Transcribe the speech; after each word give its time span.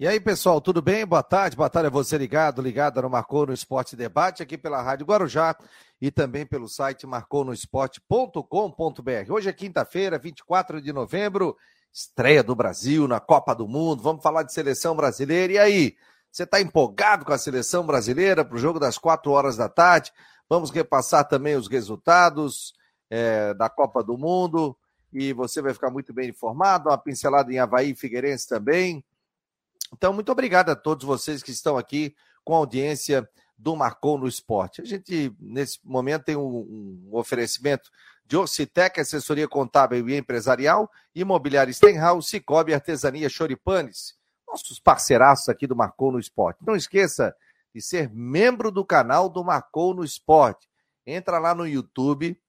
E 0.00 0.08
aí, 0.08 0.18
pessoal, 0.18 0.62
tudo 0.62 0.80
bem? 0.80 1.04
Boa 1.04 1.22
tarde, 1.22 1.54
boa 1.54 1.68
tarde 1.68 1.88
a 1.88 1.90
você 1.90 2.16
ligado, 2.16 2.62
ligado 2.62 3.02
no 3.02 3.10
Marcou 3.10 3.44
no 3.44 3.52
Esporte 3.52 3.94
Debate, 3.94 4.42
aqui 4.42 4.56
pela 4.56 4.80
Rádio 4.80 5.04
Guarujá 5.04 5.54
e 6.00 6.10
também 6.10 6.46
pelo 6.46 6.70
site 6.70 7.06
marconosport.com.br. 7.06 9.30
Hoje 9.30 9.50
é 9.50 9.52
quinta-feira, 9.52 10.18
24 10.18 10.80
de 10.80 10.90
novembro, 10.90 11.54
estreia 11.92 12.42
do 12.42 12.54
Brasil 12.54 13.06
na 13.06 13.20
Copa 13.20 13.54
do 13.54 13.68
Mundo. 13.68 14.02
Vamos 14.02 14.22
falar 14.22 14.42
de 14.42 14.54
seleção 14.54 14.96
brasileira. 14.96 15.52
E 15.52 15.58
aí, 15.58 15.94
você 16.32 16.44
está 16.44 16.62
empolgado 16.62 17.26
com 17.26 17.34
a 17.34 17.38
seleção 17.38 17.84
brasileira 17.84 18.42
para 18.42 18.56
o 18.56 18.58
jogo 18.58 18.80
das 18.80 18.96
quatro 18.96 19.32
horas 19.32 19.58
da 19.58 19.68
tarde? 19.68 20.14
Vamos 20.48 20.70
repassar 20.70 21.28
também 21.28 21.56
os 21.56 21.68
resultados 21.68 22.72
é, 23.10 23.52
da 23.52 23.68
Copa 23.68 24.02
do 24.02 24.16
Mundo 24.16 24.74
e 25.12 25.34
você 25.34 25.60
vai 25.60 25.74
ficar 25.74 25.90
muito 25.90 26.14
bem 26.14 26.30
informado. 26.30 26.88
Uma 26.88 26.96
pincelada 26.96 27.52
em 27.52 27.58
Havaí 27.58 27.90
e 27.90 27.94
Figueirense 27.94 28.48
também. 28.48 29.04
Então, 29.92 30.12
muito 30.12 30.30
obrigado 30.30 30.70
a 30.70 30.76
todos 30.76 31.04
vocês 31.04 31.42
que 31.42 31.50
estão 31.50 31.76
aqui 31.76 32.14
com 32.44 32.54
a 32.54 32.58
audiência 32.58 33.28
do 33.56 33.76
Marcou 33.76 34.16
no 34.16 34.26
Esporte. 34.26 34.80
A 34.80 34.84
gente, 34.84 35.34
nesse 35.38 35.78
momento, 35.84 36.24
tem 36.24 36.36
um, 36.36 36.40
um 36.42 37.08
oferecimento 37.12 37.90
de 38.24 38.36
Ocitec, 38.36 39.00
assessoria 39.00 39.48
contábil 39.48 40.08
e 40.08 40.16
empresarial, 40.16 40.90
imobiliária 41.14 41.72
Stenhouse, 41.72 42.28
Cicobi, 42.28 42.72
artesania 42.72 43.28
Choripanes, 43.28 44.14
nossos 44.46 44.78
parceiraços 44.78 45.48
aqui 45.48 45.66
do 45.66 45.76
Marcou 45.76 46.12
no 46.12 46.18
Esporte. 46.18 46.64
Não 46.66 46.74
esqueça 46.74 47.34
de 47.74 47.82
ser 47.82 48.08
membro 48.10 48.70
do 48.70 48.84
canal 48.84 49.28
do 49.28 49.44
Marcou 49.44 49.94
no 49.94 50.04
Esporte. 50.04 50.68
Entra 51.06 51.38
lá 51.38 51.54
no 51.54 51.66
YouTube, 51.66 52.40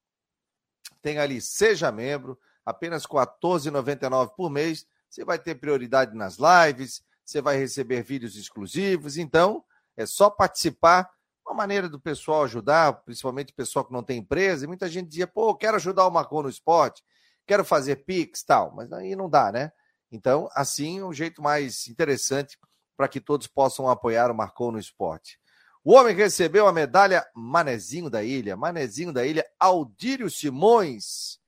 tem 1.02 1.18
ali 1.18 1.42
Seja 1.42 1.92
Membro, 1.92 2.40
apenas 2.66 3.04
R$ 3.04 3.10
14,99 3.12 4.36
por 4.36 4.50
mês. 4.50 4.86
Você 5.10 5.26
vai 5.26 5.38
ter 5.38 5.56
prioridade 5.56 6.16
nas 6.16 6.38
lives, 6.38 7.04
você 7.24 7.42
vai 7.42 7.58
receber 7.58 8.04
vídeos 8.04 8.36
exclusivos. 8.36 9.18
Então, 9.18 9.64
é 9.96 10.06
só 10.06 10.30
participar. 10.30 11.10
Uma 11.46 11.56
maneira 11.56 11.90
do 11.90 12.00
pessoal 12.00 12.44
ajudar, 12.44 12.94
principalmente 13.04 13.52
o 13.52 13.56
pessoal 13.56 13.84
que 13.84 13.92
não 13.92 14.04
tem 14.04 14.20
empresa. 14.20 14.64
E 14.64 14.68
muita 14.68 14.88
gente 14.88 15.10
dizia, 15.10 15.28
pô, 15.28 15.56
quero 15.56 15.76
ajudar 15.76 16.08
o 16.08 16.12
Marcon 16.12 16.44
no 16.44 16.50
esporte, 16.50 17.04
quero 17.46 17.66
fazer 17.66 18.06
Pix 18.06 18.44
tal. 18.44 18.74
Mas 18.76 18.92
aí 18.94 19.16
não 19.16 19.30
dá, 19.30 19.52
né? 19.52 19.72
Então, 20.12 20.50
assim, 20.54 21.02
um 21.02 21.12
jeito 21.12 21.42
mais 21.42 21.88
interessante 21.88 22.58
para 22.96 23.08
que 23.08 23.20
todos 23.20 23.48
possam 23.48 23.90
apoiar 23.90 24.30
o 24.30 24.36
Marcon 24.36 24.72
no 24.72 24.80
esporte. 24.80 25.40
O 25.84 25.94
homem 25.94 26.16
recebeu 26.16 26.68
a 26.68 26.74
medalha 26.74 27.26
Manezinho 27.34 28.10
da 28.10 28.24
Ilha, 28.24 28.56
Manezinho 28.56 29.12
da 29.12 29.26
Ilha, 29.26 29.44
Aldírio 29.60 30.30
Simões. 30.30 31.40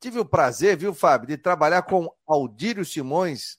Tive 0.00 0.18
o 0.18 0.24
prazer, 0.24 0.76
viu, 0.78 0.94
Fábio, 0.94 1.28
de 1.28 1.36
trabalhar 1.36 1.82
com 1.82 2.10
Aldírio 2.26 2.84
Simões 2.84 3.58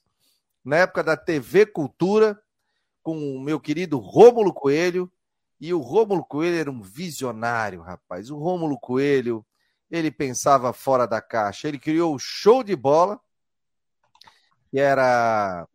na 0.64 0.78
época 0.78 1.04
da 1.04 1.16
TV 1.16 1.66
Cultura, 1.66 2.40
com 3.02 3.36
o 3.36 3.40
meu 3.40 3.60
querido 3.60 3.98
Rômulo 3.98 4.52
Coelho. 4.52 5.12
E 5.60 5.72
o 5.74 5.78
Rômulo 5.78 6.24
Coelho 6.24 6.56
era 6.56 6.70
um 6.70 6.80
visionário, 6.80 7.82
rapaz. 7.82 8.30
O 8.30 8.38
Rômulo 8.38 8.78
Coelho, 8.80 9.46
ele 9.90 10.10
pensava 10.10 10.72
fora 10.72 11.06
da 11.06 11.20
caixa. 11.20 11.68
Ele 11.68 11.78
criou 11.78 12.14
o 12.14 12.18
show 12.18 12.64
de 12.64 12.74
bola, 12.74 13.20
que 14.70 14.80
era 14.80 15.68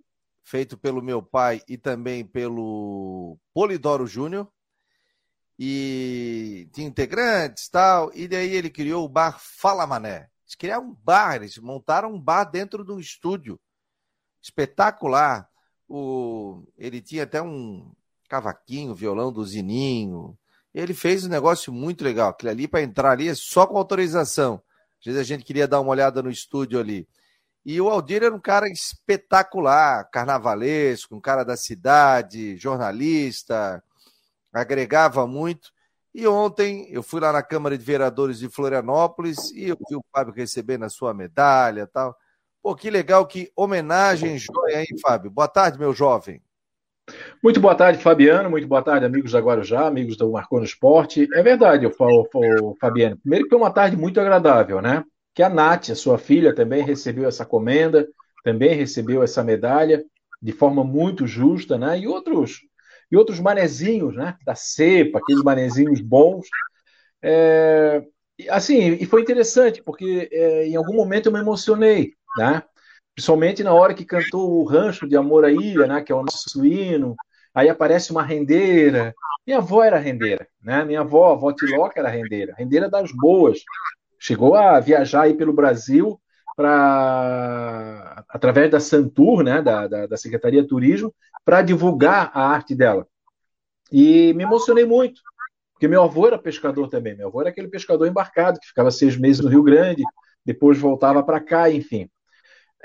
feito 0.44 0.78
pelo 0.78 1.02
meu 1.02 1.22
pai 1.22 1.62
e 1.68 1.78
também 1.78 2.26
pelo 2.26 3.38
Polidoro 3.54 4.08
Júnior. 4.08 4.52
E 5.58 6.68
tinha 6.74 6.88
integrantes 6.88 7.70
tal. 7.70 8.12
E 8.14 8.28
daí 8.28 8.54
ele 8.54 8.70
criou 8.70 9.06
o 9.06 9.10
bar 9.10 9.40
Fala 9.40 9.86
Mané. 9.86 10.30
Eles 10.44 10.56
criaram 10.56 10.88
um 10.88 10.94
bar, 10.94 11.36
eles 11.36 11.58
montaram 11.60 12.14
um 12.14 12.20
bar 12.20 12.44
dentro 12.46 12.84
de 12.84 12.92
um 12.92 13.00
estúdio 13.00 13.60
espetacular. 14.42 15.50
O, 15.88 16.64
ele 16.78 17.02
tinha 17.02 17.24
até 17.24 17.42
um 17.42 17.92
cavaquinho, 18.28 18.94
violão 18.94 19.32
do 19.32 19.46
Zininho. 19.46 20.38
Ele 20.74 20.94
fez 20.94 21.26
um 21.26 21.30
negócio 21.30 21.74
muito 21.74 22.04
legal. 22.04 22.30
Aquilo 22.30 22.52
ali, 22.52 22.68
para 22.68 22.82
entrar 22.82 23.12
ali, 23.12 23.28
é 23.28 23.36
só 23.36 23.66
com 23.66 23.78
autorização. 23.78 24.62
Às 25.00 25.06
vezes 25.06 25.22
a 25.22 25.24
gente 25.24 25.44
queria 25.44 25.68
dar 25.68 25.80
uma 25.82 25.92
olhada 25.92 26.22
no 26.22 26.30
estúdio 26.30 26.80
ali. 26.80 27.08
E 27.66 27.80
o 27.82 27.90
Aldir 27.90 28.24
era 28.24 28.34
um 28.34 28.40
cara 28.40 28.68
espetacular, 28.70 30.10
carnavalesco, 30.12 31.16
um 31.16 31.22
cara 31.22 31.44
da 31.44 31.58
cidade, 31.58 32.58
jornalista, 32.58 33.84
agregava 34.52 35.28
muito. 35.28 35.72
E 36.14 36.28
ontem 36.28 36.88
eu 36.90 37.04
fui 37.04 37.20
lá 37.20 37.32
na 37.32 37.44
Câmara 37.44 37.78
de 37.78 37.84
Vereadores 37.84 38.40
de 38.40 38.50
Florianópolis 38.50 39.52
e 39.52 39.70
eu 39.70 39.78
vi 39.90 39.96
o 39.96 40.04
Fábio 40.12 40.34
recebendo 40.34 40.84
a 40.84 40.90
sua 40.90 41.14
medalha 41.14 41.86
tal. 41.86 42.18
Pô, 42.62 42.76
que 42.76 42.90
legal, 42.90 43.26
que 43.26 43.50
homenagem 43.56 44.38
joia, 44.38 44.82
hein, 44.82 44.88
Fábio? 45.02 45.32
Boa 45.32 45.48
tarde, 45.48 45.80
meu 45.80 45.94
jovem. 45.94 46.42
Muito 47.42 47.60
boa 47.60 47.74
tarde, 47.74 48.04
Fabiano. 48.04 48.50
Muito 48.50 48.68
boa 48.68 48.82
tarde, 48.82 49.06
amigos 49.06 49.32
da 49.32 49.40
Guarujá, 49.40 49.88
amigos 49.88 50.18
do 50.18 50.30
Marcou 50.30 50.60
no 50.60 50.66
Esporte. 50.66 51.28
É 51.34 51.42
verdade, 51.42 51.86
eu 51.86 51.92
falo, 51.92 52.28
Fabiano. 52.80 53.18
Primeiro 53.18 53.46
que 53.46 53.50
foi 53.50 53.58
uma 53.58 53.72
tarde 53.72 53.96
muito 53.96 54.20
agradável, 54.20 54.82
né? 54.82 55.04
Que 55.34 55.42
a 55.42 55.50
Nath, 55.50 55.90
a 55.90 55.96
sua 55.96 56.18
filha, 56.18 56.54
também 56.54 56.84
recebeu 56.84 57.28
essa 57.30 57.46
comenda, 57.46 58.06
também 58.44 58.76
recebeu 58.76 59.24
essa 59.24 59.42
medalha 59.42 60.04
de 60.42 60.52
forma 60.52 60.84
muito 60.84 61.26
justa, 61.26 61.78
né? 61.78 61.98
E 61.98 62.08
outros 62.08 62.60
e 63.12 63.18
outros 63.18 63.40
manezinhos, 63.40 64.16
né? 64.16 64.36
Da 64.46 64.54
cepa, 64.54 65.20
aqueles 65.20 65.44
manezinhos 65.44 66.02
bons. 66.02 66.46
É, 67.22 68.04
assim, 68.50 68.98
e 69.00 69.06
foi 69.06 69.22
interessante, 69.22 69.82
porque 69.82 70.30
é, 70.32 70.68
em 70.68 70.76
algum 70.76 70.94
momento 70.94 71.28
eu 71.28 71.32
me 71.32 71.40
emocionei, 71.40 72.14
né? 72.38 72.64
Principalmente 73.16 73.64
na 73.64 73.74
hora 73.74 73.94
que 73.94 74.06
cantou 74.06 74.52
o 74.52 74.64
Rancho 74.64 75.08
de 75.08 75.18
Amor 75.18 75.46
à 75.46 75.52
Ilha, 75.52 75.88
né? 75.88 76.02
Que 76.02 76.12
é 76.12 76.16
o 76.16 76.24
nosso 76.24 76.66
hino. 76.66 77.16
Aí 77.54 77.68
aparece 77.70 78.12
uma 78.12 78.24
rendeira. 78.24 79.14
Minha 79.46 79.58
avó 79.58 79.84
era 79.84 79.98
rendeira, 79.98 80.48
né? 80.62 80.86
Minha 80.86 81.02
avó, 81.02 81.32
a 81.32 81.34
avó 81.34 81.52
Tiloca 81.52 82.00
era 82.00 82.10
rendeira, 82.10 82.54
rendeira 82.58 82.90
das 82.90 83.12
boas. 83.12 83.60
Chegou 84.20 84.56
a 84.56 84.80
viajar 84.80 85.24
aí 85.24 85.34
pelo 85.34 85.54
Brasil 85.54 86.20
para 86.56 88.26
através 88.28 88.70
da 88.70 88.80
Santur, 88.82 89.44
né, 89.44 89.62
da, 89.62 89.88
da, 89.88 90.06
da 90.08 90.18
Secretaria 90.18 90.62
de 90.62 90.68
Turismo, 90.68 91.14
para 91.46 91.62
divulgar 91.62 92.32
a 92.34 92.48
arte 92.50 92.76
dela. 92.76 93.08
E 93.92 94.34
me 94.34 94.44
emocionei 94.44 94.86
muito, 94.86 95.22
porque 95.74 95.88
meu 95.88 96.04
avô 96.04 96.28
era 96.28 96.38
pescador 96.38 96.90
também. 96.90 97.16
Meu 97.16 97.30
avô 97.30 97.42
era 97.42 97.50
aquele 97.50 97.70
pescador 97.70 98.08
embarcado 98.08 98.60
que 98.60 98.68
ficava 98.68 98.92
seis 98.92 99.18
meses 99.18 99.42
no 99.42 99.50
Rio 99.50 99.64
Grande, 99.64 100.04
depois 100.46 100.78
voltava 100.78 101.24
para 101.24 101.40
cá, 101.40 101.72
enfim. 101.72 102.10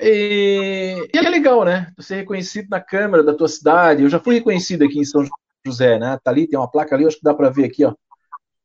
E, 0.01 1.09
e, 1.15 1.19
é 1.19 1.31
legal, 1.31 1.65
né? 1.65 1.93
Ser 2.01 2.17
reconhecido 2.17 2.69
na 2.69 2.81
Câmara 2.81 3.23
da 3.23 3.35
tua 3.35 3.49
cidade. 3.49 4.03
Eu 4.03 4.09
já 4.09 4.19
fui 4.19 4.37
reconhecido 4.37 4.85
aqui 4.85 4.99
em 4.99 5.05
São 5.05 5.25
José, 5.65 5.99
né? 5.99 6.19
Tá 6.23 6.31
ali, 6.31 6.47
tem 6.47 6.59
uma 6.59 6.71
placa 6.71 6.95
ali, 6.95 7.07
acho 7.07 7.17
que 7.17 7.25
dá 7.25 7.35
para 7.35 7.51
ver 7.51 7.67
aqui, 7.67 7.85
ó. 7.85 7.95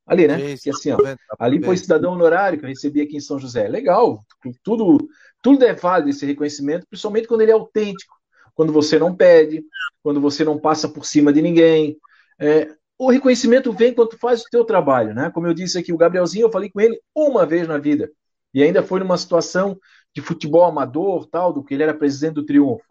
Ali, 0.06 0.28
né? 0.28 0.57
que 0.57 0.72
assim, 0.72 0.91
ó. 0.91 0.97
Ali 1.38 1.63
foi 1.63 1.78
cidadão 1.78 2.13
honorário 2.13 2.57
que 2.57 2.66
eu 2.66 2.69
recebi 2.69 3.01
aqui 3.01 3.18
em 3.18 3.22
São 3.22 3.38
José. 3.38 3.68
Legal. 3.68 4.25
Tudo, 4.63 4.97
tudo 5.41 5.63
é 5.63 5.73
válido 5.73 6.09
esse 6.09 6.25
reconhecimento, 6.25 6.88
principalmente 6.89 7.28
quando 7.28 7.41
ele 7.41 7.51
é 7.51 7.53
autêntico. 7.53 8.16
Quando 8.56 8.73
você 8.73 8.97
não 8.97 9.16
pede, 9.16 9.63
quando 10.01 10.19
você 10.19 10.44
não 10.44 10.57
passa 10.57 10.89
por 10.89 11.06
cima 11.06 11.31
de 11.31 11.41
ninguém. 11.41 11.95
É, 12.39 12.69
o 12.97 13.09
reconhecimento 13.09 13.72
vem 13.72 13.94
quando 13.94 14.09
tu 14.09 14.18
faz 14.18 14.41
o 14.41 14.50
teu 14.51 14.66
trabalho, 14.66 15.13
né? 15.13 15.29
Como 15.29 15.47
eu 15.47 15.53
disse 15.53 15.78
aqui, 15.78 15.94
o 15.94 15.97
Gabrielzinho, 15.97 16.47
eu 16.47 16.51
falei 16.51 16.69
com 16.69 16.81
ele 16.81 17.00
uma 17.16 17.45
vez 17.45 17.68
na 17.68 17.78
vida. 17.78 18.12
E 18.53 18.63
ainda 18.63 18.84
foi 18.84 19.00
numa 19.00 19.18
situação 19.18 19.79
de 20.19 20.25
futebol 20.25 20.66
amador, 20.66 21.25
tal, 21.28 21.53
do 21.53 21.63
que 21.63 21.74
ele 21.74 21.84
era 21.84 21.94
presidente 21.94 22.35
do 22.35 22.46
Triunfo. 22.46 22.84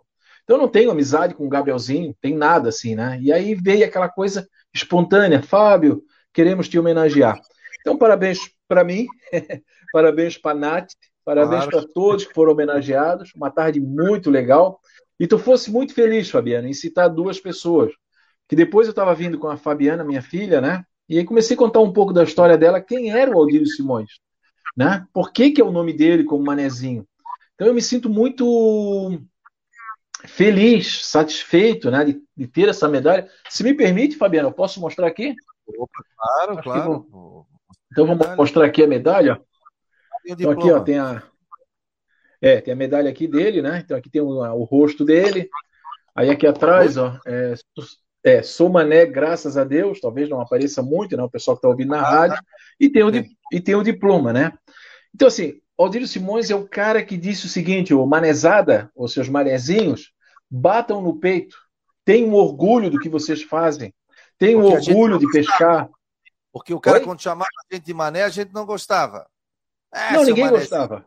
Então 0.44 0.56
eu 0.56 0.62
não 0.62 0.68
tenho 0.68 0.90
amizade 0.90 1.34
com 1.34 1.46
o 1.46 1.48
Gabrielzinho, 1.48 2.16
tem 2.20 2.34
nada 2.34 2.70
assim, 2.70 2.94
né? 2.94 3.18
E 3.20 3.30
aí 3.30 3.54
veio 3.54 3.84
aquela 3.84 4.08
coisa 4.08 4.48
espontânea, 4.72 5.42
Fábio, 5.42 6.02
queremos 6.32 6.68
te 6.68 6.78
homenagear. 6.78 7.38
Então 7.80 7.98
parabéns 7.98 8.38
para 8.66 8.82
mim, 8.82 9.06
parabéns 9.92 10.38
para 10.38 10.58
Nath, 10.58 10.88
parabéns 11.24 11.66
claro. 11.66 11.84
para 11.84 11.92
todos 11.92 12.24
que 12.24 12.32
foram 12.32 12.52
homenageados, 12.52 13.32
uma 13.36 13.50
tarde 13.50 13.78
muito 13.78 14.30
legal. 14.30 14.80
E 15.20 15.26
tu 15.26 15.38
fosse 15.38 15.70
muito 15.70 15.92
feliz, 15.92 16.30
Fabiana, 16.30 16.68
em 16.68 16.72
citar 16.72 17.10
duas 17.10 17.38
pessoas. 17.38 17.92
Que 18.48 18.56
depois 18.56 18.86
eu 18.86 18.92
estava 18.92 19.14
vindo 19.14 19.38
com 19.38 19.48
a 19.48 19.56
Fabiana, 19.56 20.04
minha 20.04 20.22
filha, 20.22 20.60
né? 20.60 20.84
E 21.08 21.18
aí 21.18 21.24
comecei 21.24 21.54
a 21.54 21.58
contar 21.58 21.80
um 21.80 21.92
pouco 21.92 22.12
da 22.12 22.24
história 22.24 22.56
dela, 22.56 22.80
quem 22.80 23.10
era 23.10 23.30
o 23.30 23.38
Aldírio 23.38 23.66
Simões 23.66 24.10
né? 24.78 25.04
Por 25.12 25.32
que, 25.32 25.50
que 25.50 25.60
é 25.60 25.64
o 25.64 25.72
nome 25.72 25.92
dele 25.92 26.22
como 26.22 26.44
Manezinho? 26.44 27.04
Então 27.58 27.66
eu 27.66 27.74
me 27.74 27.82
sinto 27.82 28.08
muito 28.08 29.20
feliz, 30.24 31.04
satisfeito, 31.04 31.90
né, 31.90 32.04
de, 32.04 32.22
de 32.36 32.46
ter 32.46 32.68
essa 32.68 32.88
medalha. 32.88 33.28
Se 33.50 33.64
me 33.64 33.74
permite, 33.74 34.16
Fabiano, 34.16 34.48
eu 34.48 34.52
posso 34.52 34.80
mostrar 34.80 35.08
aqui? 35.08 35.34
Opa, 35.66 36.04
claro, 36.16 36.52
Acho 36.52 36.62
claro. 36.62 37.06
Vou... 37.10 37.46
Então 37.90 38.06
vamos 38.06 38.36
mostrar 38.36 38.64
aqui 38.64 38.84
a 38.84 38.86
medalha. 38.86 39.42
Então 40.24 40.52
aqui 40.52 40.70
ó, 40.70 40.78
tem 40.78 41.00
a 41.00 41.20
é, 42.40 42.60
tem 42.60 42.72
a 42.72 42.76
medalha 42.76 43.10
aqui 43.10 43.26
dele, 43.26 43.60
né? 43.60 43.82
Então 43.84 43.96
aqui 43.96 44.08
tem 44.08 44.22
o, 44.22 44.28
o 44.28 44.62
rosto 44.62 45.04
dele. 45.04 45.50
Aí 46.14 46.30
aqui 46.30 46.46
atrás, 46.46 46.96
ó, 46.96 47.18
é, 47.26 47.54
é, 48.22 48.40
sou 48.40 48.68
mané, 48.68 49.04
graças 49.04 49.56
a 49.56 49.64
Deus, 49.64 49.98
talvez 50.00 50.28
não 50.28 50.40
apareça 50.40 50.80
muito, 50.80 51.16
né? 51.16 51.24
O 51.24 51.30
pessoal 51.30 51.56
que 51.56 51.58
está 51.58 51.68
ouvindo 51.68 51.88
na 51.88 52.02
rádio, 52.02 52.38
e 52.78 52.88
tem, 52.88 53.02
o, 53.02 53.10
e 53.52 53.60
tem 53.60 53.74
o 53.74 53.82
diploma, 53.82 54.32
né? 54.32 54.52
Então, 55.12 55.26
assim, 55.26 55.60
Aldírio 55.84 56.08
Simões 56.08 56.50
é 56.50 56.54
o 56.54 56.66
cara 56.66 57.04
que 57.04 57.16
disse 57.16 57.46
o 57.46 57.48
seguinte: 57.48 57.94
o 57.94 58.04
manezada, 58.06 58.90
os 58.96 59.12
seus 59.12 59.28
manezinhos, 59.28 60.12
batam 60.50 61.00
no 61.00 61.18
peito, 61.18 61.56
Tenham 62.08 62.32
orgulho 62.32 62.88
do 62.88 62.98
que 62.98 63.06
vocês 63.06 63.42
fazem. 63.42 63.92
Tenham 64.38 64.64
orgulho 64.64 65.18
de 65.18 65.30
pescar. 65.30 65.90
Porque 66.50 66.72
o 66.72 66.80
cara, 66.80 67.00
Oi? 67.00 67.04
quando 67.04 67.20
chamava 67.20 67.50
a 67.70 67.74
gente 67.74 67.84
de 67.84 67.92
mané, 67.92 68.22
a 68.22 68.30
gente 68.30 68.50
não 68.50 68.64
gostava. 68.64 69.28
É, 69.92 70.14
não, 70.14 70.24
ninguém 70.24 70.44
mané, 70.44 70.56
gostava. 70.56 71.04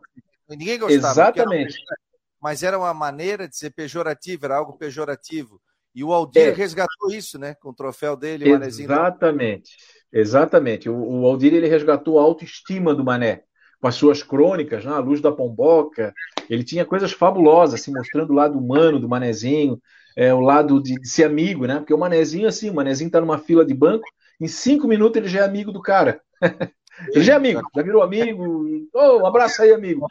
Ninguém 0.48 0.78
gostava. 0.78 1.12
Exatamente. 1.12 1.74
Era, 1.74 1.96
mas 2.40 2.62
era 2.62 2.78
uma 2.78 2.94
maneira 2.94 3.48
de 3.48 3.56
ser 3.56 3.70
pejorativo, 3.70 4.44
era 4.44 4.54
algo 4.54 4.74
pejorativo. 4.74 5.60
E 5.92 6.04
o 6.04 6.12
Aldir 6.12 6.50
é. 6.50 6.52
resgatou 6.52 7.10
isso, 7.10 7.36
né? 7.36 7.56
Com 7.56 7.70
o 7.70 7.74
troféu 7.74 8.16
dele, 8.16 8.52
o. 8.52 8.62
Exatamente. 8.62 9.72
Exatamente. 10.12 10.88
O, 10.88 10.94
o 10.94 11.26
Aldir 11.26 11.52
ele 11.52 11.66
resgatou 11.66 12.20
a 12.20 12.22
autoestima 12.22 12.94
do 12.94 13.02
Mané 13.02 13.42
com 13.82 13.88
as 13.88 13.96
suas 13.96 14.22
crônicas, 14.22 14.84
né? 14.84 14.92
a 14.92 15.00
luz 15.00 15.20
da 15.20 15.32
pomboca. 15.32 16.14
Ele 16.48 16.62
tinha 16.62 16.84
coisas 16.84 17.10
fabulosas, 17.12 17.80
assim, 17.80 17.92
mostrando 17.92 18.30
o 18.30 18.34
lado 18.34 18.56
humano 18.56 19.00
do 19.00 19.08
Manezinho, 19.08 19.82
é, 20.16 20.32
o 20.32 20.38
lado 20.38 20.80
de, 20.80 20.94
de, 20.94 21.08
ser 21.08 21.24
amigo, 21.24 21.66
né? 21.66 21.78
Porque 21.78 21.92
o 21.92 21.98
Manezinho, 21.98 22.46
assim, 22.46 22.70
o 22.70 22.74
Manezinho 22.74 23.10
tá 23.10 23.20
numa 23.20 23.38
fila 23.38 23.64
de 23.64 23.74
banco, 23.74 24.04
em 24.40 24.46
cinco 24.46 24.86
minutos 24.86 25.16
ele 25.16 25.28
já 25.28 25.40
é 25.40 25.44
amigo 25.44 25.72
do 25.72 25.82
cara. 25.82 26.20
ele 27.12 27.24
já 27.24 27.32
é 27.32 27.36
amigo, 27.36 27.60
já 27.74 27.82
virou 27.82 28.02
amigo. 28.02 28.88
Oh, 28.94 29.18
um 29.18 29.26
abraço 29.26 29.60
aí, 29.62 29.72
amigo. 29.72 30.06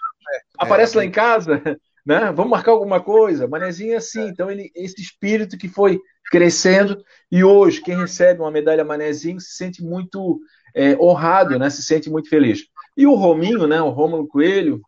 Aparece 0.58 0.98
lá 0.98 1.06
em 1.06 1.12
casa 1.12 1.64
né? 2.06 2.32
Vamos 2.34 2.52
marcar 2.52 2.72
alguma 2.72 3.00
coisa. 3.00 3.48
Manezinho 3.48 3.94
é 3.94 3.98
assim, 3.98 4.28
então 4.28 4.52
ele, 4.52 4.70
esse 4.76 5.02
espírito 5.02 5.58
que 5.58 5.70
foi 5.70 5.98
crescendo 6.30 7.02
e 7.32 7.42
hoje 7.42 7.82
quem 7.82 7.98
recebe 7.98 8.42
uma 8.42 8.52
medalha 8.52 8.84
Manezinho 8.84 9.40
se 9.40 9.56
sente 9.56 9.82
muito 9.82 10.42
é, 10.76 10.96
honrado, 10.98 11.58
né? 11.58 11.70
Se 11.70 11.84
sente 11.84 12.10
muito 12.10 12.28
feliz. 12.28 12.64
E 13.02 13.08
o 13.08 13.16
Rominho, 13.16 13.66
né? 13.66 13.82
O 13.82 13.90
Rômulo 13.90 14.28
Coelho, 14.28 14.80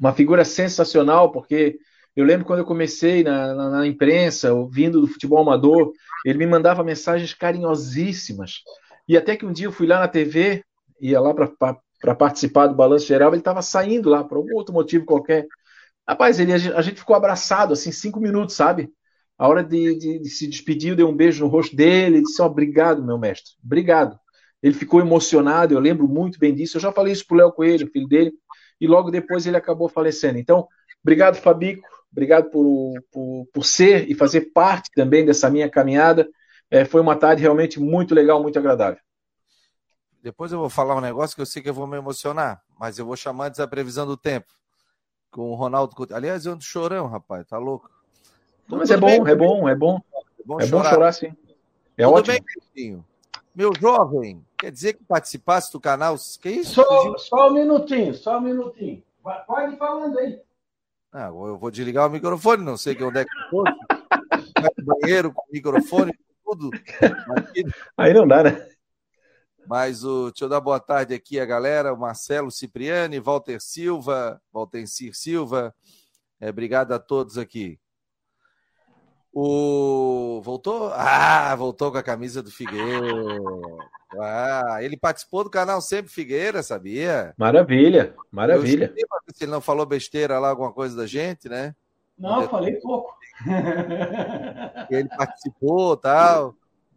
uma 0.00 0.14
figura 0.14 0.46
sensacional, 0.46 1.30
porque 1.30 1.76
eu 2.16 2.24
lembro 2.24 2.46
quando 2.46 2.60
eu 2.60 2.64
comecei 2.64 3.22
na, 3.22 3.52
na, 3.52 3.68
na 3.68 3.86
imprensa, 3.86 4.54
ouvindo 4.54 4.98
do 4.98 5.06
futebol 5.06 5.42
amador, 5.42 5.92
ele 6.24 6.38
me 6.38 6.46
mandava 6.46 6.82
mensagens 6.82 7.34
carinhosíssimas. 7.34 8.62
E 9.06 9.14
até 9.14 9.36
que 9.36 9.44
um 9.44 9.52
dia 9.52 9.66
eu 9.66 9.72
fui 9.72 9.86
lá 9.86 10.00
na 10.00 10.08
TV, 10.08 10.64
ia 10.98 11.20
lá 11.20 11.34
para 11.34 12.14
participar 12.14 12.68
do 12.68 12.74
balanço 12.74 13.06
geral, 13.06 13.28
ele 13.28 13.40
estava 13.40 13.60
saindo 13.60 14.08
lá 14.08 14.24
por 14.24 14.38
algum 14.38 14.54
outro 14.54 14.72
motivo 14.72 15.04
qualquer. 15.04 15.46
Rapaz, 16.08 16.40
ele, 16.40 16.54
a 16.54 16.80
gente 16.80 16.98
ficou 16.98 17.14
abraçado, 17.14 17.74
assim, 17.74 17.92
cinco 17.92 18.20
minutos, 18.20 18.54
sabe? 18.54 18.90
A 19.36 19.46
hora 19.46 19.62
de, 19.62 19.98
de, 19.98 20.18
de 20.18 20.30
se 20.30 20.46
despedir, 20.46 20.92
eu 20.92 20.96
dei 20.96 21.04
um 21.04 21.14
beijo 21.14 21.44
no 21.44 21.50
rosto 21.50 21.76
dele, 21.76 22.22
disse, 22.22 22.40
oh, 22.40 22.46
obrigado, 22.46 23.04
meu 23.04 23.18
mestre, 23.18 23.52
obrigado. 23.62 24.18
Ele 24.62 24.74
ficou 24.74 25.00
emocionado, 25.00 25.74
eu 25.74 25.80
lembro 25.80 26.06
muito 26.06 26.38
bem 26.38 26.54
disso. 26.54 26.76
Eu 26.76 26.80
já 26.80 26.92
falei 26.92 27.12
isso 27.12 27.26
pro 27.26 27.36
Léo 27.36 27.52
Coelho, 27.52 27.90
filho 27.90 28.06
dele, 28.06 28.32
e 28.80 28.86
logo 28.86 29.10
depois 29.10 29.46
ele 29.46 29.56
acabou 29.56 29.88
falecendo. 29.88 30.38
Então, 30.38 30.68
obrigado, 31.02 31.36
Fabico, 31.36 31.86
obrigado 32.10 32.50
por, 32.50 32.94
por, 33.10 33.46
por 33.52 33.64
ser 33.64 34.08
e 34.08 34.14
fazer 34.14 34.52
parte 34.52 34.90
também 34.94 35.24
dessa 35.24 35.50
minha 35.50 35.68
caminhada. 35.68 36.28
É, 36.70 36.84
foi 36.84 37.00
uma 37.00 37.16
tarde 37.16 37.42
realmente 37.42 37.80
muito 37.80 38.14
legal, 38.14 38.40
muito 38.40 38.58
agradável. 38.58 39.00
Depois 40.22 40.52
eu 40.52 40.58
vou 40.58 40.70
falar 40.70 40.94
um 40.94 41.00
negócio 41.00 41.34
que 41.34 41.42
eu 41.42 41.46
sei 41.46 41.60
que 41.60 41.68
eu 41.68 41.74
vou 41.74 41.86
me 41.86 41.96
emocionar, 41.96 42.62
mas 42.78 42.98
eu 42.98 43.04
vou 43.04 43.16
chamar 43.16 43.46
antes 43.46 43.58
a 43.58 43.66
previsão 43.66 44.06
do 44.06 44.16
tempo 44.16 44.46
com 45.32 45.50
o 45.50 45.54
Ronaldo 45.54 45.96
Coutinho. 45.96 46.16
Aliás, 46.16 46.46
eu 46.46 46.52
ando 46.52 46.62
chorão, 46.62 47.08
rapaz, 47.08 47.46
tá 47.48 47.58
louco? 47.58 47.90
Mas 48.68 48.90
é 48.90 48.96
bom, 48.96 49.06
bem, 49.06 49.32
é 49.32 49.34
bom, 49.34 49.68
é 49.68 49.74
bom. 49.74 50.00
É 50.38 50.46
bom, 50.46 50.60
é 50.60 50.66
chorar. 50.66 50.82
bom 50.82 50.88
chorar, 50.90 51.12
sim. 51.12 51.34
É 51.96 52.04
Tudo 52.04 52.14
ótimo. 52.14 52.38
bem? 52.74 53.04
Meu 53.54 53.72
jovem, 53.78 54.44
quer 54.58 54.70
dizer 54.70 54.94
que 54.94 55.04
participasse 55.04 55.70
do 55.72 55.80
canal? 55.80 56.16
Que 56.40 56.50
isso? 56.50 56.74
Só, 56.74 57.18
só 57.18 57.48
um 57.50 57.52
minutinho, 57.52 58.14
só 58.14 58.38
um 58.38 58.40
minutinho. 58.40 59.02
Pode 59.46 59.74
ir 59.74 59.78
falando 59.78 60.18
aí. 60.18 60.40
Ah, 61.12 61.26
eu 61.26 61.58
vou 61.58 61.70
desligar 61.70 62.08
o 62.08 62.10
microfone, 62.10 62.64
não 62.64 62.78
sei 62.78 62.94
que 62.94 63.04
onde 63.04 63.18
é 63.20 63.24
que 63.24 63.30
eu 63.52 63.62
Vai 64.62 65.00
banheiro 65.02 65.32
com 65.32 65.42
o 65.42 65.52
microfone, 65.52 66.12
tudo. 66.44 66.70
Aí 67.96 68.14
não 68.14 68.26
dá, 68.26 68.44
né? 68.44 68.68
Mas 69.66 70.04
o, 70.04 70.30
deixa 70.30 70.44
eu 70.44 70.48
dar 70.48 70.60
boa 70.60 70.80
tarde 70.80 71.14
aqui 71.14 71.38
a 71.38 71.44
galera, 71.44 71.92
o 71.92 71.98
Marcelo 71.98 72.50
Cipriani, 72.50 73.20
Walter 73.20 73.60
Silva, 73.60 74.40
Waltencir 74.52 75.14
Silva, 75.14 75.74
é, 76.40 76.48
obrigado 76.48 76.92
a 76.92 76.98
todos 76.98 77.38
aqui. 77.38 77.78
O 79.32 80.42
voltou? 80.42 80.92
Ah, 80.94 81.54
voltou 81.56 81.90
com 81.90 81.98
a 81.98 82.02
camisa 82.02 82.42
do 82.42 82.50
Figueira. 82.50 83.06
Ah, 84.20 84.78
ele 84.82 84.96
participou 84.96 85.42
do 85.44 85.50
canal 85.50 85.80
Sempre 85.80 86.12
Figueira, 86.12 86.62
sabia? 86.62 87.32
Maravilha, 87.38 88.14
maravilha. 88.30 88.92
Se 89.34 89.44
ele 89.44 89.52
não 89.52 89.62
falou 89.62 89.86
besteira 89.86 90.38
lá, 90.38 90.50
alguma 90.50 90.72
coisa 90.72 90.94
da 90.94 91.06
gente, 91.06 91.48
né? 91.48 91.74
Não, 92.18 92.48
falei 92.48 92.74
pouco. 92.76 93.16
Ele 94.90 95.08
participou 95.08 95.96
tal. 95.96 96.54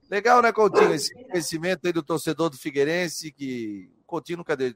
Legal, 0.10 0.42
né, 0.42 0.52
Coutinho? 0.52 0.94
Esse 0.94 1.14
conhecimento 1.14 1.88
aí 1.88 1.94
do 1.94 2.04
torcedor 2.04 2.50
do 2.50 2.58
Figueirense, 2.58 3.32
que 3.32 3.90
o 4.02 4.04
Coutinho 4.06 4.40
nunca 4.40 4.56
de... 4.56 4.76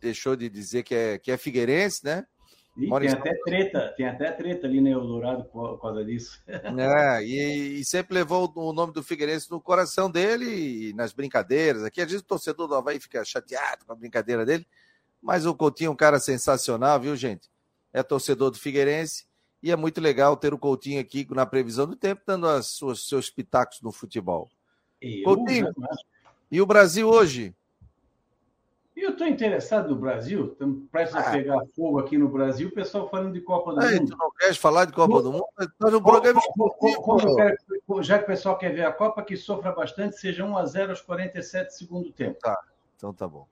deixou 0.00 0.36
de 0.36 0.48
dizer 0.48 0.84
que 0.84 0.94
é, 0.94 1.18
que 1.18 1.32
é 1.32 1.36
figueirense, 1.36 2.04
né? 2.04 2.24
Tem 2.88 3.08
até 3.08 3.34
treta, 3.44 3.94
tem 3.96 4.06
até 4.06 4.30
treta 4.30 4.66
ali 4.66 4.78
no 4.78 4.84
né, 4.84 4.90
Eldorado 4.90 5.44
por 5.44 5.80
causa 5.80 6.04
disso. 6.04 6.40
É, 6.80 7.24
e, 7.24 7.80
e, 7.80 7.84
sempre 7.84 8.14
levou 8.14 8.50
o 8.54 8.72
nome 8.72 8.92
do 8.92 9.02
Figueirense 9.02 9.50
no 9.50 9.60
coração 9.60 10.10
dele 10.10 10.88
e 10.88 10.92
nas 10.94 11.12
brincadeiras. 11.12 11.84
Aqui, 11.84 12.00
às 12.00 12.06
vezes, 12.06 12.22
o 12.22 12.26
torcedor 12.26 12.68
do 12.68 12.74
Havaí 12.74 12.98
fica 12.98 13.24
chateado 13.24 13.84
com 13.84 13.92
a 13.92 13.96
brincadeira 13.96 14.46
dele, 14.46 14.66
mas 15.20 15.46
o 15.46 15.54
Coutinho 15.54 15.88
é 15.88 15.90
um 15.90 15.96
cara 15.96 16.18
sensacional, 16.18 16.98
viu, 17.00 17.14
gente? 17.16 17.50
É 17.92 18.02
torcedor 18.02 18.50
do 18.50 18.58
Figueirense 18.58 19.26
e 19.62 19.70
é 19.70 19.76
muito 19.76 20.00
legal 20.00 20.36
ter 20.36 20.54
o 20.54 20.58
Coutinho 20.58 21.00
aqui 21.00 21.26
na 21.30 21.44
previsão 21.44 21.86
do 21.86 21.96
tempo, 21.96 22.22
dando 22.26 22.48
as 22.48 22.68
suas, 22.68 23.06
seus 23.06 23.28
pitacos 23.28 23.82
no 23.82 23.92
futebol. 23.92 24.48
Eu, 25.00 25.22
Coutinho, 25.24 25.72
e 26.50 26.60
o 26.60 26.66
Brasil 26.66 27.08
hoje? 27.08 27.54
Eu 29.00 29.10
estou 29.10 29.26
interessado 29.26 29.88
no 29.88 29.96
Brasil, 29.96 30.52
estamos 30.52 30.86
prestes 30.90 31.16
ah. 31.16 31.20
a 31.20 31.32
pegar 31.32 31.60
fogo 31.74 31.98
aqui 31.98 32.18
no 32.18 32.28
Brasil, 32.28 32.68
o 32.68 32.72
pessoal 32.72 33.08
falando 33.08 33.32
de 33.32 33.40
Copa 33.40 33.72
do 33.72 33.80
Mundo. 33.80 34.10
Tu 34.10 34.16
não 34.16 34.30
queres 34.32 34.58
falar 34.58 34.84
de 34.84 34.92
Copa 34.92 35.22
do 35.22 35.32
Mundo? 35.32 35.46
Estás 35.58 35.92
no 35.92 36.02
programa 36.02 36.40
quero, 36.78 38.02
Já 38.02 38.18
que 38.18 38.24
o 38.24 38.26
pessoal 38.26 38.58
quer 38.58 38.74
ver 38.74 38.84
a 38.84 38.92
Copa, 38.92 39.22
que 39.22 39.38
sofra 39.38 39.72
bastante, 39.72 40.16
seja 40.16 40.44
1 40.44 40.56
a 40.56 40.66
0 40.66 40.90
aos 40.90 41.00
47 41.00 41.74
segundo 41.74 42.12
tempo. 42.12 42.38
Tá, 42.40 42.58
então 42.94 43.14
tá 43.14 43.26
bom. 43.26 43.46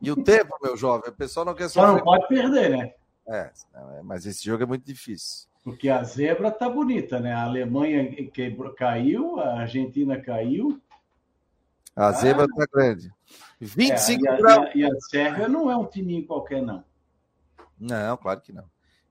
E 0.00 0.10
o 0.10 0.22
tempo, 0.22 0.58
meu 0.62 0.76
jovem, 0.76 1.08
o 1.08 1.14
pessoal 1.14 1.46
não 1.46 1.54
quer 1.54 1.68
só. 1.70 1.86
Não 1.86 2.00
pode 2.00 2.28
perder, 2.28 2.76
né? 2.76 2.92
É, 3.26 3.50
mas 4.02 4.26
esse 4.26 4.44
jogo 4.44 4.64
é 4.64 4.66
muito 4.66 4.84
difícil. 4.84 5.48
Porque 5.64 5.88
a 5.88 6.02
zebra 6.02 6.50
tá 6.50 6.68
bonita, 6.68 7.20
né? 7.20 7.32
A 7.32 7.44
Alemanha 7.44 8.28
quebrou, 8.30 8.74
caiu, 8.74 9.38
a 9.38 9.60
Argentina 9.60 10.20
caiu. 10.20 10.80
A 11.94 12.06
ah, 12.06 12.12
zebra 12.12 12.46
tá 12.48 12.66
grande. 12.72 13.12
25 13.60 14.26
é, 14.26 14.34
e 14.34 14.36
graus. 14.38 14.66
A, 14.66 14.76
e 14.76 14.84
a 14.84 15.00
Sérvia 15.00 15.48
não 15.48 15.70
é 15.70 15.76
um 15.76 15.86
timinho 15.86 16.26
qualquer, 16.26 16.62
não. 16.62 16.82
Não, 17.78 18.16
claro 18.16 18.40
que 18.40 18.52
não. 18.52 18.64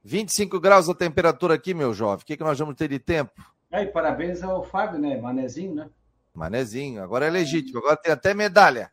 25 0.04 0.60
graus 0.60 0.90
a 0.90 0.96
temperatura 0.96 1.54
aqui, 1.54 1.74
meu 1.74 1.94
jovem. 1.94 2.24
O 2.24 2.26
que, 2.26 2.38
que 2.38 2.44
nós 2.44 2.58
vamos 2.58 2.76
ter 2.76 2.88
de 2.88 2.98
tempo? 2.98 3.32
Aí, 3.72 3.86
parabéns 3.86 4.44
ao 4.44 4.64
Fábio, 4.64 5.00
né? 5.00 5.20
Manezinho, 5.20 5.76
né? 5.76 5.90
Manezinho. 6.34 7.04
Agora 7.04 7.26
é 7.26 7.30
legítimo. 7.30 7.80
Agora 7.80 7.96
tem 7.96 8.12
até 8.12 8.34
medalha. 8.34 8.92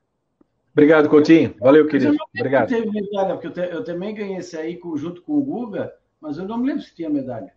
Obrigado, 0.73 1.09
Coutinho. 1.09 1.55
Valeu, 1.59 1.89
querido. 1.89 2.17
Obrigado. 2.35 2.69
Teve 2.69 2.89
medalha, 2.91 3.35
porque 3.35 3.49
eu, 3.49 3.53
te, 3.53 3.61
eu, 3.61 3.85
também 3.85 4.15
ganhei 4.15 4.37
esse 4.37 4.57
aí 4.57 4.79
junto 4.97 5.23
com 5.23 5.33
o 5.33 5.43
Guga, 5.43 5.93
mas 6.21 6.39
eu 6.39 6.47
não 6.47 6.59
me 6.59 6.69
lembro 6.69 6.83
se 6.83 6.95
tinha 6.95 7.11
medalha. 7.11 7.53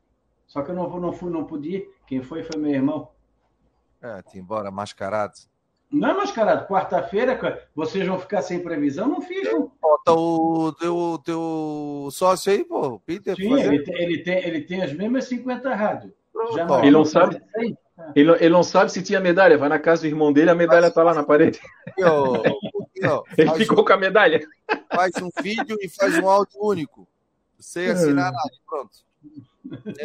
Só 0.48 0.64
que 0.64 0.72
eu 0.72 0.76
não, 0.76 0.90
não, 1.00 1.14
fui, 1.14 1.30
não 1.30 1.46
pude 1.46 1.70
ir. 1.70 1.90
Quem 2.08 2.24
foi 2.24 2.42
foi 2.44 2.60
meu 2.60 2.72
irmão. 2.72 3.10
É, 4.02 4.22
te 4.24 4.40
embora 4.40 4.72
mascarado. 4.72 5.34
Não 5.92 6.10
é 6.10 6.14
mascarado. 6.14 6.68
Quarta-feira, 6.68 7.68
vocês 7.76 8.08
vão 8.08 8.18
ficar 8.18 8.42
sem 8.42 8.62
previsão? 8.62 9.08
Não 9.08 9.22
ficam. 9.22 9.72
Bota 9.82 10.14
o 10.14 10.72
teu, 10.74 11.22
teu 11.26 12.10
sócio 12.12 12.52
aí, 12.52 12.64
pô, 12.64 13.00
Peter. 13.00 13.36
Sim, 13.36 13.60
ele 13.60 13.84
tem, 13.84 14.02
ele, 14.02 14.18
tem, 14.20 14.38
ele 14.38 14.62
tem 14.62 14.82
as 14.82 14.94
mesmas 14.94 15.26
50 15.26 15.76
rádios. 15.76 16.14
Ele 16.82 16.92
não 16.92 17.04
sabe. 17.04 17.42
Ele, 18.16 18.32
ele 18.32 18.50
não 18.50 18.64
sabe 18.64 18.92
se 18.92 19.02
tinha 19.02 19.20
medalha. 19.20 19.58
Vai 19.58 19.70
na 19.70 19.78
casa 19.78 20.04
do 20.04 20.08
irmão 20.08 20.32
dele, 20.32 20.50
a 20.50 20.56
medalha 20.56 20.88
está 20.88 21.04
lá 21.04 21.14
na 21.14 21.24
parede. 21.24 21.60
Eu, 21.98 22.42
Ele 23.38 23.52
ficou 23.56 23.82
um, 23.82 23.86
com 23.86 23.94
a 23.94 23.98
medalha. 23.98 24.40
Faz 24.94 25.12
um 25.22 25.30
vídeo 25.42 25.78
e 25.82 25.90
faz 25.90 26.18
um 26.18 26.30
áudio 26.30 26.60
único. 26.62 27.08
Sem 27.60 27.90
assinar 27.90 28.32
nada. 28.32 28.50
Pronto. 28.68 28.92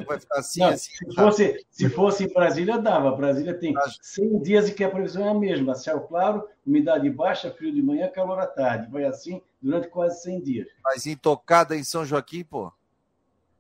Vai 0.07 0.21
ficar 0.21 0.39
assim, 0.39 0.61
Não, 0.61 0.69
assim. 0.69 0.93
Se 0.93 1.15
fosse, 1.15 1.67
se 1.71 1.89
fosse 1.91 2.25
em 2.25 2.33
Brasília, 2.33 2.79
dava. 2.79 3.11
Brasília 3.13 3.55
tem 3.55 3.75
100 4.01 4.39
dias 4.43 4.69
e 4.69 4.75
que 4.75 4.85
a 4.85 4.91
previsão 4.91 5.27
é 5.27 5.31
a 5.31 5.35
mesma. 5.35 5.75
Céu 5.75 6.01
claro, 6.01 6.49
umidade 6.67 7.09
baixa, 7.11 7.51
frio 7.51 7.73
de 7.73 7.83
manhã, 7.83 8.09
calor 8.09 8.39
à 8.39 8.47
tarde. 8.47 8.91
Vai 8.91 9.05
assim 9.05 9.43
durante 9.61 9.89
quase 9.89 10.23
100 10.23 10.41
dias. 10.41 10.69
Mas 10.85 11.07
intocada 11.07 11.77
em 11.77 11.83
São 11.83 12.05
Joaquim, 12.05 12.45
pô. 12.45 12.73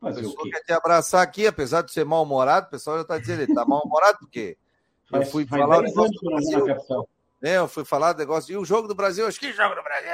Fazer 0.00 0.20
o 0.20 0.30
pessoa 0.30 0.50
quer 0.50 0.60
te 0.60 0.72
abraçar 0.72 1.22
aqui, 1.22 1.46
apesar 1.46 1.82
de 1.82 1.92
ser 1.92 2.04
mal-humorado, 2.04 2.66
o 2.66 2.70
pessoal 2.70 2.96
já 2.96 3.02
está 3.02 3.18
dizendo, 3.18 3.42
ele 3.42 3.52
está 3.52 3.64
mal-humorado 3.64 4.18
por 4.18 4.28
quê? 4.28 4.56
Eu 5.12 5.24
fui 5.24 5.46
falar 5.46 5.78
do 5.78 5.82
negócio 5.82 6.12
do 6.12 6.30
Brasil. 6.30 7.06
É, 7.42 7.58
eu 7.58 7.68
fui 7.68 7.84
falar 7.84 8.12
do 8.12 8.18
negócio. 8.18 8.52
E 8.52 8.56
o 8.56 8.64
jogo 8.64 8.88
do 8.88 8.94
Brasil? 8.94 9.26
Acho 9.26 9.38
que 9.38 9.52
jogo 9.52 9.74
do 9.74 9.82
Brasil? 9.82 10.10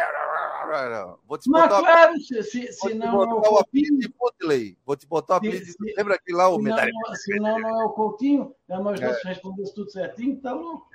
Vou 1.27 1.39
te 1.39 1.51
botar, 1.51 1.69
Mas, 1.69 1.81
claro, 1.81 2.21
se, 2.21 2.43
se, 2.43 2.73
se 2.73 2.95
não 2.95 3.23
é 3.23 3.51
o 3.51 3.59
apelido 3.59 3.99
de 3.99 4.15
Mutley. 4.19 4.79
Vou 4.85 4.97
te 4.97 5.07
botar 5.07 5.35
o 5.35 5.37
apelido. 5.39 5.65
Se, 5.65 5.77
lembra 5.97 6.15
aquele 6.15 6.37
lá, 6.37 6.49
o 6.49 6.57
se 6.57 6.63
medalha? 6.63 6.93
Não, 6.93 7.15
se 7.15 7.41
não, 7.41 7.59
não 7.59 7.81
é 7.81 7.85
o 7.85 7.91
Coutinho, 7.91 8.55
é 8.69 8.79
mais 8.79 9.01
é. 9.01 9.15
se 9.15 9.27
respondesse 9.27 9.75
tudo 9.75 9.91
certinho, 9.91 10.41
tá 10.41 10.53
louco. 10.53 10.89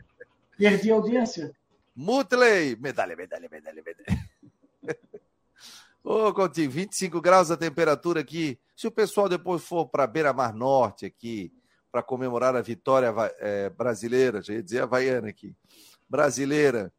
Perdi 0.58 0.92
a 0.92 0.96
audiência. 0.96 1.52
Mutley! 1.96 2.76
Medalha, 2.76 3.16
medalha, 3.16 3.50
medalha, 3.52 3.84
medalha. 3.84 4.30
Ô, 6.04 6.34
Coutinho, 6.34 6.72
25 6.72 7.20
graus 7.20 7.52
a 7.52 7.58
temperatura 7.58 8.22
aqui. 8.22 8.60
Se 8.76 8.88
o 8.88 8.92
pessoal 8.92 9.28
depois 9.28 9.64
for 9.64 9.88
para 9.88 10.08
Beira-Mar 10.08 10.54
Norte 10.54 11.06
aqui, 11.06 11.52
para 11.92 12.04
comemorar 12.04 12.56
a 12.56 12.62
vitória 12.62 13.14
é, 13.40 13.70
brasileira, 13.70 14.42
já 14.42 14.54
ia 14.54 14.64
dizer 14.64 14.84
havaiana 14.84 15.30
aqui, 15.30 15.56
brasileira. 16.08 16.94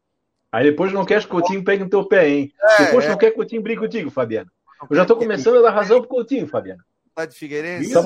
Aí 0.51 0.65
depois 0.65 0.91
não 0.91 1.05
quer 1.05 1.19
que 1.19 1.27
o 1.27 1.29
Coutinho 1.29 1.63
pegue 1.63 1.83
no 1.83 1.89
teu 1.89 2.03
pé, 2.05 2.27
hein? 2.27 2.53
É, 2.61 2.85
depois 2.85 3.05
é. 3.05 3.09
não 3.09 3.17
quer 3.17 3.27
que 3.27 3.33
o 3.33 3.37
Coutinho 3.37 3.61
brigue 3.61 3.81
contigo, 3.81 4.09
Fabiano. 4.09 4.49
Eu 4.89 4.95
já 4.95 5.03
estou 5.03 5.17
começando 5.17 5.57
a 5.57 5.61
dar 5.61 5.71
razão 5.71 5.99
pro 5.99 6.09
Coutinho, 6.09 6.47
Fabiano. 6.47 6.83
Tá 7.13 7.25
de 7.25 7.35
Figueirense? 7.35 7.91
Só, 7.91 8.01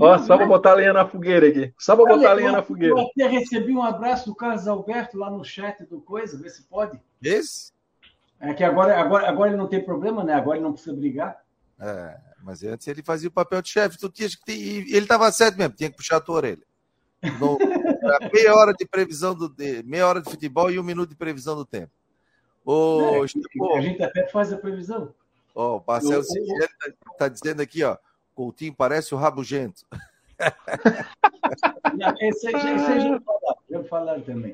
ó, 0.00 0.18
só 0.18 0.36
para 0.36 0.46
botar 0.46 0.74
lenha 0.74 0.92
na 0.92 1.06
fogueira 1.06 1.48
aqui. 1.48 1.72
Só 1.78 1.96
para 1.96 2.14
botar 2.14 2.34
lenha 2.34 2.52
na 2.52 2.62
fogueira. 2.62 2.94
Eu 2.94 3.06
até 3.06 3.26
recebi 3.26 3.72
um 3.72 3.82
abraço 3.82 4.26
do 4.26 4.34
Carlos 4.34 4.68
Alberto 4.68 5.16
lá 5.16 5.30
no 5.30 5.42
chat 5.42 5.84
do 5.86 6.00
Coisa, 6.00 6.38
vê 6.38 6.50
se 6.50 6.62
pode. 6.64 7.00
Esse? 7.22 7.72
É 8.40 8.52
que 8.52 8.62
agora, 8.62 9.00
agora, 9.00 9.26
agora 9.28 9.50
ele 9.50 9.56
não 9.56 9.66
tem 9.66 9.82
problema, 9.82 10.22
né? 10.22 10.34
Agora 10.34 10.58
ele 10.58 10.64
não 10.64 10.72
precisa 10.72 10.94
brigar. 10.94 11.40
É, 11.80 12.16
mas 12.42 12.62
antes 12.62 12.86
ele 12.86 13.02
fazia 13.02 13.28
o 13.28 13.32
papel 13.32 13.62
de 13.62 13.70
chefe. 13.70 13.98
Tu 13.98 14.08
tinha 14.10 14.28
que 14.28 14.44
ter, 14.44 14.52
ele 14.52 14.98
estava 14.98 15.30
certo 15.32 15.56
mesmo, 15.56 15.74
tinha 15.74 15.90
que 15.90 15.96
puxar 15.96 16.18
a 16.18 16.20
tua 16.20 16.36
orelha. 16.36 16.62
No, 17.40 17.58
meia 18.32 18.54
hora 18.54 18.72
de 18.72 18.86
previsão 18.86 19.34
do 19.34 19.54
meia 19.84 20.06
hora 20.06 20.20
de 20.20 20.30
futebol 20.30 20.70
e 20.70 20.78
um 20.78 20.82
minuto 20.82 21.10
de 21.10 21.16
previsão 21.16 21.56
do 21.56 21.64
tempo. 21.64 21.92
O, 22.64 23.24
é, 23.24 23.78
a 23.78 23.80
gente 23.80 24.02
até 24.02 24.26
faz 24.28 24.52
a 24.52 24.58
previsão. 24.58 25.14
Ó, 25.54 25.78
o 25.78 25.84
Marcelo 25.86 26.22
está 26.22 26.92
tá 27.18 27.28
dizendo 27.28 27.62
aqui, 27.62 27.82
ó, 27.82 27.96
Coutinho 28.34 28.74
parece 28.74 29.14
o 29.14 29.18
rabugento. 29.18 29.82
Não, 31.98 32.14
esse, 32.20 32.46
esse, 32.46 33.00
já 33.00 33.20
falaram, 33.20 33.58
já 33.70 33.84
falaram 33.84 34.20
também. 34.20 34.52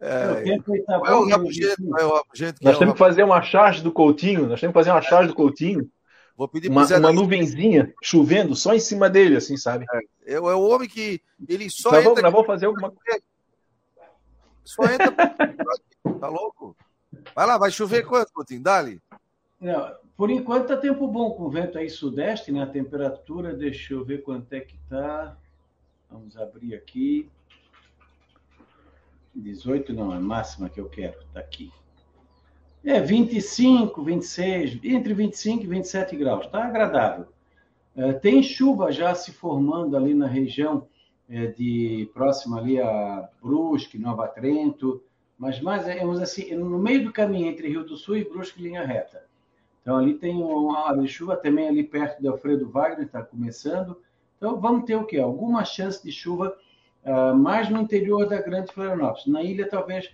É, 0.00 0.58
tá 0.86 1.00
é 1.06 1.14
o 1.14 1.28
rabugento, 1.28 1.98
é 1.98 2.04
o 2.04 2.14
rabugento. 2.14 2.58
Nós 2.62 2.76
é 2.76 2.78
temos 2.78 2.92
que 2.94 2.98
fazer 2.98 3.22
uma 3.22 3.40
charge 3.42 3.82
do 3.82 3.90
Coutinho, 3.90 4.46
nós 4.46 4.60
temos 4.60 4.72
que 4.72 4.78
fazer 4.78 4.90
uma 4.90 5.02
charge 5.02 5.28
do 5.28 5.34
Coutinho. 5.34 5.90
Vou 6.36 6.48
pedir 6.48 6.68
uma, 6.68 6.84
uma 6.84 7.12
nuvenzinha 7.12 7.94
chovendo 8.02 8.56
só 8.56 8.74
em 8.74 8.80
cima 8.80 9.08
dele, 9.08 9.36
assim, 9.36 9.56
sabe? 9.56 9.86
É, 10.24 10.34
é 10.34 10.40
o 10.40 10.68
homem 10.68 10.88
que 10.88 11.20
ele 11.48 11.70
só 11.70 11.92
nós 11.92 12.04
entra. 12.04 12.30
Vamos, 12.30 12.46
fazer 12.46 12.66
alguma 12.66 12.90
coisa. 12.90 13.22
Só 14.64 14.82
entra. 14.84 15.12
tá 16.18 16.28
louco? 16.28 16.76
Vai 17.34 17.46
lá, 17.46 17.56
vai 17.56 17.70
chover 17.70 18.04
quanto, 18.04 18.32
Coutinho? 18.32 18.62
Dali. 18.62 19.00
Não, 19.60 19.94
por 20.16 20.28
enquanto 20.28 20.68
tá 20.68 20.76
tempo 20.76 21.06
bom 21.06 21.30
com 21.30 21.48
vento 21.48 21.78
aí 21.78 21.88
sudeste, 21.88 22.50
né? 22.50 22.62
A 22.62 22.66
temperatura, 22.66 23.54
deixa 23.54 23.94
eu 23.94 24.04
ver 24.04 24.22
quanto 24.22 24.52
é 24.52 24.60
que 24.60 24.76
tá. 24.88 25.36
Vamos 26.10 26.36
abrir 26.36 26.74
aqui. 26.74 27.30
18 29.34 29.92
não, 29.92 30.12
é 30.12 30.16
a 30.16 30.20
máxima 30.20 30.68
que 30.68 30.80
eu 30.80 30.88
quero, 30.88 31.18
tá 31.32 31.40
aqui. 31.40 31.72
É 32.84 33.00
25, 33.00 34.02
26, 34.02 34.78
entre 34.84 35.14
25 35.14 35.64
e 35.64 35.66
27 35.66 36.16
graus, 36.16 36.46
tá 36.48 36.64
agradável. 36.64 37.26
É, 37.96 38.12
tem 38.12 38.42
chuva 38.42 38.92
já 38.92 39.14
se 39.14 39.32
formando 39.32 39.96
ali 39.96 40.12
na 40.12 40.26
região 40.26 40.86
é, 41.28 41.46
de 41.46 42.10
próxima 42.12 42.58
ali 42.58 42.78
a 42.78 43.26
Brusque, 43.42 43.98
Nova 43.98 44.28
Trento, 44.28 45.02
mas 45.38 45.60
mais 45.60 45.88
é, 45.88 46.02
assim, 46.02 46.54
no 46.54 46.78
meio 46.78 47.04
do 47.04 47.12
caminho 47.12 47.48
entre 47.48 47.68
Rio 47.68 47.84
do 47.84 47.96
Sul 47.96 48.18
e 48.18 48.28
Brusque 48.28 48.62
linha 48.62 48.84
reta. 48.84 49.24
Então 49.80 49.96
ali 49.96 50.14
tem 50.14 50.36
uma 50.42 50.88
área 50.88 51.00
de 51.00 51.08
chuva 51.08 51.36
também 51.36 51.68
ali 51.68 51.84
perto 51.84 52.20
de 52.20 52.28
Alfredo 52.28 52.68
Wagner 52.68 53.06
está 53.06 53.22
começando. 53.22 53.96
Então 54.36 54.60
vamos 54.60 54.84
ter 54.84 54.96
o 54.96 55.04
quê? 55.04 55.18
Alguma 55.18 55.64
chance 55.64 56.02
de 56.02 56.12
chuva 56.12 56.56
uh, 57.04 57.34
mais 57.34 57.68
no 57.70 57.80
interior 57.80 58.28
da 58.28 58.40
Grande 58.40 58.72
Florianópolis. 58.72 59.26
Na 59.26 59.42
ilha 59.42 59.68
talvez 59.68 60.10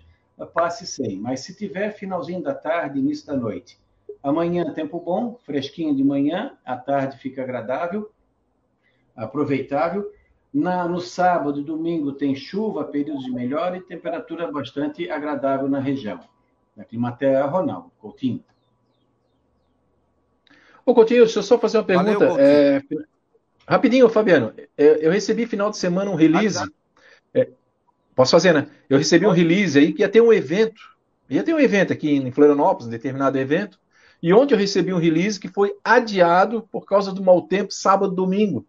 passe 0.46 0.86
sem, 0.86 1.18
mas 1.18 1.40
se 1.40 1.54
tiver 1.54 1.92
finalzinho 1.92 2.42
da 2.42 2.54
tarde, 2.54 2.98
início 2.98 3.26
da 3.26 3.36
noite. 3.36 3.78
Amanhã 4.22 4.72
tempo 4.72 5.00
bom, 5.00 5.38
fresquinho 5.44 5.94
de 5.94 6.04
manhã, 6.04 6.56
à 6.64 6.76
tarde 6.76 7.18
fica 7.18 7.42
agradável, 7.42 8.10
aproveitável. 9.16 10.10
Na, 10.52 10.86
no 10.88 11.00
sábado 11.00 11.60
e 11.60 11.64
domingo 11.64 12.12
tem 12.12 12.34
chuva, 12.34 12.84
períodos 12.84 13.24
de 13.24 13.30
melhora 13.30 13.76
e 13.76 13.80
temperatura 13.80 14.50
bastante 14.50 15.08
agradável 15.08 15.68
na 15.68 15.78
região. 15.78 16.20
Na 16.76 16.84
Climatea, 16.84 17.44
Ronaldo 17.46 17.92
Coutinho. 18.00 18.44
Ô, 20.84 20.94
Coutinho, 20.94 21.24
deixa 21.24 21.38
eu 21.38 21.42
só 21.42 21.58
fazer 21.58 21.78
uma 21.78 21.84
pergunta. 21.84 22.18
Valeu, 22.18 22.36
é, 22.38 22.82
rapidinho, 23.66 24.08
Fabiano. 24.08 24.52
É, 24.76 25.06
eu 25.06 25.12
recebi 25.12 25.46
final 25.46 25.70
de 25.70 25.76
semana 25.76 26.10
um 26.10 26.16
release. 26.16 26.58
É, 27.32 27.48
posso 28.14 28.32
fazer, 28.32 28.52
né? 28.52 28.66
Eu 28.88 28.98
recebi 28.98 29.26
um 29.26 29.30
release 29.30 29.78
aí 29.78 29.92
que 29.92 30.02
ia 30.02 30.08
ter 30.08 30.20
um 30.20 30.32
evento. 30.32 30.80
Ia 31.28 31.42
ter 31.42 31.54
um 31.54 31.60
evento 31.60 31.92
aqui 31.92 32.10
em 32.10 32.30
Florianópolis, 32.30 32.86
um 32.86 32.90
determinado 32.90 33.38
evento. 33.38 33.78
E 34.22 34.32
ontem 34.32 34.54
eu 34.54 34.58
recebi 34.58 34.92
um 34.92 34.98
release 34.98 35.40
que 35.40 35.48
foi 35.48 35.74
adiado 35.82 36.68
por 36.70 36.84
causa 36.84 37.12
do 37.12 37.22
mau 37.22 37.42
tempo, 37.42 37.72
sábado 37.72 38.14
domingo. 38.14 38.66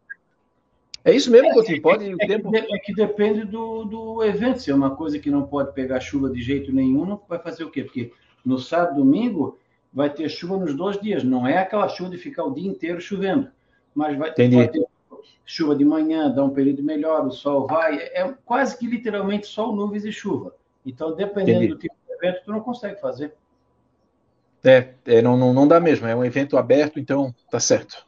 É 1.03 1.13
isso 1.13 1.31
mesmo, 1.31 1.51
Coutinho? 1.51 1.81
Pode 1.81 2.09
é, 2.09 2.13
o 2.13 2.17
tempo... 2.17 2.55
é, 2.55 2.61
que, 2.61 2.91
é 2.91 2.95
depende 2.95 3.43
do, 3.43 3.83
do 3.85 4.23
evento. 4.23 4.61
Se 4.61 4.71
é 4.71 4.75
uma 4.75 4.95
coisa 4.95 5.17
que 5.17 5.31
não 5.31 5.43
pode 5.43 5.73
pegar 5.73 5.99
chuva 5.99 6.29
de 6.29 6.41
jeito 6.41 6.71
nenhum, 6.71 7.05
não 7.05 7.21
vai 7.27 7.39
fazer 7.39 7.63
o 7.63 7.71
quê? 7.71 7.83
Porque 7.83 8.11
no 8.45 8.59
sábado, 8.59 8.95
domingo, 8.95 9.57
vai 9.91 10.09
ter 10.09 10.29
chuva 10.29 10.57
nos 10.57 10.75
dois 10.75 10.99
dias. 11.01 11.23
Não 11.23 11.47
é 11.47 11.57
aquela 11.57 11.89
chuva 11.89 12.11
de 12.11 12.17
ficar 12.17 12.43
o 12.43 12.53
dia 12.53 12.69
inteiro 12.69 13.01
chovendo, 13.01 13.49
mas 13.95 14.17
vai 14.17 14.31
ter, 14.31 14.49
ter 14.71 14.85
chuva 15.45 15.75
de 15.75 15.85
manhã, 15.85 16.29
dá 16.29 16.43
um 16.43 16.49
período 16.49 16.83
melhor, 16.83 17.25
o 17.25 17.31
sol 17.31 17.67
vai. 17.67 17.97
É 17.97 18.33
quase 18.45 18.77
que 18.77 18.87
literalmente 18.87 19.47
sol, 19.47 19.75
nuvens 19.75 20.05
e 20.05 20.11
chuva. 20.11 20.55
Então, 20.85 21.15
dependendo 21.15 21.63
Entendi. 21.63 21.73
do 21.73 21.79
tipo 21.79 21.95
de 22.07 22.13
evento, 22.13 22.43
tu 22.45 22.51
não 22.51 22.61
consegue 22.61 22.99
fazer. 22.99 23.33
É, 24.63 24.93
é 25.05 25.21
não, 25.21 25.37
não, 25.37 25.53
não 25.53 25.67
dá 25.67 25.79
mesmo. 25.79 26.07
É 26.07 26.15
um 26.15 26.25
evento 26.25 26.57
aberto, 26.57 26.99
então 26.99 27.33
tá 27.49 27.59
certo. 27.59 28.05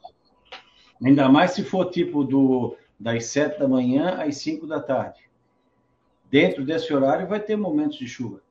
Ainda 1.04 1.28
mais 1.28 1.52
se 1.52 1.64
for 1.64 1.90
tipo 1.90 2.24
do 2.24 2.78
das 3.00 3.26
sete 3.26 3.60
da 3.60 3.68
manhã 3.68 4.22
às 4.24 4.38
cinco 4.38 4.66
da 4.66 4.80
tarde. 4.80 5.20
Dentro 6.32 6.66
desse 6.66 6.94
horário 6.94 7.28
vai 7.28 7.40
ter 7.40 7.56
momentos 7.56 7.98
de 7.98 8.08
chuva. 8.08 8.42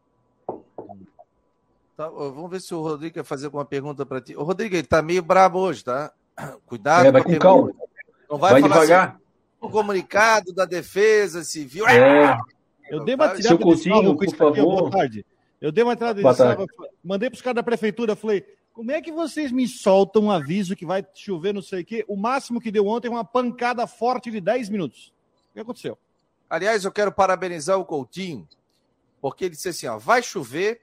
Tá, 1.97 2.09
vamos 2.09 2.51
ver 2.51 2.61
se 2.61 2.75
o 2.75 2.83
Rodrigo 2.83 3.15
quer 3.15 3.25
fazer 3.25 3.47
alguma 3.47 3.65
pergunta 3.65 4.05
para 4.05 4.21
ti. 4.21 4.37
O 4.37 4.43
Rodrigo, 4.43 4.75
ele 4.75 4.87
tá 4.87 5.03
meio 5.03 5.23
brabo 5.23 5.59
hoje, 5.59 5.85
tá? 5.85 6.13
Cuidado. 6.67 7.07
É, 7.07 7.13
vai 7.13 7.23
com 7.23 7.39
calma. 7.39 7.73
Não 8.33 8.39
vai, 8.39 8.53
vai 8.53 8.63
devagar. 8.63 9.09
Assim, 9.09 9.19
o 9.61 9.69
comunicado 9.69 10.55
da 10.55 10.65
defesa 10.65 11.45
civil. 11.45 11.87
É. 11.87 12.41
Eu 12.89 13.05
dei 13.05 13.15
uma 13.15 13.29
tirada 13.29 13.43
Seu 13.43 13.59
Coutinho, 13.59 14.17
por 14.17 14.35
favor. 14.35 14.65
boa 14.65 14.91
tarde. 14.91 15.27
Eu 15.61 15.71
dei 15.71 15.85
uma 15.85 15.95
tirada 15.95 16.23
de 16.23 16.35
salva, 16.35 16.67
mandei 17.05 17.29
para 17.29 17.37
os 17.37 17.43
caras 17.43 17.57
da 17.57 17.63
prefeitura, 17.63 18.17
falei, 18.17 18.45
como 18.73 18.91
é 18.91 19.03
que 19.03 19.13
vocês 19.13 19.53
me 19.53 19.69
soltam 19.69 20.25
um 20.25 20.31
aviso 20.31 20.75
que 20.75 20.87
vai 20.87 21.07
chover 21.15 21.53
não 21.53 21.61
sei 21.61 21.83
o 21.83 21.85
quê? 21.85 22.05
O 22.09 22.17
máximo 22.17 22.59
que 22.59 22.71
deu 22.71 22.87
ontem 22.87 23.09
é 23.09 23.11
uma 23.11 23.25
pancada 23.25 23.87
forte 23.87 24.31
de 24.31 24.41
10 24.41 24.71
minutos. 24.71 25.13
O 25.51 25.53
que 25.53 25.61
aconteceu? 25.61 25.99
Aliás, 26.49 26.85
eu 26.85 26.91
quero 26.91 27.13
parabenizar 27.13 27.79
o 27.79 27.85
Coutinho, 27.85 28.49
porque 29.21 29.45
ele 29.45 29.55
disse 29.55 29.69
assim, 29.69 29.87
ó, 29.87 29.99
vai 29.99 30.23
chover, 30.23 30.81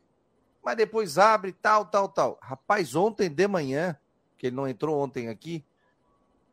mas 0.64 0.78
depois 0.78 1.18
abre, 1.18 1.52
tal, 1.52 1.84
tal, 1.84 2.08
tal. 2.08 2.38
Rapaz, 2.42 2.96
ontem 2.96 3.28
de 3.28 3.48
manhã, 3.48 3.98
que 4.38 4.48
ele 4.48 4.56
não 4.56 4.68
entrou 4.68 5.00
ontem 5.00 5.28
aqui, 5.28 5.66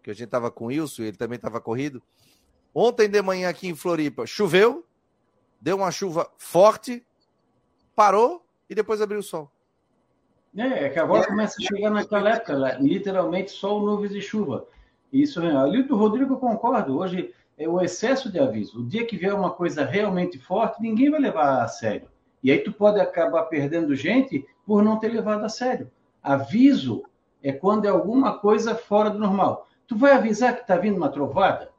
que 0.06 0.10
a 0.12 0.14
gente 0.14 0.26
estava 0.26 0.52
com 0.52 0.66
o 0.66 0.68
Wilson, 0.68 1.02
ele 1.02 1.16
também 1.16 1.34
estava 1.34 1.60
corrido. 1.60 2.00
Ontem 2.72 3.08
de 3.08 3.20
manhã 3.20 3.48
aqui 3.48 3.66
em 3.66 3.74
Floripa, 3.74 4.24
choveu, 4.24 4.86
deu 5.60 5.78
uma 5.78 5.90
chuva 5.90 6.30
forte, 6.38 7.04
parou 7.92 8.46
e 8.70 8.74
depois 8.74 9.02
abriu 9.02 9.18
o 9.18 9.22
sol. 9.22 9.50
É, 10.56 10.84
é 10.84 10.88
que 10.90 11.00
agora 11.00 11.26
começa 11.26 11.56
a 11.60 11.64
chegar 11.64 11.90
naquela 11.90 12.30
época, 12.30 12.78
literalmente 12.78 13.50
sol, 13.50 13.84
nuvens 13.84 14.12
e 14.12 14.20
chuva. 14.20 14.68
Isso. 15.12 15.40
Ali 15.40 15.82
do 15.82 15.96
Rodrigo 15.96 16.34
eu 16.34 16.38
concordo. 16.38 16.98
Hoje 16.98 17.34
é 17.58 17.68
o 17.68 17.80
excesso 17.80 18.30
de 18.30 18.38
aviso. 18.38 18.82
O 18.82 18.86
dia 18.86 19.04
que 19.04 19.16
vier 19.16 19.34
uma 19.34 19.50
coisa 19.50 19.84
realmente 19.84 20.38
forte, 20.38 20.80
ninguém 20.80 21.10
vai 21.10 21.18
levar 21.18 21.64
a 21.64 21.68
sério. 21.68 22.08
E 22.44 22.52
aí 22.52 22.60
tu 22.60 22.72
pode 22.72 23.00
acabar 23.00 23.42
perdendo 23.46 23.92
gente 23.96 24.46
por 24.64 24.84
não 24.84 25.00
ter 25.00 25.08
levado 25.08 25.44
a 25.44 25.48
sério. 25.48 25.90
Aviso 26.22 27.02
é 27.42 27.50
quando 27.50 27.86
é 27.86 27.88
alguma 27.88 28.38
coisa 28.38 28.76
fora 28.76 29.10
do 29.10 29.18
normal. 29.18 29.66
Tu 29.86 29.96
vai 29.96 30.12
avisar 30.12 30.54
que 30.54 30.62
está 30.62 30.76
vindo 30.76 30.96
uma 30.96 31.08
trovada? 31.08 31.70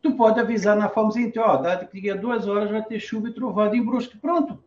Tu 0.00 0.12
pode 0.14 0.40
avisar 0.40 0.76
na 0.76 0.88
forma 0.88 1.12
seguinte, 1.12 1.38
ó, 1.38 1.56
daqui 1.56 2.10
a 2.10 2.16
duas 2.16 2.48
horas 2.48 2.70
vai 2.70 2.82
ter 2.82 2.98
chuva 2.98 3.28
e 3.28 3.32
trovada 3.32 3.76
em 3.76 3.84
Brusque. 3.84 4.18
Pronto. 4.18 4.58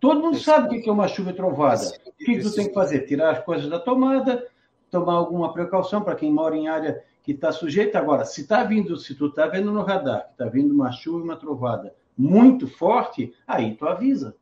Todo 0.00 0.20
mundo 0.20 0.38
sabe 0.38 0.78
o 0.78 0.82
que 0.82 0.88
é 0.88 0.92
uma 0.92 1.08
chuva 1.08 1.30
e 1.30 1.34
trovada. 1.34 1.82
O 2.06 2.12
que, 2.24 2.38
tu 2.38 2.54
tem 2.54 2.68
que 2.68 2.74
fazer? 2.74 3.00
Tirar 3.00 3.30
as 3.30 3.44
coisas 3.44 3.68
da 3.68 3.80
tomada, 3.80 4.46
tomar 4.90 5.14
alguma 5.14 5.52
precaução 5.52 6.02
para 6.02 6.14
quem 6.14 6.32
mora 6.32 6.56
em 6.56 6.68
área 6.68 7.02
que 7.22 7.32
está 7.32 7.50
sujeita. 7.50 7.98
Agora, 7.98 8.24
se 8.24 8.42
está 8.42 8.62
vindo, 8.62 8.96
se 8.96 9.14
tu 9.16 9.26
está 9.26 9.46
vendo 9.46 9.72
no 9.72 9.82
radar 9.82 10.26
que 10.26 10.32
está 10.32 10.46
vindo 10.46 10.72
uma 10.72 10.92
chuva 10.92 11.18
e 11.18 11.22
uma 11.22 11.36
trovada 11.36 11.92
muito 12.16 12.68
forte, 12.68 13.34
aí 13.46 13.74
tu 13.74 13.86
avisa. 13.86 14.36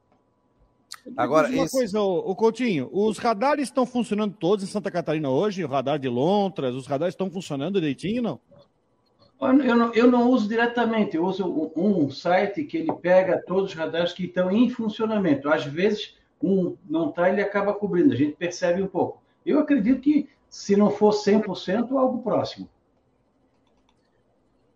Agora, 1.17 1.49
uma 1.49 1.65
esse... 1.65 1.73
coisa, 1.73 2.01
o 2.01 2.35
Coutinho, 2.35 2.89
os 2.93 3.19
radares 3.19 3.65
estão 3.65 3.85
funcionando 3.85 4.35
todos 4.35 4.65
em 4.65 4.69
Santa 4.69 4.91
Catarina 4.91 5.29
hoje? 5.29 5.65
O 5.65 5.69
radar 5.69 5.99
de 5.99 6.09
Lontras, 6.09 6.75
os 6.75 6.87
radares 6.87 7.13
estão 7.13 7.31
funcionando 7.31 7.81
direitinho, 7.81 8.23
não? 8.23 8.41
Eu 9.39 9.77
não, 9.77 9.93
eu 9.93 10.11
não 10.11 10.31
uso 10.31 10.49
diretamente, 10.49 11.17
eu 11.17 11.25
uso 11.25 11.71
um 11.77 12.11
site 12.11 12.65
que 12.65 12.79
ele 12.79 12.93
pega 12.95 13.43
todos 13.47 13.71
os 13.71 13.77
radares 13.77 14.15
que 14.15 14.25
estão 14.25 14.51
em 14.51 14.71
funcionamento. 14.71 15.51
Às 15.51 15.65
vezes, 15.67 16.17
um 16.43 16.75
não 16.89 17.11
está, 17.11 17.29
ele 17.29 17.43
acaba 17.43 17.75
cobrindo, 17.75 18.15
a 18.15 18.17
gente 18.17 18.35
percebe 18.35 18.83
um 18.83 18.87
pouco. 18.87 19.23
Eu 19.45 19.61
acredito 19.61 20.01
que, 20.01 20.29
se 20.49 20.75
não 20.75 20.91
for 20.91 21.13
100%, 21.13 21.93
algo 21.93 22.23
próximo. 22.23 22.67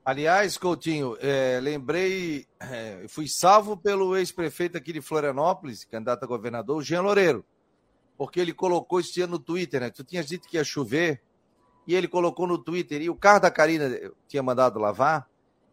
Aliás, 0.04 0.56
Coutinho, 0.56 1.16
é, 1.20 1.60
lembrei, 1.60 2.46
é, 2.58 3.04
fui 3.06 3.28
salvo 3.28 3.76
pelo 3.76 4.16
ex-prefeito 4.16 4.76
aqui 4.78 4.94
de 4.94 5.02
Florianópolis, 5.02 5.84
candidato 5.84 6.24
a 6.24 6.26
governador, 6.26 6.82
Jean 6.82 7.02
Loureiro, 7.02 7.44
porque 8.16 8.40
ele 8.40 8.54
colocou 8.54 8.98
ano 8.98 9.26
no 9.28 9.38
Twitter, 9.38 9.80
né? 9.80 9.90
Tu 9.90 10.02
tinhas 10.02 10.26
dito 10.26 10.48
que 10.48 10.56
ia 10.56 10.64
chover, 10.64 11.22
e 11.86 11.94
ele 11.94 12.08
colocou 12.08 12.46
no 12.46 12.56
Twitter, 12.56 13.02
e 13.02 13.10
o 13.10 13.14
carro 13.14 13.40
da 13.40 13.50
Karina 13.50 13.90
tinha 14.26 14.42
mandado 14.42 14.78
lavar, 14.78 15.28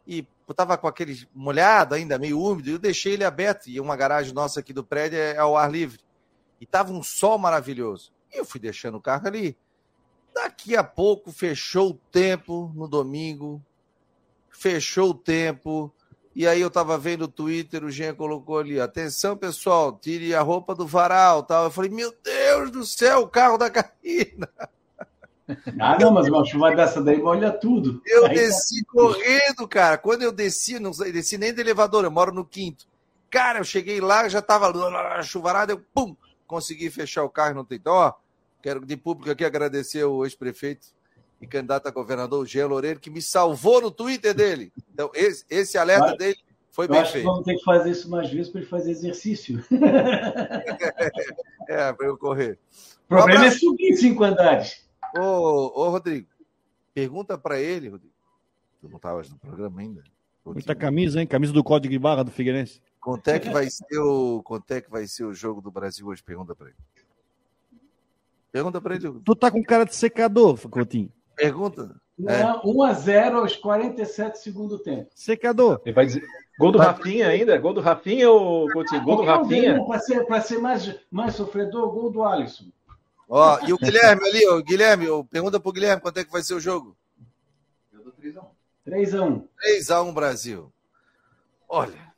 e 0.05 0.27
estava 0.49 0.77
com 0.77 0.87
aquele 0.87 1.27
molhado 1.33 1.95
ainda, 1.95 2.19
meio 2.19 2.39
úmido, 2.39 2.69
e 2.69 2.73
eu 2.73 2.79
deixei 2.79 3.13
ele 3.13 3.23
aberto, 3.23 3.67
e 3.67 3.79
uma 3.79 3.95
garagem 3.95 4.33
nossa 4.33 4.59
aqui 4.59 4.73
do 4.73 4.83
prédio 4.83 5.17
é 5.17 5.37
ao 5.37 5.55
ar 5.55 5.71
livre. 5.71 6.01
E 6.59 6.65
tava 6.65 6.91
um 6.91 7.03
sol 7.03 7.37
maravilhoso. 7.37 8.11
E 8.33 8.37
eu 8.37 8.45
fui 8.45 8.59
deixando 8.59 8.97
o 8.97 9.01
carro 9.01 9.27
ali. 9.27 9.57
Daqui 10.33 10.75
a 10.75 10.83
pouco 10.83 11.31
fechou 11.31 11.91
o 11.91 11.99
tempo 12.11 12.71
no 12.75 12.87
domingo, 12.87 13.63
fechou 14.57 15.11
o 15.11 15.13
tempo, 15.13 15.93
e 16.35 16.47
aí 16.47 16.61
eu 16.61 16.69
tava 16.69 16.97
vendo 16.97 17.23
o 17.23 17.27
Twitter, 17.27 17.83
o 17.83 17.91
Jean 17.91 18.15
colocou 18.15 18.59
ali, 18.59 18.79
atenção 18.79 19.37
pessoal, 19.37 19.97
tire 19.99 20.33
a 20.33 20.41
roupa 20.41 20.73
do 20.73 20.85
varal, 20.85 21.43
tal. 21.43 21.65
Eu 21.65 21.71
falei, 21.71 21.91
meu 21.91 22.13
Deus 22.23 22.71
do 22.71 22.85
céu, 22.85 23.21
o 23.21 23.27
carro 23.27 23.57
da 23.57 23.69
Karina. 23.69 24.49
Ah, 25.79 25.97
não, 25.97 26.11
mas 26.11 26.27
uma 26.27 26.43
chuva 26.43 26.75
dessa 26.75 27.01
daí 27.01 27.21
molha 27.21 27.49
tudo. 27.49 28.01
Eu 28.05 28.25
Aí 28.25 28.35
tá 28.35 28.41
desci 28.41 28.83
tá... 28.83 28.91
correndo, 28.91 29.65
cara. 29.65 29.97
Quando 29.97 30.21
eu 30.21 30.29
desci, 30.29 30.77
não 30.77 30.91
desci 30.91 31.37
nem 31.37 31.53
do 31.53 31.61
elevador, 31.61 32.03
eu 32.03 32.11
moro 32.11 32.33
no 32.33 32.43
quinto. 32.43 32.85
Cara, 33.29 33.59
eu 33.59 33.63
cheguei 33.63 34.01
lá, 34.01 34.27
já 34.27 34.41
tava 34.41 34.73
chuvarada, 35.23 35.71
eu 35.71 35.81
pum, 35.93 36.17
consegui 36.45 36.89
fechar 36.89 37.23
o 37.23 37.29
carro, 37.29 37.55
não 37.55 37.63
tem. 37.63 37.77
Então, 37.77 37.93
ó, 37.93 38.13
quero 38.61 38.85
de 38.85 38.97
público 38.97 39.31
aqui 39.31 39.45
agradecer 39.45 40.03
o 40.03 40.25
ex-prefeito 40.25 40.87
e 41.41 41.47
candidato 41.47 41.87
a 41.87 41.91
governador, 41.91 42.43
o 42.43 42.45
Jean 42.45 42.67
Loureiro, 42.67 42.99
que 42.99 43.09
me 43.09 43.21
salvou 43.21 43.81
no 43.81 43.91
Twitter 43.91 44.33
dele. 44.33 44.71
Então, 44.91 45.11
esse, 45.13 45.45
esse 45.49 45.77
alerta 45.77 46.07
mas, 46.07 46.17
dele 46.17 46.37
foi 46.71 46.85
eu 46.85 46.89
bem 46.89 46.99
acho 46.99 47.13
feito. 47.13 47.23
Que 47.25 47.29
vamos 47.29 47.45
ter 47.45 47.55
que 47.55 47.63
fazer 47.63 47.91
isso 47.91 48.09
mais 48.09 48.29
vezes 48.31 48.49
para 48.51 48.61
ele 48.61 48.69
fazer 48.69 48.91
exercício. 48.91 49.63
é, 51.67 51.93
para 51.93 52.07
eu 52.07 52.17
correr. 52.17 52.57
O 53.05 53.07
problema 53.07 53.43
um 53.43 53.47
é 53.47 53.51
subir 53.51 53.95
cinco 53.95 54.23
andares. 54.23 54.87
Ô, 55.17 55.81
ô 55.81 55.89
Rodrigo, 55.89 56.27
pergunta 56.93 57.37
para 57.37 57.59
ele, 57.59 57.89
Rodrigo. 57.89 58.13
Tu 58.81 58.89
não 58.89 58.97
estava 58.97 59.21
no 59.21 59.37
programa 59.37 59.81
ainda? 59.81 60.03
Muita 60.45 60.75
camisa, 60.75 61.19
hein? 61.19 61.27
Camisa 61.27 61.51
do 61.51 61.63
Código 61.63 61.91
de 61.91 61.99
Barra 61.99 62.23
do 62.23 62.31
Figueirense. 62.31 62.81
Quanto 62.99 63.27
é 63.27 63.39
que 63.39 63.49
vai 63.49 63.69
ser 63.69 63.99
o, 63.99 64.41
quanto 64.43 64.71
é 64.71 64.81
que 64.81 64.89
vai 64.89 65.07
ser 65.07 65.25
o 65.25 65.33
jogo 65.33 65.61
do 65.61 65.71
Brasil 65.71 66.07
hoje? 66.07 66.23
Pergunta 66.23 66.55
para 66.55 66.67
ele. 66.67 66.77
Pergunta 68.51 68.81
para 68.81 68.95
ele. 68.95 69.19
Tu 69.23 69.35
tá 69.35 69.51
com 69.51 69.63
cara 69.63 69.85
de 69.85 69.95
secador, 69.95 70.57
Coutinho. 70.69 71.11
Pergunta. 71.37 71.95
Não, 72.17 72.33
é. 72.33 72.61
1 72.65 72.83
a 72.83 72.93
0 72.93 73.37
aos 73.37 73.55
47 73.55 74.39
segundo 74.39 74.79
tempo. 74.79 75.07
Secador. 75.13 75.79
Ele 75.85 75.93
vai 75.93 76.07
dizer 76.07 76.23
gol 76.59 76.71
do 76.71 76.79
Rafinha 76.79 77.27
ainda? 77.27 77.55
Gol 77.59 77.73
do 77.73 77.81
Rafinha 77.81 78.29
ou 78.31 78.67
Coutinho? 78.71 79.03
Gol 79.03 79.17
do 79.17 79.23
Rafinha? 79.23 79.85
Para 79.85 79.99
ser, 79.99 80.25
ser 80.41 80.57
mais, 80.57 80.99
mais 81.11 81.35
sofredor, 81.35 81.91
gol 81.91 82.11
do 82.11 82.23
Alisson. 82.23 82.65
Ó, 83.29 83.59
e 83.67 83.71
o 83.71 83.77
Guilherme 83.77 84.27
ali, 84.27 84.47
o 84.47 84.63
Guilherme, 84.63 85.05
pergunta 85.29 85.59
pro 85.59 85.71
Guilherme 85.71 86.01
quanto 86.01 86.17
é 86.17 86.23
que 86.23 86.31
vai 86.31 86.41
ser 86.41 86.55
o 86.55 86.59
jogo. 86.59 86.97
Eu 87.93 88.03
dou 88.03 88.13
3x1. 88.13 88.45
3x1. 88.87 89.43
3x1 89.63 90.13
Brasil. 90.13 90.73
Olha, 91.69 92.13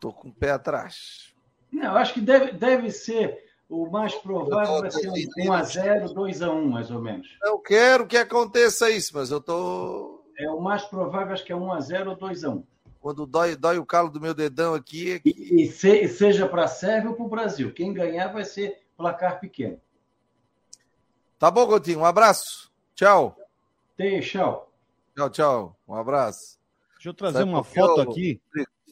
tô 0.00 0.12
com 0.12 0.28
o 0.28 0.32
pé 0.32 0.50
atrás. 0.50 1.32
Não, 1.70 1.92
eu 1.92 1.96
acho 1.98 2.14
que 2.14 2.20
deve, 2.20 2.52
deve 2.52 2.90
ser 2.90 3.45
o 3.68 3.90
mais 3.90 4.14
provável 4.14 4.80
vai 4.80 4.90
ser 4.90 5.08
um 5.08 5.14
1x0, 5.14 6.14
2x1, 6.14 6.64
mais 6.66 6.90
ou 6.90 7.00
menos. 7.00 7.28
Eu 7.42 7.58
quero 7.58 8.06
que 8.06 8.16
aconteça 8.16 8.90
isso, 8.90 9.12
mas 9.14 9.30
eu 9.30 9.40
tô. 9.40 10.24
É 10.38 10.48
o 10.50 10.60
mais 10.60 10.84
provável, 10.84 11.32
acho 11.32 11.44
que 11.44 11.52
é 11.52 11.56
1x0 11.56 12.08
ou 12.08 12.16
2x1. 12.16 12.62
Quando 13.00 13.26
dói, 13.26 13.56
dói 13.56 13.78
o 13.78 13.86
calo 13.86 14.10
do 14.10 14.20
meu 14.20 14.34
dedão 14.34 14.74
aqui. 14.74 15.12
É 15.12 15.18
que... 15.20 15.30
E, 15.30 15.62
e 15.62 15.70
se, 15.70 16.08
seja 16.08 16.48
para 16.48 16.64
a 16.64 16.68
Sérvia 16.68 17.10
ou 17.10 17.16
para 17.16 17.24
o 17.24 17.28
Brasil. 17.28 17.72
Quem 17.72 17.92
ganhar 17.92 18.32
vai 18.32 18.44
ser 18.44 18.82
placar 18.96 19.40
pequeno. 19.40 19.80
Tá 21.38 21.50
bom, 21.50 21.66
Coutinho. 21.66 22.00
Um 22.00 22.04
abraço. 22.04 22.72
Tchau. 22.94 23.36
Tem, 23.96 24.20
tchau. 24.20 24.72
Tchau, 25.14 25.30
tchau. 25.30 25.76
Um 25.86 25.94
abraço. 25.94 26.58
Deixa 26.94 27.10
eu 27.10 27.14
trazer 27.14 27.38
Sabe 27.38 27.50
uma 27.50 27.62
foto 27.62 28.00
eu... 28.00 28.10
aqui. 28.10 28.40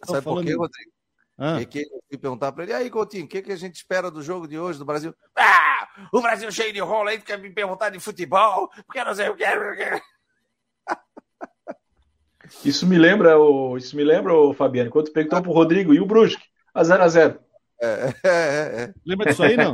Sabe 0.04 0.22
por 0.22 0.44
quê, 0.44 0.54
Rodrigo? 0.54 0.93
Ah. 1.36 1.60
E 1.60 1.66
que 1.66 1.80
eu 1.80 2.00
fui 2.08 2.18
perguntar 2.18 2.52
para 2.52 2.62
ele, 2.64 2.72
aí, 2.72 2.90
Coutinho, 2.90 3.24
o 3.24 3.28
que, 3.28 3.42
que 3.42 3.52
a 3.52 3.56
gente 3.56 3.74
espera 3.74 4.10
do 4.10 4.22
jogo 4.22 4.46
de 4.46 4.58
hoje 4.58 4.78
do 4.78 4.84
Brasil? 4.84 5.14
Ah, 5.36 5.88
o 6.12 6.20
Brasil 6.20 6.50
cheio 6.52 6.72
de 6.72 6.80
rola 6.80 7.10
aí, 7.10 7.18
fica 7.18 7.36
me 7.36 7.50
perguntar 7.50 7.90
de 7.90 7.98
futebol, 7.98 8.70
porque 8.86 9.00
eu 9.00 9.04
não 9.04 9.14
sei 9.14 9.28
o 9.28 9.36
que. 9.36 9.44
Isso 12.64 12.86
me 12.86 12.98
lembra, 12.98 13.38
o, 13.38 13.76
isso 13.76 13.96
me 13.96 14.04
lembra, 14.04 14.34
o 14.34 14.52
Fabiano, 14.52 14.90
quando 14.90 15.10
perguntou 15.10 15.42
pro 15.42 15.52
Rodrigo 15.52 15.94
e 15.94 16.00
o 16.00 16.06
Brusque, 16.06 16.44
a 16.74 16.82
0x0. 16.82 17.38
É, 17.80 17.86
é, 17.86 18.12
é, 18.24 18.82
é. 18.82 18.94
Lembra 19.04 19.30
disso 19.30 19.42
aí, 19.42 19.56
não? 19.56 19.72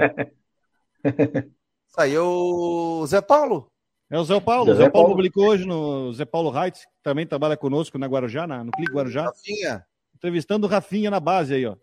Saiu 1.88 2.24
o 2.24 3.06
Zé 3.06 3.20
Paulo. 3.20 3.66
É 4.08 4.18
o 4.18 4.24
Zé 4.24 4.40
Paulo. 4.40 4.70
O 4.70 4.74
Zé, 4.74 4.84
Zé 4.84 4.90
Paulo, 4.90 4.92
Paulo 4.92 5.16
publicou 5.16 5.48
hoje 5.48 5.66
no 5.66 6.12
Zé 6.12 6.24
Paulo 6.24 6.50
Reitz, 6.50 6.84
que 6.84 7.02
também 7.02 7.26
trabalha 7.26 7.56
conosco 7.56 7.98
na 7.98 8.06
Guarujá, 8.06 8.46
na, 8.46 8.62
no 8.62 8.70
Clique 8.70 8.92
Guarujá. 8.92 9.24
Rafinha. 9.24 9.84
Entrevistando 10.20 10.66
o 10.66 10.70
Rafinha 10.70 11.10
na 11.10 11.18
base 11.18 11.54
aí, 11.54 11.64
ó. 11.64 11.76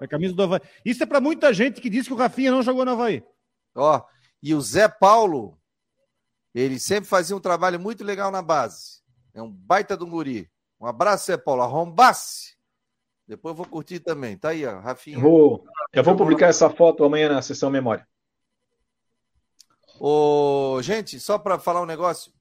A 0.00 0.06
camisa 0.06 0.32
do 0.32 0.42
Havaí. 0.44 0.60
Isso 0.84 1.02
é 1.02 1.06
para 1.06 1.20
muita 1.20 1.52
gente 1.52 1.80
que 1.80 1.90
diz 1.90 2.06
que 2.06 2.12
o 2.12 2.16
Rafinha 2.16 2.52
não 2.52 2.62
jogou 2.62 2.84
no 2.84 2.92
Havaí. 2.92 3.24
Ó, 3.74 4.00
e 4.40 4.54
o 4.54 4.60
Zé 4.60 4.86
Paulo, 4.86 5.58
ele 6.54 6.78
sempre 6.78 7.08
fazia 7.08 7.36
um 7.36 7.40
trabalho 7.40 7.80
muito 7.80 8.04
legal 8.04 8.30
na 8.30 8.40
base. 8.40 9.02
É 9.34 9.42
um 9.42 9.50
baita 9.50 9.96
do 9.96 10.06
guri. 10.06 10.48
Um 10.80 10.86
abraço, 10.86 11.26
Zé 11.26 11.36
Paulo. 11.36 11.62
Arrombasse. 11.62 12.56
Depois 13.26 13.50
eu 13.52 13.56
vou 13.56 13.66
curtir 13.66 13.98
também. 13.98 14.36
Tá 14.36 14.50
aí, 14.50 14.64
ó, 14.64 14.78
Rafinha. 14.78 15.16
Eu 15.16 15.22
vou, 15.22 15.64
eu 15.92 16.04
vou 16.04 16.14
publicar 16.16 16.46
essa 16.46 16.70
foto 16.70 17.02
amanhã 17.02 17.28
na 17.28 17.42
sessão 17.42 17.68
memória. 17.68 18.06
Ô, 19.98 20.80
gente, 20.82 21.18
só 21.18 21.36
para 21.36 21.58
falar 21.58 21.82
um 21.82 21.86
negócio. 21.86 22.32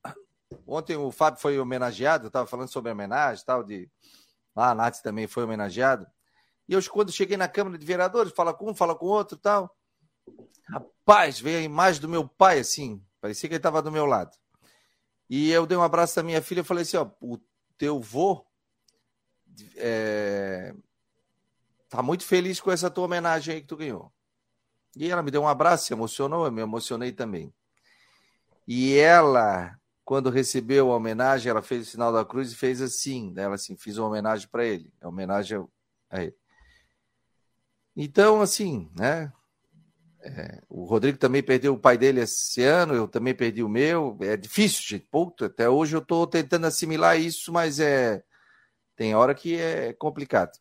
Ontem 0.68 0.96
o 0.98 1.12
Fábio 1.12 1.42
foi 1.42 1.60
homenageado, 1.60 2.26
eu 2.26 2.28
estava 2.28 2.46
falando 2.46 2.68
sobre 2.68 2.92
homenagem 2.92 3.44
tal, 3.44 3.64
de. 3.64 3.90
Ah, 4.56 4.72
a 4.72 4.76
Nath 4.76 5.02
também 5.02 5.28
foi 5.28 5.44
homenageado. 5.44 6.06
E 6.68 6.74
eu, 6.74 6.80
quando 6.90 7.12
cheguei 7.12 7.38
na 7.38 7.48
Câmara 7.48 7.78
de 7.78 7.86
Vereadores, 7.86 8.34
fala 8.34 8.54
com 8.54 8.72
um, 8.72 8.76
fala 8.76 8.96
com 8.96 9.06
outro 9.06 9.38
tal. 9.38 9.76
Rapaz, 10.70 11.40
veio 11.40 11.60
a 11.60 11.62
imagem 11.62 12.02
do 12.02 12.10
meu 12.10 12.28
pai, 12.28 12.60
assim. 12.60 13.04
Parecia 13.20 13.48
que 13.50 13.56
ele 13.56 13.60
estava 13.60 13.82
do 13.82 13.92
meu 13.92 14.06
lado. 14.06 14.36
E 15.30 15.52
eu 15.52 15.66
dei 15.66 15.78
um 15.78 15.84
abraço 15.84 16.20
à 16.20 16.24
minha 16.24 16.42
filha 16.42 16.62
e 16.62 16.64
falei 16.64 16.84
assim: 16.84 16.98
ó, 16.98 17.10
o 17.22 17.38
teu 17.78 18.00
vô 18.00 18.46
é, 19.76 20.74
tá 21.90 22.02
muito 22.02 22.24
feliz 22.24 22.60
com 22.60 22.72
essa 22.72 22.90
tua 22.90 23.06
homenagem 23.06 23.56
aí 23.56 23.62
que 23.62 23.68
tu 23.68 23.78
ganhou. 23.78 24.12
E 24.96 25.10
ela 25.10 25.24
me 25.24 25.32
deu 25.32 25.42
um 25.42 25.48
abraço, 25.48 25.86
se 25.86 25.94
emocionou, 25.94 26.46
eu 26.46 26.52
me 26.52 26.62
emocionei 26.62 27.12
também. 27.12 27.54
E 28.68 28.98
ela, 28.98 29.78
quando 30.12 30.30
recebeu 30.30 30.92
a 30.92 30.98
homenagem, 30.98 31.50
ela 31.50 31.62
fez 31.62 31.88
o 31.88 31.92
sinal 31.92 32.12
da 32.12 32.26
cruz 32.26 32.52
e 32.52 32.56
fez 32.56 32.82
assim. 32.82 33.34
Ela 33.38 33.56
assim, 33.56 33.78
fiz 33.78 33.98
uma 33.98 34.10
homenagem 34.10 34.46
para 34.46 34.66
ele, 34.66 34.92
é 35.00 35.08
homenagem 35.08 35.66
a 36.10 36.22
ele. 36.22 36.36
Então, 37.96 38.42
assim, 38.42 38.92
né? 38.94 39.32
É, 40.22 40.62
o 40.68 40.84
Rodrigo 40.84 41.18
também 41.18 41.42
perdeu 41.42 41.74
o 41.74 41.80
pai 41.80 41.98
dele 41.98 42.20
esse 42.20 42.62
ano, 42.62 42.94
eu 42.94 43.08
também 43.08 43.34
perdi 43.34 43.64
o 43.64 43.70
meu. 43.70 44.18
É 44.20 44.36
difícil, 44.36 44.84
gente. 44.86 45.08
Puta, 45.10 45.46
até 45.46 45.70
hoje 45.70 45.96
eu 45.96 46.02
estou 46.02 46.28
tentando 46.28 46.68
assimilar 46.68 47.18
isso, 47.18 47.54
mas 47.54 47.80
é 47.80 48.22
tem 48.98 49.16
hora 49.16 49.34
que 49.34 49.56
é 49.56 49.94
complicado. 49.94 50.52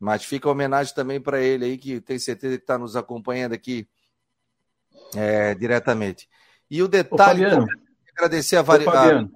Mas 0.00 0.24
fica 0.24 0.48
a 0.48 0.52
homenagem 0.52 0.94
também 0.94 1.20
para 1.20 1.42
ele 1.42 1.66
aí, 1.66 1.76
que 1.76 2.00
tem 2.00 2.18
certeza 2.18 2.56
que 2.56 2.62
está 2.62 2.78
nos 2.78 2.96
acompanhando 2.96 3.52
aqui 3.52 3.86
é, 5.14 5.54
diretamente. 5.54 6.26
E 6.70 6.82
o 6.82 6.88
detalhe, 6.88 7.44
Ô, 7.44 7.83
agradecer 8.16 8.56
a, 8.56 8.62
Vari... 8.62 8.86
a 8.88 9.28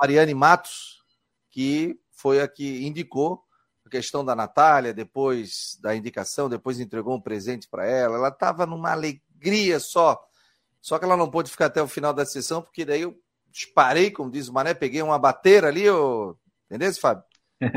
Mariane 0.00 0.34
Matos, 0.34 1.02
que 1.50 1.98
foi 2.10 2.40
a 2.40 2.48
que 2.48 2.86
indicou 2.86 3.42
a 3.84 3.90
questão 3.90 4.24
da 4.24 4.34
Natália, 4.34 4.92
depois 4.92 5.78
da 5.80 5.94
indicação, 5.94 6.48
depois 6.48 6.80
entregou 6.80 7.16
um 7.16 7.20
presente 7.20 7.68
para 7.68 7.86
ela. 7.86 8.16
Ela 8.16 8.28
estava 8.28 8.66
numa 8.66 8.90
alegria 8.90 9.78
só. 9.78 10.20
Só 10.80 10.98
que 10.98 11.04
ela 11.04 11.16
não 11.16 11.30
pôde 11.30 11.50
ficar 11.50 11.66
até 11.66 11.80
o 11.80 11.88
final 11.88 12.12
da 12.12 12.26
sessão, 12.26 12.62
porque 12.62 12.84
daí 12.84 13.02
eu 13.02 13.16
disparei, 13.50 14.10
como 14.10 14.30
diz 14.30 14.48
o 14.48 14.52
Mané, 14.52 14.74
peguei 14.74 15.02
uma 15.02 15.18
bateira 15.18 15.68
ali, 15.68 15.88
ô... 15.88 16.36
entendeu, 16.66 16.92
Fábio? 16.94 17.24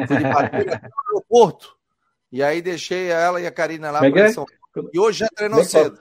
Fui 0.07 0.17
de 0.17 0.23
bateira 0.23 0.81
no 0.83 1.15
aeroporto. 1.15 1.77
E 2.31 2.43
aí 2.43 2.61
deixei 2.61 3.07
ela 3.07 3.41
e 3.41 3.47
a 3.47 3.51
Karina 3.51 3.91
lá 3.91 3.99
para 3.99 4.33
São 4.33 4.45
E 4.93 4.99
hoje 4.99 5.19
já 5.19 5.27
treinou 5.29 5.63
cedo. 5.63 5.99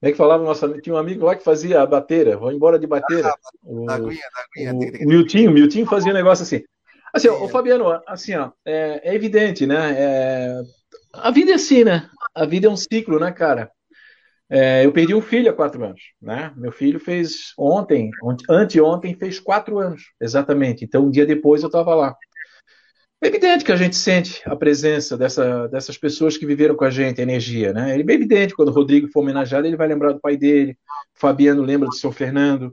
Como 0.00 0.08
é 0.08 0.12
que 0.12 0.16
falava 0.16 0.44
nossa 0.44 0.68
Tinha 0.80 0.94
um 0.94 0.98
amigo 0.98 1.24
lá 1.24 1.34
que 1.34 1.42
fazia 1.42 1.82
a 1.82 1.86
bateira, 1.86 2.36
vou 2.36 2.52
embora 2.52 2.78
de 2.78 2.86
bateira. 2.86 3.28
Ah, 3.28 3.36
o, 3.64 3.86
da 3.86 3.94
aguinha, 3.94 4.20
da 4.56 4.70
aguinha. 4.70 5.00
O, 5.02 5.04
o 5.04 5.08
Miltinho, 5.08 5.50
o 5.50 5.54
Miltinho 5.54 5.86
fazia 5.86 6.12
um 6.12 6.16
negócio 6.16 6.44
assim. 6.44 6.62
Assim, 7.12 7.28
é. 7.28 7.32
o 7.32 7.48
Fabiano, 7.48 8.00
assim, 8.06 8.34
ó, 8.34 8.50
é, 8.64 9.10
é 9.10 9.14
evidente, 9.14 9.66
né? 9.66 9.94
É, 9.96 10.62
a 11.12 11.30
vida 11.30 11.52
é 11.52 11.54
assim, 11.54 11.84
né? 11.84 12.08
A 12.34 12.44
vida 12.44 12.66
é 12.66 12.70
um 12.70 12.76
ciclo, 12.76 13.18
né, 13.18 13.32
cara? 13.32 13.70
É, 14.50 14.84
eu 14.84 14.92
perdi 14.92 15.14
um 15.14 15.20
filho 15.20 15.50
há 15.50 15.54
quatro 15.54 15.84
anos, 15.84 16.00
né? 16.20 16.52
Meu 16.56 16.72
filho 16.72 16.98
fez 16.98 17.52
ontem, 17.58 18.10
anteontem, 18.48 19.14
fez 19.14 19.38
quatro 19.38 19.78
anos, 19.78 20.02
exatamente. 20.20 20.84
Então, 20.84 21.06
um 21.06 21.10
dia 21.10 21.26
depois 21.26 21.62
eu 21.62 21.66
estava 21.66 21.94
lá. 21.94 22.16
É 23.20 23.26
evidente 23.26 23.64
que 23.64 23.72
a 23.72 23.76
gente 23.76 23.96
sente 23.96 24.42
a 24.46 24.54
presença 24.54 25.16
dessa, 25.16 25.66
dessas 25.68 25.98
pessoas 25.98 26.36
que 26.36 26.46
viveram 26.46 26.76
com 26.76 26.84
a 26.84 26.90
gente, 26.90 27.20
a 27.20 27.24
energia, 27.24 27.72
né? 27.72 27.96
É 27.96 27.98
evidente, 27.98 28.54
quando 28.54 28.68
o 28.68 28.72
Rodrigo 28.72 29.08
for 29.08 29.20
homenageado, 29.20 29.66
ele 29.66 29.76
vai 29.76 29.88
lembrar 29.88 30.12
do 30.12 30.20
pai 30.20 30.36
dele, 30.36 30.78
o 31.16 31.18
Fabiano 31.18 31.62
lembra 31.62 31.88
do 31.88 31.94
seu 31.94 32.12
Fernando, 32.12 32.72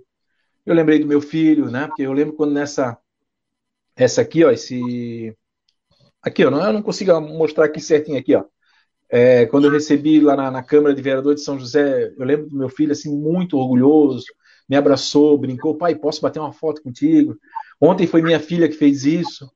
eu 0.63 0.75
lembrei 0.75 0.99
do 0.99 1.07
meu 1.07 1.19
filho, 1.19 1.71
né? 1.71 1.87
Porque 1.87 2.03
eu 2.03 2.13
lembro 2.13 2.35
quando 2.35 2.53
nessa, 2.53 2.95
essa 3.95 4.21
aqui, 4.21 4.43
ó, 4.43 4.51
esse, 4.51 5.35
aqui, 6.21 6.45
ó, 6.45 6.51
não, 6.51 6.63
eu 6.63 6.73
não 6.73 6.81
consigo 6.83 7.19
mostrar 7.21 7.65
aqui 7.65 7.79
certinho 7.79 8.19
aqui, 8.19 8.35
ó, 8.35 8.45
é, 9.09 9.47
quando 9.47 9.65
eu 9.65 9.71
recebi 9.71 10.19
lá 10.19 10.35
na, 10.35 10.51
na, 10.51 10.63
Câmara 10.63 10.93
de 10.93 11.01
Vereador 11.01 11.33
de 11.35 11.41
São 11.41 11.59
José, 11.59 12.13
eu 12.17 12.25
lembro 12.25 12.49
do 12.49 12.57
meu 12.57 12.69
filho, 12.69 12.91
assim, 12.91 13.15
muito 13.15 13.57
orgulhoso, 13.57 14.25
me 14.69 14.75
abraçou, 14.75 15.37
brincou, 15.37 15.75
pai, 15.75 15.95
posso 15.95 16.21
bater 16.21 16.39
uma 16.39 16.53
foto 16.53 16.81
contigo? 16.83 17.35
Ontem 17.81 18.07
foi 18.07 18.21
minha 18.21 18.39
filha 18.39 18.67
que 18.67 18.75
fez 18.75 19.05
isso, 19.05 19.49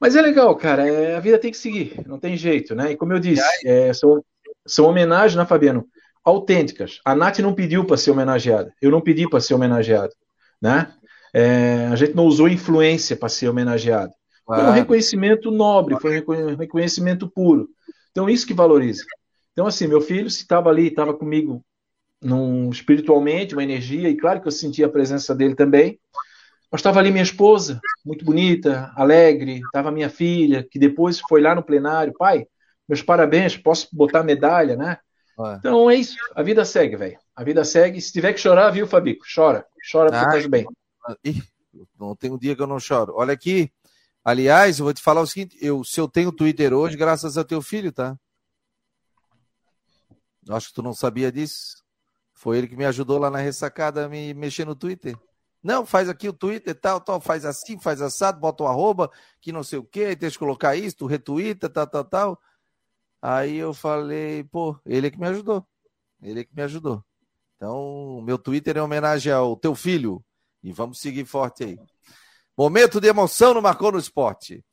mas 0.00 0.16
é 0.16 0.22
legal, 0.22 0.56
cara. 0.56 0.88
É, 0.88 1.16
a 1.16 1.20
vida 1.20 1.38
tem 1.38 1.50
que 1.50 1.56
seguir, 1.58 2.00
não 2.06 2.18
tem 2.18 2.36
jeito, 2.36 2.74
né? 2.74 2.92
E 2.92 2.96
como 2.96 3.12
eu 3.12 3.20
disse, 3.20 3.42
é, 3.64 3.92
são, 3.92 4.24
são 4.66 4.86
homenagens, 4.86 5.36
né, 5.36 5.44
Fabiano? 5.44 5.86
Autênticas. 6.24 7.00
A 7.04 7.14
Nath 7.14 7.38
não 7.40 7.54
pediu 7.54 7.84
para 7.84 7.96
ser 7.96 8.10
homenageada. 8.10 8.72
Eu 8.80 8.90
não 8.90 9.00
pedi 9.00 9.28
para 9.28 9.40
ser 9.40 9.54
homenageado, 9.54 10.12
né? 10.60 10.92
É, 11.32 11.86
a 11.92 11.96
gente 11.96 12.14
não 12.14 12.24
usou 12.24 12.48
influência 12.48 13.16
para 13.16 13.28
ser 13.28 13.48
homenageado. 13.48 14.12
Foi 14.46 14.64
um 14.64 14.72
reconhecimento 14.72 15.50
nobre, 15.50 15.96
foi 16.00 16.24
um 16.26 16.56
reconhecimento 16.56 17.30
puro. 17.30 17.68
Então, 18.10 18.28
isso 18.28 18.46
que 18.46 18.52
valoriza. 18.52 19.04
Então, 19.52 19.64
assim, 19.64 19.86
meu 19.86 20.00
filho, 20.00 20.28
se 20.28 20.42
estava 20.42 20.68
ali, 20.68 20.88
estava 20.88 21.14
comigo 21.14 21.64
num, 22.20 22.68
espiritualmente, 22.70 23.54
uma 23.54 23.62
energia, 23.62 24.08
e 24.08 24.16
claro 24.16 24.40
que 24.40 24.48
eu 24.48 24.52
sentia 24.52 24.86
a 24.86 24.90
presença 24.90 25.34
dele 25.34 25.54
também, 25.54 25.98
mas 26.70 26.80
estava 26.80 27.00
ali 27.00 27.10
minha 27.10 27.22
esposa, 27.22 27.80
muito 28.04 28.24
bonita, 28.24 28.92
alegre, 28.94 29.60
estava 29.60 29.90
minha 29.90 30.08
filha, 30.08 30.66
que 30.70 30.78
depois 30.78 31.20
foi 31.20 31.40
lá 31.40 31.54
no 31.54 31.62
plenário, 31.62 32.14
pai, 32.16 32.46
meus 32.88 33.02
parabéns, 33.02 33.56
posso 33.56 33.88
botar 33.92 34.22
medalha, 34.22 34.76
né? 34.76 34.98
Ué. 35.38 35.56
Então 35.58 35.90
é 35.90 35.96
isso, 35.96 36.16
a 36.34 36.42
vida 36.42 36.64
segue, 36.64 36.96
velho. 36.96 37.18
A 37.34 37.42
vida 37.42 37.64
segue. 37.64 38.00
Se 38.00 38.12
tiver 38.12 38.32
que 38.34 38.40
chorar, 38.40 38.70
viu, 38.70 38.86
Fabico? 38.86 39.24
Chora, 39.34 39.66
chora 39.90 40.10
porque 40.10 40.24
estás 40.24 40.46
bem. 40.46 40.66
Ih, 41.24 41.42
não 41.98 42.14
tem 42.14 42.30
um 42.30 42.38
dia 42.38 42.54
que 42.54 42.60
eu 42.60 42.66
não 42.66 42.78
choro. 42.78 43.14
Olha 43.16 43.32
aqui, 43.32 43.72
aliás, 44.22 44.78
eu 44.78 44.84
vou 44.84 44.92
te 44.92 45.00
falar 45.00 45.22
o 45.22 45.26
seguinte: 45.26 45.56
eu, 45.60 45.82
se 45.82 45.98
eu 45.98 46.06
tenho 46.06 46.30
Twitter 46.30 46.74
hoje, 46.74 46.96
graças 46.96 47.38
a 47.38 47.44
teu 47.44 47.62
filho, 47.62 47.90
tá? 47.90 48.16
Acho 50.50 50.68
que 50.68 50.74
tu 50.74 50.82
não 50.82 50.92
sabia 50.92 51.32
disso. 51.32 51.82
Foi 52.34 52.58
ele 52.58 52.68
que 52.68 52.76
me 52.76 52.84
ajudou 52.84 53.18
lá 53.18 53.30
na 53.30 53.38
ressacada 53.38 54.04
a 54.04 54.08
me 54.08 54.34
mexer 54.34 54.66
no 54.66 54.74
Twitter. 54.74 55.16
Não, 55.62 55.84
faz 55.84 56.08
aqui 56.08 56.28
o 56.28 56.32
Twitter, 56.32 56.74
tal, 56.74 57.00
tal, 57.00 57.20
faz 57.20 57.44
assim, 57.44 57.78
faz 57.78 58.00
assado, 58.00 58.40
bota 58.40 58.64
o 58.64 58.66
arroba, 58.66 59.10
que 59.40 59.52
não 59.52 59.62
sei 59.62 59.78
o 59.78 59.84
quê, 59.84 60.16
deixa 60.16 60.36
eu 60.36 60.40
colocar 60.40 60.74
isso, 60.74 60.96
tu 60.96 61.06
retuita, 61.06 61.68
tal, 61.68 61.86
tal, 61.86 62.04
tal. 62.04 62.42
Aí 63.20 63.56
eu 63.56 63.74
falei, 63.74 64.44
pô, 64.44 64.78
ele 64.86 65.08
é 65.08 65.10
que 65.10 65.20
me 65.20 65.26
ajudou. 65.26 65.66
Ele 66.22 66.40
é 66.40 66.44
que 66.44 66.54
me 66.54 66.62
ajudou. 66.62 67.04
Então, 67.56 68.22
meu 68.22 68.38
Twitter 68.38 68.78
é 68.78 68.82
homenagem 68.82 69.30
ao 69.30 69.54
teu 69.54 69.74
filho. 69.74 70.24
E 70.62 70.72
vamos 70.72 70.98
seguir 70.98 71.26
forte 71.26 71.64
aí. 71.64 71.78
Momento 72.56 73.00
de 73.00 73.08
emoção 73.08 73.52
no 73.52 73.60
Marcou 73.60 73.92
no 73.92 73.98
Esporte. 73.98 74.64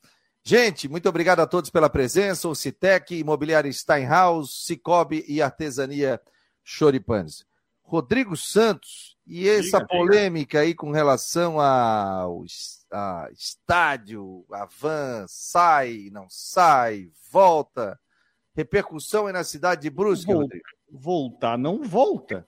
Gente, 0.42 0.88
muito 0.88 1.10
obrigado 1.10 1.42
a 1.42 1.48
todos 1.48 1.70
pela 1.70 1.90
presença. 1.90 2.48
O 2.48 2.56
Citec, 2.56 3.14
Imobiliária 3.14 3.72
Steinhaus, 3.72 4.66
Cicobi 4.66 5.26
e 5.28 5.42
Artesania 5.42 6.22
Choripanes. 6.64 7.46
Rodrigo 7.82 8.38
Santos 8.38 9.17
e 9.28 9.48
essa 9.48 9.80
diga, 9.80 9.88
polêmica 9.88 10.60
diga. 10.60 10.62
aí 10.62 10.74
com 10.74 10.92
relação 10.92 11.60
ao 11.60 12.44
a 12.92 13.28
estádio, 13.34 14.46
a 14.52 14.66
van 14.66 15.26
sai, 15.28 16.10
não 16.12 16.28
sai, 16.30 17.10
volta. 17.30 18.00
Repercussão 18.56 19.28
aí 19.28 19.34
na 19.34 19.44
cidade 19.44 19.82
de 19.82 19.90
Brusque, 19.90 20.32
Vol 20.32 20.42
Rodrigo. 20.42 20.66
Voltar 20.90 21.58
não 21.58 21.84
volta. 21.84 22.48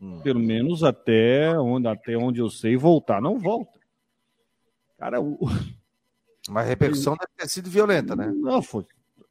Hum. 0.00 0.20
Pelo 0.20 0.38
menos 0.38 0.84
até 0.84 1.58
onde, 1.58 1.88
até 1.88 2.16
onde 2.16 2.40
eu 2.40 2.50
sei, 2.50 2.76
voltar 2.76 3.20
não 3.20 3.38
volta. 3.38 3.78
Cara, 4.98 5.20
o... 5.20 5.38
Mas 6.48 6.66
a 6.66 6.68
repercussão 6.68 7.16
deve 7.16 7.32
ter 7.36 7.48
sido 7.48 7.70
violenta, 7.70 8.14
né? 8.14 8.26
Não 8.26 8.62
foi. 8.62 8.86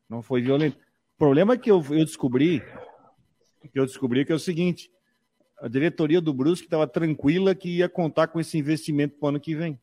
Não 0.10 0.22
foi 0.22 0.42
violenta. 0.42 0.78
O 1.16 1.18
problema 1.18 1.54
é 1.54 1.58
que 1.58 1.70
eu, 1.70 1.84
eu 1.92 2.06
descobri 2.06 2.64
que 3.72 3.80
eu 3.80 3.86
descobri 3.86 4.26
que 4.26 4.32
é 4.32 4.36
o 4.36 4.40
seguinte: 4.40 4.92
a 5.62 5.68
diretoria 5.68 6.22
do 6.22 6.34
Brusque 6.34 6.66
estava 6.66 6.88
tranquila 6.88 7.54
que 7.54 7.78
ia 7.78 7.90
contar 7.90 8.28
com 8.28 8.40
esse 8.40 8.58
investimento 8.58 9.16
para 9.18 9.26
o 9.26 9.30
ano 9.30 9.40
que 9.40 9.56
vem. 9.56 9.80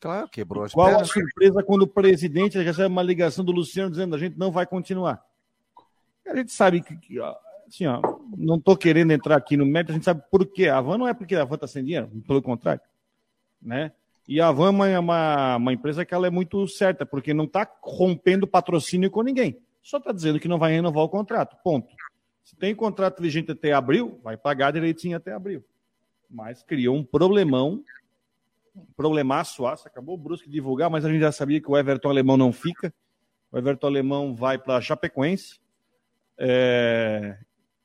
Claro, 0.00 0.28
quebrou 0.28 0.64
as 0.64 0.72
Qual 0.72 0.86
pernas. 0.88 1.10
a 1.10 1.12
surpresa 1.12 1.62
quando 1.62 1.82
o 1.82 1.86
presidente 1.86 2.58
recebe 2.58 2.88
uma 2.88 3.02
ligação 3.02 3.44
do 3.44 3.52
Luciano 3.52 3.90
dizendo 3.90 4.14
a 4.14 4.18
gente 4.18 4.38
não 4.38 4.50
vai 4.50 4.66
continuar? 4.66 5.24
A 6.26 6.36
gente 6.36 6.52
sabe 6.52 6.82
que, 6.82 7.18
assim, 7.66 7.86
ó, 7.86 8.00
não 8.36 8.56
estou 8.56 8.76
querendo 8.76 9.12
entrar 9.12 9.36
aqui 9.36 9.56
no 9.56 9.66
mérito, 9.66 9.92
a 9.92 9.94
gente 9.94 10.04
sabe 10.04 10.22
por 10.30 10.46
quê. 10.46 10.68
A 10.68 10.80
Van 10.80 10.98
não 10.98 11.08
é 11.08 11.14
porque 11.14 11.34
a 11.34 11.44
Van 11.44 11.54
está 11.54 11.66
sem 11.66 11.84
dinheiro, 11.84 12.08
pelo 12.26 12.42
contrário. 12.42 12.82
Né? 13.60 13.92
E 14.28 14.40
a 14.40 14.52
Van 14.52 14.86
é 14.86 14.98
uma, 14.98 15.56
uma 15.56 15.72
empresa 15.72 16.04
que 16.04 16.14
ela 16.14 16.26
é 16.26 16.30
muito 16.30 16.66
certa, 16.68 17.06
porque 17.06 17.32
não 17.32 17.44
está 17.44 17.68
rompendo 17.82 18.46
patrocínio 18.46 19.10
com 19.10 19.22
ninguém. 19.22 19.58
Só 19.82 19.96
está 19.96 20.12
dizendo 20.12 20.38
que 20.38 20.48
não 20.48 20.58
vai 20.58 20.72
renovar 20.72 21.02
o 21.02 21.08
contrato. 21.08 21.56
Ponto. 21.64 21.88
Se 22.48 22.56
tem 22.56 22.74
contrato 22.74 23.20
vigente 23.20 23.52
até 23.52 23.74
abril, 23.74 24.18
vai 24.24 24.34
pagar 24.34 24.70
direitinho 24.70 25.18
até 25.18 25.34
abril. 25.34 25.62
Mas 26.30 26.62
criou 26.62 26.96
um 26.96 27.04
problemão, 27.04 27.84
um 28.74 28.86
problemaço, 28.96 29.66
acabou 29.66 30.14
o 30.14 30.18
Brusque 30.18 30.48
divulgar, 30.48 30.88
mas 30.88 31.04
a 31.04 31.10
gente 31.10 31.20
já 31.20 31.30
sabia 31.30 31.60
que 31.60 31.70
o 31.70 31.76
Everton 31.76 32.08
Alemão 32.08 32.38
não 32.38 32.50
fica. 32.50 32.90
O 33.52 33.58
Everton 33.58 33.88
Alemão 33.88 34.34
vai 34.34 34.56
para 34.56 34.80
Chapecoense. 34.80 35.60
É... 36.38 37.36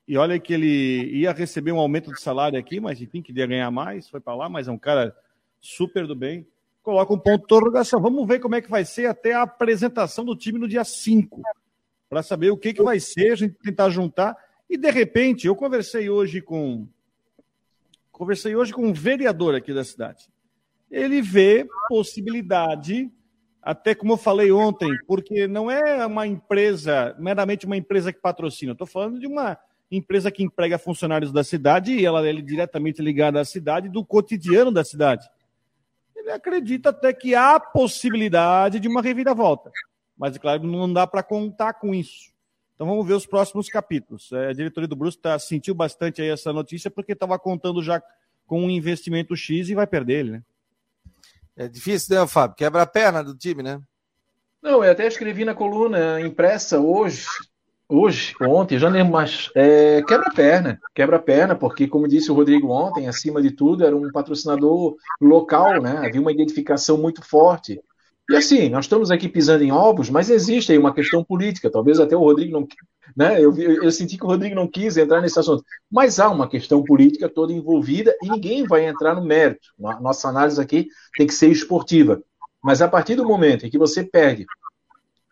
E 0.08 0.16
olha 0.16 0.40
que 0.40 0.54
ele 0.54 1.10
ia 1.14 1.34
receber 1.34 1.74
um 1.74 1.80
aumento 1.80 2.10
de 2.10 2.22
salário 2.22 2.58
aqui, 2.58 2.80
mas 2.80 3.02
enfim, 3.02 3.22
queria 3.22 3.46
ganhar 3.46 3.70
mais, 3.70 4.08
foi 4.08 4.22
para 4.22 4.34
lá, 4.34 4.48
mas 4.48 4.70
é 4.70 4.72
um 4.72 4.80
cara 4.80 5.14
super 5.60 6.08
do 6.08 6.16
bem. 6.16 6.48
Coloca 6.82 7.14
um 7.14 7.20
ponto 7.20 7.40
de 7.40 7.54
interrogação. 7.54 8.00
Vamos 8.02 8.26
ver 8.26 8.40
como 8.40 8.56
é 8.56 8.62
que 8.62 8.72
vai 8.72 8.86
ser 8.86 9.08
até 9.08 9.34
a 9.34 9.42
apresentação 9.42 10.24
do 10.24 10.38
time 10.38 10.58
no 10.58 10.70
dia 10.70 10.86
5. 10.86 11.42
Para 12.10 12.24
saber 12.24 12.50
o 12.50 12.58
que, 12.58 12.74
que 12.74 12.82
vai 12.82 13.02
ser, 13.02 13.34
a 13.34 13.36
gente 13.36 13.56
tentar 13.56 13.90
juntar 13.90 14.38
e 14.70 14.78
de 14.78 14.90
repente, 14.90 15.48
eu 15.48 15.56
conversei 15.56 16.10
hoje 16.10 16.42
com 16.42 16.88
conversei 18.12 18.56
hoje 18.56 18.72
com 18.72 18.86
um 18.86 18.94
vereador 18.94 19.56
aqui 19.56 19.74
da 19.74 19.84
cidade. 19.84 20.30
Ele 20.90 21.22
vê 21.22 21.68
possibilidade, 21.90 23.12
até 23.62 23.96
como 23.96 24.14
eu 24.14 24.18
falei 24.18 24.52
ontem, 24.52 24.90
porque 25.08 25.48
não 25.48 25.70
é 25.70 26.06
uma 26.06 26.28
empresa, 26.28 27.16
meramente 27.18 27.66
uma 27.66 27.76
empresa 27.76 28.14
que 28.14 28.20
patrocina. 28.20 28.74
Estou 28.74 28.86
falando 28.86 29.20
de 29.20 29.26
uma 29.26 29.58
empresa 29.92 30.32
que 30.32 30.44
emprega 30.44 30.78
funcionários 30.78 31.32
da 31.32 31.44
cidade 31.44 31.94
e 31.94 32.06
ela 32.06 32.26
é 32.28 32.34
diretamente 32.34 33.02
ligada 33.02 33.40
à 33.40 33.46
cidade, 33.46 33.90
do 33.90 34.06
cotidiano 34.06 34.72
da 34.72 34.84
cidade. 34.84 35.28
Ele 36.16 36.32
acredita 36.32 36.90
até 36.90 37.12
que 37.12 37.36
há 37.36 37.60
possibilidade 37.60 38.80
de 38.80 38.88
uma 38.88 39.02
reviravolta. 39.02 39.72
Mas, 40.18 40.38
claro, 40.38 40.64
não 40.64 40.92
dá 40.92 41.06
para 41.06 41.24
contar 41.24 41.74
com 41.74 41.94
isso. 41.94 42.33
Então 42.76 42.88
vamos 42.88 43.06
ver 43.06 43.14
os 43.14 43.26
próximos 43.26 43.70
capítulos. 43.70 44.32
É, 44.32 44.50
a 44.50 44.54
diretoria 44.54 44.88
do 44.88 44.96
Brusque 44.96 45.22
tá, 45.22 45.38
sentiu 45.38 45.76
bastante 45.76 46.22
aí 46.22 46.30
essa 46.30 46.52
notícia 46.52 46.90
porque 46.90 47.14
estava 47.14 47.38
contando 47.38 47.82
já 47.84 48.02
com 48.46 48.62
um 48.62 48.70
investimento 48.70 49.36
X 49.36 49.70
e 49.70 49.76
vai 49.76 49.88
perder 49.88 50.20
ele, 50.20 50.32
né? 50.32 50.44
É 51.56 51.68
difícil, 51.68 52.20
né, 52.20 52.28
Fábio? 52.28 52.56
Quebra 52.56 52.82
a 52.82 52.88
perna 52.88 53.24
do 53.24 53.36
time, 53.36 53.62
né? 53.62 53.80
Não, 54.62 54.84
eu 54.84 54.92
até 54.92 55.06
escrevi 55.06 55.46
na 55.46 55.54
coluna 55.54 56.20
impressa 56.22 56.80
hoje, 56.80 57.28
hoje, 57.88 58.34
ontem, 58.42 58.80
já 58.80 58.90
lembro, 58.90 59.14
mas 59.14 59.52
é, 59.54 60.02
quebra 60.02 60.30
a 60.30 60.34
perna, 60.34 60.80
quebra 60.96 61.18
a 61.18 61.22
perna, 61.22 61.54
porque, 61.54 61.88
como 61.88 62.08
disse 62.08 62.32
o 62.32 62.34
Rodrigo 62.34 62.72
ontem, 62.72 63.08
acima 63.08 63.42
de 63.42 63.52
tudo, 63.52 63.86
era 63.86 63.96
um 63.96 64.12
patrocinador 64.12 64.96
local, 65.22 65.82
né? 65.82 65.98
Havia 65.98 66.22
uma 66.22 66.32
identificação 66.32 66.98
muito 66.98 67.22
forte. 67.24 67.80
E 68.34 68.36
assim, 68.36 68.68
nós 68.68 68.86
estamos 68.86 69.12
aqui 69.12 69.30
pisando 69.30 69.64
em 69.64 69.72
ovos, 69.72 70.10
mas 70.10 70.28
existe 70.28 70.72
aí 70.72 70.78
uma 70.80 70.92
questão 70.92 71.24
política. 71.24 71.70
Talvez 71.70 72.00
até 72.00 72.16
o 72.16 72.20
Rodrigo 72.20 72.52
não. 72.52 72.68
Né, 73.16 73.40
eu, 73.40 73.56
eu, 73.56 73.92
senti 73.92 74.18
que 74.18 74.24
o 74.24 74.28
Rodrigo 74.28 74.56
não 74.56 74.68
quis 74.68 74.98
entrar 74.98 75.22
nesse 75.22 75.40
assunto. 75.40 75.64
Mas 75.92 76.20
há 76.20 76.32
uma 76.32 76.50
questão 76.50 76.84
política 76.84 77.30
toda 77.30 77.54
envolvida 77.54 78.16
e 78.24 78.30
ninguém 78.30 78.66
vai 78.66 78.88
entrar 78.88 79.14
no 79.14 79.24
mérito. 79.24 79.68
Nossa 79.78 80.30
análise 80.30 80.60
aqui 80.60 80.88
tem 81.16 81.28
que 81.28 81.34
ser 81.34 81.50
esportiva. 81.50 82.24
Mas 82.64 82.82
a 82.82 82.88
partir 82.88 83.14
do 83.14 83.24
momento 83.24 83.68
em 83.68 83.70
que 83.70 83.78
você 83.78 84.04
perde 84.04 84.48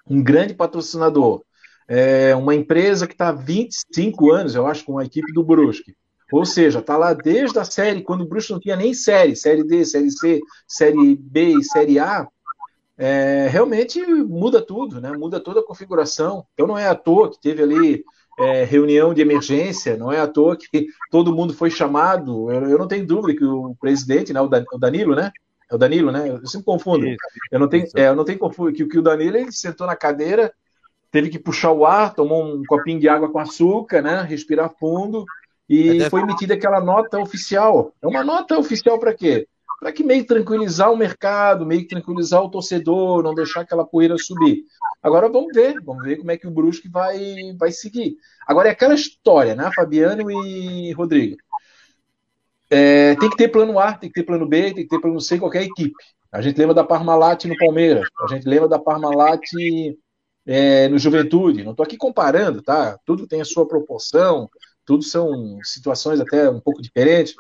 um 0.07 0.21
grande 0.21 0.53
patrocinador, 0.53 1.41
é 1.87 2.35
uma 2.35 2.53
empresa 2.53 3.07
que 3.07 3.13
está 3.13 3.29
há 3.29 3.31
25 3.31 4.31
anos, 4.31 4.53
eu 4.53 4.67
acho, 4.67 4.85
com 4.85 4.99
a 4.99 5.05
equipe 5.05 5.33
do 5.33 5.43
Brusque. 5.43 5.95
Ou 6.31 6.45
seja, 6.45 6.77
está 6.77 6.95
lá 6.97 7.15
desde 7.15 7.57
a 7.57 7.63
série, 7.63 8.03
quando 8.03 8.21
o 8.21 8.27
Brusque 8.27 8.53
não 8.53 8.59
tinha 8.59 8.75
nem 8.75 8.93
série, 8.93 9.35
série 9.35 9.63
D, 9.63 9.83
série 9.85 10.11
C, 10.11 10.39
série 10.67 11.15
B 11.15 11.57
e 11.57 11.63
série 11.63 11.97
A, 11.97 12.27
é, 13.01 13.47
realmente 13.47 13.99
muda 14.05 14.61
tudo, 14.61 15.01
né? 15.01 15.11
Muda 15.11 15.39
toda 15.39 15.59
a 15.59 15.65
configuração. 15.65 16.45
Então 16.53 16.67
não 16.67 16.77
é 16.77 16.87
à 16.87 16.93
toa 16.93 17.31
que 17.31 17.41
teve 17.41 17.63
ali 17.63 18.05
é, 18.39 18.63
reunião 18.63 19.11
de 19.11 19.21
emergência, 19.21 19.97
não 19.97 20.11
é 20.11 20.19
à 20.19 20.27
toa 20.27 20.55
que 20.55 20.85
todo 21.09 21.33
mundo 21.33 21.51
foi 21.51 21.71
chamado. 21.71 22.51
Eu, 22.51 22.69
eu 22.69 22.77
não 22.77 22.87
tenho 22.87 23.07
dúvida 23.07 23.39
que 23.39 23.43
o 23.43 23.75
presidente, 23.79 24.31
né, 24.31 24.39
o 24.39 24.77
Danilo, 24.77 25.15
né? 25.15 25.31
É 25.69 25.73
o 25.73 25.79
Danilo, 25.79 26.11
né? 26.11 26.29
Eu 26.29 26.45
sempre 26.45 26.65
confundo. 26.65 27.07
Eu 27.51 27.59
não 27.59 27.67
tenho, 27.67 27.87
é, 27.95 28.09
eu 28.09 28.15
não 28.15 28.23
tenho 28.23 28.37
confuso 28.37 28.71
que, 28.71 28.85
que 28.85 28.99
o 28.99 29.01
Danilo 29.01 29.35
ele 29.35 29.51
sentou 29.51 29.87
na 29.87 29.95
cadeira, 29.95 30.53
teve 31.09 31.29
que 31.29 31.39
puxar 31.39 31.71
o 31.71 31.87
ar, 31.87 32.13
tomou 32.13 32.45
um 32.45 32.61
copinho 32.67 32.99
de 32.99 33.09
água 33.09 33.31
com 33.31 33.39
açúcar, 33.39 34.03
né? 34.03 34.21
Respirar 34.21 34.75
fundo 34.79 35.25
e 35.67 36.03
é 36.03 36.09
foi 36.09 36.21
emitida 36.21 36.53
aquela 36.53 36.79
nota 36.79 37.17
oficial. 37.19 37.93
É 37.99 38.05
uma 38.05 38.23
nota 38.23 38.59
oficial 38.59 38.99
para 38.99 39.13
quê? 39.13 39.47
Para 39.81 39.91
que 39.91 40.03
meio 40.03 40.23
tranquilizar 40.23 40.91
o 40.91 40.95
mercado, 40.95 41.65
meio 41.65 41.87
tranquilizar 41.87 42.39
o 42.43 42.51
torcedor, 42.51 43.23
não 43.23 43.33
deixar 43.33 43.61
aquela 43.61 43.83
poeira 43.83 44.15
subir. 44.15 44.63
Agora 45.01 45.27
vamos 45.27 45.51
ver, 45.55 45.81
vamos 45.81 46.03
ver 46.03 46.17
como 46.17 46.29
é 46.29 46.37
que 46.37 46.45
o 46.45 46.51
Brusque 46.51 46.87
vai, 46.87 47.19
vai 47.57 47.71
seguir. 47.71 48.15
Agora 48.47 48.69
é 48.69 48.71
aquela 48.73 48.93
história, 48.93 49.55
né, 49.55 49.71
Fabiano 49.75 50.29
e 50.29 50.93
Rodrigo? 50.93 51.35
É, 52.69 53.15
tem 53.15 53.27
que 53.27 53.35
ter 53.35 53.47
plano 53.47 53.79
A, 53.79 53.93
tem 53.93 54.07
que 54.07 54.21
ter 54.21 54.23
plano 54.23 54.47
B, 54.47 54.65
tem 54.71 54.83
que 54.83 54.87
ter 54.87 55.01
plano 55.01 55.19
C 55.19 55.39
qualquer 55.39 55.63
equipe. 55.63 55.95
A 56.31 56.43
gente 56.43 56.59
lembra 56.59 56.75
da 56.75 56.83
Parmalat 56.83 57.45
no 57.45 57.57
Palmeiras, 57.57 58.07
a 58.23 58.27
gente 58.27 58.47
lembra 58.47 58.69
da 58.69 58.77
Parmalat 58.77 59.41
é, 60.45 60.87
no 60.89 60.99
Juventude. 60.99 61.63
Não 61.63 61.71
estou 61.71 61.83
aqui 61.83 61.97
comparando, 61.97 62.61
tá? 62.61 62.99
Tudo 63.03 63.25
tem 63.25 63.41
a 63.41 63.45
sua 63.45 63.67
proporção, 63.67 64.47
tudo 64.85 65.03
são 65.03 65.57
situações 65.63 66.19
até 66.19 66.47
um 66.51 66.59
pouco 66.59 66.83
diferentes. 66.83 67.33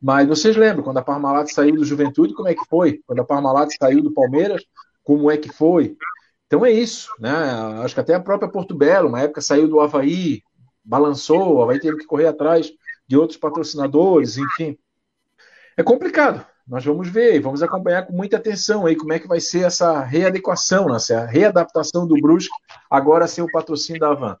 Mas 0.00 0.28
vocês 0.28 0.56
lembram, 0.56 0.84
quando 0.84 0.98
a 0.98 1.02
Parmalat 1.02 1.50
saiu 1.50 1.74
do 1.74 1.84
Juventude, 1.84 2.34
como 2.34 2.48
é 2.48 2.54
que 2.54 2.64
foi? 2.68 3.00
Quando 3.06 3.20
a 3.20 3.24
Parmalat 3.24 3.70
saiu 3.78 4.02
do 4.02 4.12
Palmeiras, 4.12 4.64
como 5.02 5.30
é 5.30 5.36
que 5.36 5.52
foi? 5.52 5.96
Então 6.46 6.64
é 6.64 6.70
isso, 6.70 7.10
né? 7.18 7.30
Acho 7.82 7.94
que 7.94 8.00
até 8.00 8.14
a 8.14 8.20
própria 8.20 8.48
Porto 8.48 8.74
Belo, 8.74 9.08
uma 9.08 9.20
época 9.20 9.40
saiu 9.40 9.68
do 9.68 9.80
Havaí, 9.80 10.42
balançou, 10.84 11.56
o 11.56 11.62
Havaí 11.62 11.80
teve 11.80 11.98
que 11.98 12.06
correr 12.06 12.26
atrás 12.26 12.70
de 13.06 13.16
outros 13.16 13.38
patrocinadores, 13.38 14.38
enfim. 14.38 14.78
É 15.76 15.82
complicado. 15.82 16.46
Nós 16.66 16.84
vamos 16.84 17.08
ver 17.08 17.34
e 17.34 17.38
vamos 17.38 17.62
acompanhar 17.62 18.06
com 18.06 18.12
muita 18.12 18.36
atenção 18.36 18.84
aí 18.84 18.94
como 18.94 19.12
é 19.14 19.18
que 19.18 19.26
vai 19.26 19.40
ser 19.40 19.64
essa 19.64 20.02
readequação, 20.02 20.86
né? 20.86 20.96
essa 20.96 21.24
readaptação 21.24 22.06
do 22.06 22.14
Brusque 22.20 22.52
agora 22.90 23.26
sem 23.26 23.42
o 23.42 23.50
patrocínio 23.50 24.00
da 24.00 24.10
Avan. 24.10 24.36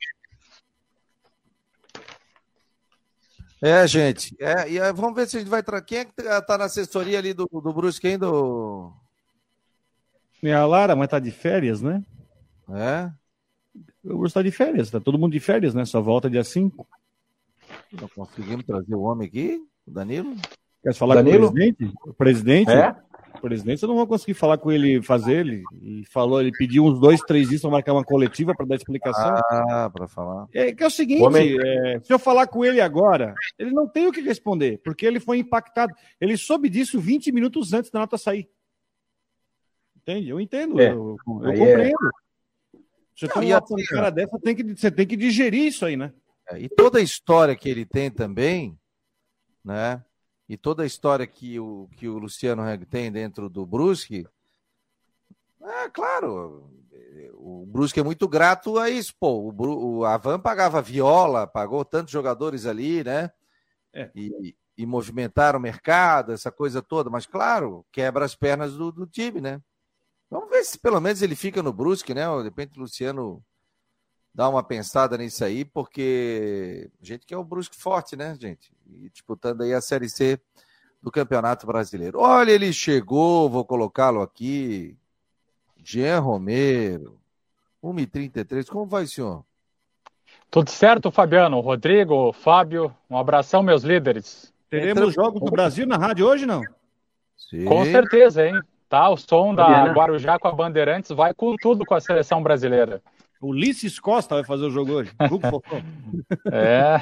É, 3.60 3.86
gente. 3.86 4.36
É, 4.38 4.70
e 4.70 4.92
vamos 4.92 5.14
ver 5.14 5.28
se 5.28 5.36
a 5.36 5.40
gente 5.40 5.48
vai. 5.48 5.62
Tra... 5.62 5.80
Quem 5.82 5.98
é 5.98 6.04
que 6.04 6.12
tá, 6.12 6.40
tá 6.40 6.58
na 6.58 6.64
assessoria 6.64 7.18
ali 7.18 7.34
do, 7.34 7.46
do 7.46 7.72
Brusque 7.72 8.06
ainda? 8.06 8.26
Do... 8.26 8.92
É 10.42 10.54
a 10.54 10.64
Lara, 10.64 10.94
mas 10.94 11.08
tá 11.08 11.18
de 11.18 11.30
férias, 11.30 11.82
né? 11.82 12.02
É. 12.70 13.10
O 14.04 14.18
Brusque 14.18 14.34
tá 14.34 14.42
de 14.42 14.50
férias, 14.50 14.90
tá 14.90 15.00
todo 15.00 15.18
mundo 15.18 15.32
de 15.32 15.40
férias, 15.40 15.74
né? 15.74 15.84
Só 15.84 16.00
volta 16.00 16.30
dia 16.30 16.44
5. 16.44 16.86
Não 17.92 18.08
conseguimos 18.08 18.64
trazer 18.64 18.94
o 18.94 19.00
homem 19.00 19.26
aqui, 19.26 19.60
o 19.86 19.90
Danilo. 19.90 20.36
Quer 20.82 20.94
falar 20.94 21.16
Danilo? 21.16 21.46
com 21.46 21.52
o 21.52 21.52
presidente? 21.52 21.94
O 22.04 22.14
presidente? 22.14 22.70
É? 22.70 22.94
Presidente, 23.40 23.80
você 23.80 23.86
não 23.86 23.96
vai 23.96 24.06
conseguir 24.06 24.34
falar 24.34 24.58
com 24.58 24.70
ele, 24.70 25.02
fazer 25.02 25.38
ele. 25.38 25.62
E 25.82 26.04
falou, 26.06 26.40
ele 26.40 26.52
pediu 26.52 26.84
uns 26.84 27.00
dois, 27.00 27.20
três 27.20 27.48
dias 27.48 27.60
para 27.60 27.70
marcar 27.70 27.92
uma 27.92 28.04
coletiva 28.04 28.54
para 28.54 28.66
dar 28.66 28.76
explicação. 28.76 29.34
Ah, 29.50 29.90
para 29.92 30.08
falar. 30.08 30.46
É 30.52 30.72
que 30.72 30.82
é 30.82 30.86
o 30.86 30.90
seguinte: 30.90 31.22
é, 31.60 32.00
se 32.00 32.12
eu 32.12 32.18
falar 32.18 32.46
com 32.46 32.64
ele 32.64 32.80
agora, 32.80 33.34
ele 33.58 33.70
não 33.70 33.86
tem 33.88 34.06
o 34.06 34.12
que 34.12 34.20
responder, 34.20 34.80
porque 34.84 35.06
ele 35.06 35.20
foi 35.20 35.38
impactado. 35.38 35.92
Ele 36.20 36.36
soube 36.36 36.68
disso 36.68 37.00
20 37.00 37.32
minutos 37.32 37.72
antes 37.72 37.90
da 37.90 38.00
nota 38.00 38.18
sair. 38.18 38.48
Entende? 39.96 40.28
Eu 40.28 40.40
entendo, 40.40 40.80
é. 40.80 40.90
eu, 40.90 41.16
eu 41.42 41.50
é. 41.50 41.56
compreendo. 41.56 42.06
É. 42.06 42.28
Você 43.14 43.28
tem 43.28 43.52
uma 43.52 43.58
assim, 43.58 43.84
cara 43.86 44.10
dessa, 44.10 44.38
tem 44.38 44.54
que, 44.54 44.62
você 44.62 44.90
tem 44.90 45.06
que 45.06 45.16
digerir 45.16 45.66
isso 45.66 45.84
aí, 45.84 45.96
né? 45.96 46.12
É, 46.50 46.60
e 46.60 46.68
toda 46.68 46.98
a 46.98 47.02
história 47.02 47.56
que 47.56 47.68
ele 47.68 47.84
tem 47.84 48.10
também, 48.10 48.78
né? 49.64 50.02
E 50.48 50.56
toda 50.56 50.82
a 50.82 50.86
história 50.86 51.26
que 51.26 51.60
o, 51.60 51.88
que 51.96 52.08
o 52.08 52.18
Luciano 52.18 52.62
tem 52.86 53.12
dentro 53.12 53.48
do 53.48 53.66
Brusque, 53.66 54.26
é 55.60 55.88
claro, 55.90 56.70
o 57.34 57.66
Brusque 57.66 58.00
é 58.00 58.02
muito 58.02 58.26
grato 58.26 58.78
a 58.78 58.88
isso. 58.88 59.14
Pô, 59.18 59.50
o, 59.50 59.98
o 59.98 60.04
Avan 60.04 60.40
pagava 60.40 60.80
viola, 60.80 61.46
pagou 61.46 61.84
tantos 61.84 62.12
jogadores 62.12 62.64
ali, 62.64 63.04
né? 63.04 63.30
É. 63.92 64.10
E, 64.14 64.56
e 64.76 64.86
movimentaram 64.86 65.58
o 65.58 65.62
mercado, 65.62 66.32
essa 66.32 66.52
coisa 66.52 66.80
toda, 66.80 67.10
mas 67.10 67.26
claro, 67.26 67.84
quebra 67.90 68.24
as 68.24 68.34
pernas 68.34 68.74
do, 68.74 68.92
do 68.92 69.06
time, 69.06 69.40
né? 69.40 69.60
Vamos 70.30 70.50
ver 70.50 70.64
se 70.64 70.78
pelo 70.78 71.00
menos 71.00 71.20
ele 71.20 71.34
fica 71.34 71.62
no 71.62 71.72
Brusque, 71.72 72.14
né? 72.14 72.24
De 72.38 72.44
repente 72.44 72.78
o 72.78 72.82
Luciano 72.82 73.42
dar 74.32 74.48
uma 74.48 74.62
pensada 74.62 75.18
nisso 75.18 75.44
aí, 75.44 75.64
porque 75.64 76.90
a 77.02 77.04
gente 77.04 77.26
quer 77.26 77.36
o 77.36 77.44
Brusque 77.44 77.76
forte, 77.76 78.14
né, 78.14 78.36
gente? 78.40 78.72
E 78.88 79.08
disputando 79.10 79.62
aí 79.62 79.74
a 79.74 79.80
Série 79.80 80.08
C 80.08 80.40
do 81.02 81.10
Campeonato 81.10 81.66
Brasileiro. 81.66 82.18
Olha, 82.20 82.50
ele 82.50 82.72
chegou, 82.72 83.48
vou 83.48 83.64
colocá-lo 83.64 84.20
aqui. 84.20 84.96
Jean 85.82 86.20
Romero, 86.20 87.18
1h33. 87.82 88.68
Como 88.68 88.86
vai, 88.86 89.06
senhor? 89.06 89.44
Tudo 90.50 90.70
certo, 90.70 91.10
Fabiano, 91.10 91.60
Rodrigo, 91.60 92.32
Fábio. 92.32 92.94
Um 93.08 93.16
abração, 93.16 93.62
meus 93.62 93.82
líderes. 93.82 94.52
Teremos 94.70 95.14
jogos 95.14 95.40
do 95.40 95.50
Brasil 95.50 95.86
na 95.86 95.96
rádio 95.96 96.26
hoje, 96.26 96.44
não? 96.44 96.62
Sim. 97.36 97.64
Com 97.64 97.84
certeza, 97.84 98.46
hein? 98.46 98.60
Tá, 98.88 99.08
o 99.10 99.16
som 99.16 99.54
da 99.54 99.92
Guarujá 99.92 100.38
com 100.38 100.48
a 100.48 100.52
Bandeirantes 100.52 101.10
vai 101.10 101.34
com 101.34 101.54
tudo 101.56 101.84
com 101.84 101.94
a 101.94 102.00
seleção 102.00 102.42
brasileira. 102.42 103.02
Ulisses 103.40 104.00
Costa 104.00 104.34
vai 104.34 104.44
fazer 104.44 104.64
o 104.64 104.70
jogo 104.70 104.92
hoje. 104.92 105.12
é. 106.50 107.00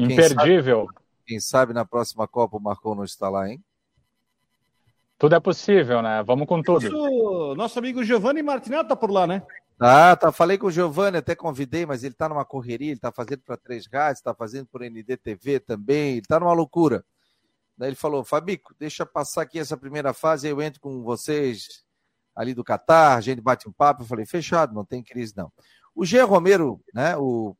O... 0.00 0.10
Imperdível. 0.10 0.86
Quem 0.86 0.86
sabe, 0.86 1.24
quem 1.26 1.40
sabe, 1.40 1.72
na 1.72 1.84
próxima 1.84 2.26
Copa 2.26 2.56
o 2.56 2.60
Marcon 2.60 2.94
não 2.94 3.04
está 3.04 3.28
lá, 3.28 3.48
hein? 3.48 3.62
Tudo 5.18 5.34
é 5.34 5.40
possível, 5.40 6.00
né? 6.00 6.22
Vamos 6.22 6.46
com 6.46 6.62
tudo. 6.62 6.90
Nosso, 6.90 7.54
nosso 7.54 7.78
amigo 7.78 8.02
Giovanni 8.02 8.42
Martinelli 8.42 8.88
tá 8.88 8.96
por 8.96 9.10
lá, 9.10 9.26
né? 9.26 9.42
Ah, 9.78 10.16
tá. 10.16 10.32
Falei 10.32 10.58
com 10.58 10.66
o 10.66 10.70
Giovanni, 10.70 11.16
até 11.16 11.34
convidei, 11.34 11.84
mas 11.86 12.04
ele 12.04 12.14
tá 12.14 12.28
numa 12.28 12.44
correria, 12.44 12.90
ele 12.90 13.00
tá 13.00 13.10
fazendo 13.12 13.40
para 13.40 13.56
três 13.56 13.86
rádios, 13.86 14.22
tá 14.22 14.34
fazendo 14.34 14.66
por 14.66 14.82
NDTV 14.82 15.60
também, 15.60 16.12
ele 16.18 16.26
tá 16.26 16.40
numa 16.40 16.52
loucura. 16.52 17.04
Daí 17.76 17.88
ele 17.88 17.96
falou, 17.96 18.22
Fabico, 18.22 18.74
deixa 18.78 19.06
passar 19.06 19.42
aqui 19.42 19.58
essa 19.58 19.74
primeira 19.74 20.12
fase, 20.12 20.46
eu 20.46 20.60
entro 20.60 20.80
com 20.80 21.02
vocês 21.02 21.82
ali 22.36 22.52
do 22.52 22.62
Catar, 22.62 23.16
a 23.16 23.20
gente 23.22 23.40
bate 23.40 23.66
um 23.66 23.72
papo, 23.72 24.02
eu 24.02 24.06
falei, 24.06 24.26
fechado, 24.26 24.74
não 24.74 24.84
tem 24.84 25.02
crise 25.02 25.32
não. 25.34 25.50
O 25.94 26.04
Jean 26.04 26.26
Romero, 26.26 26.78
né, 26.92 27.16
o... 27.16 27.56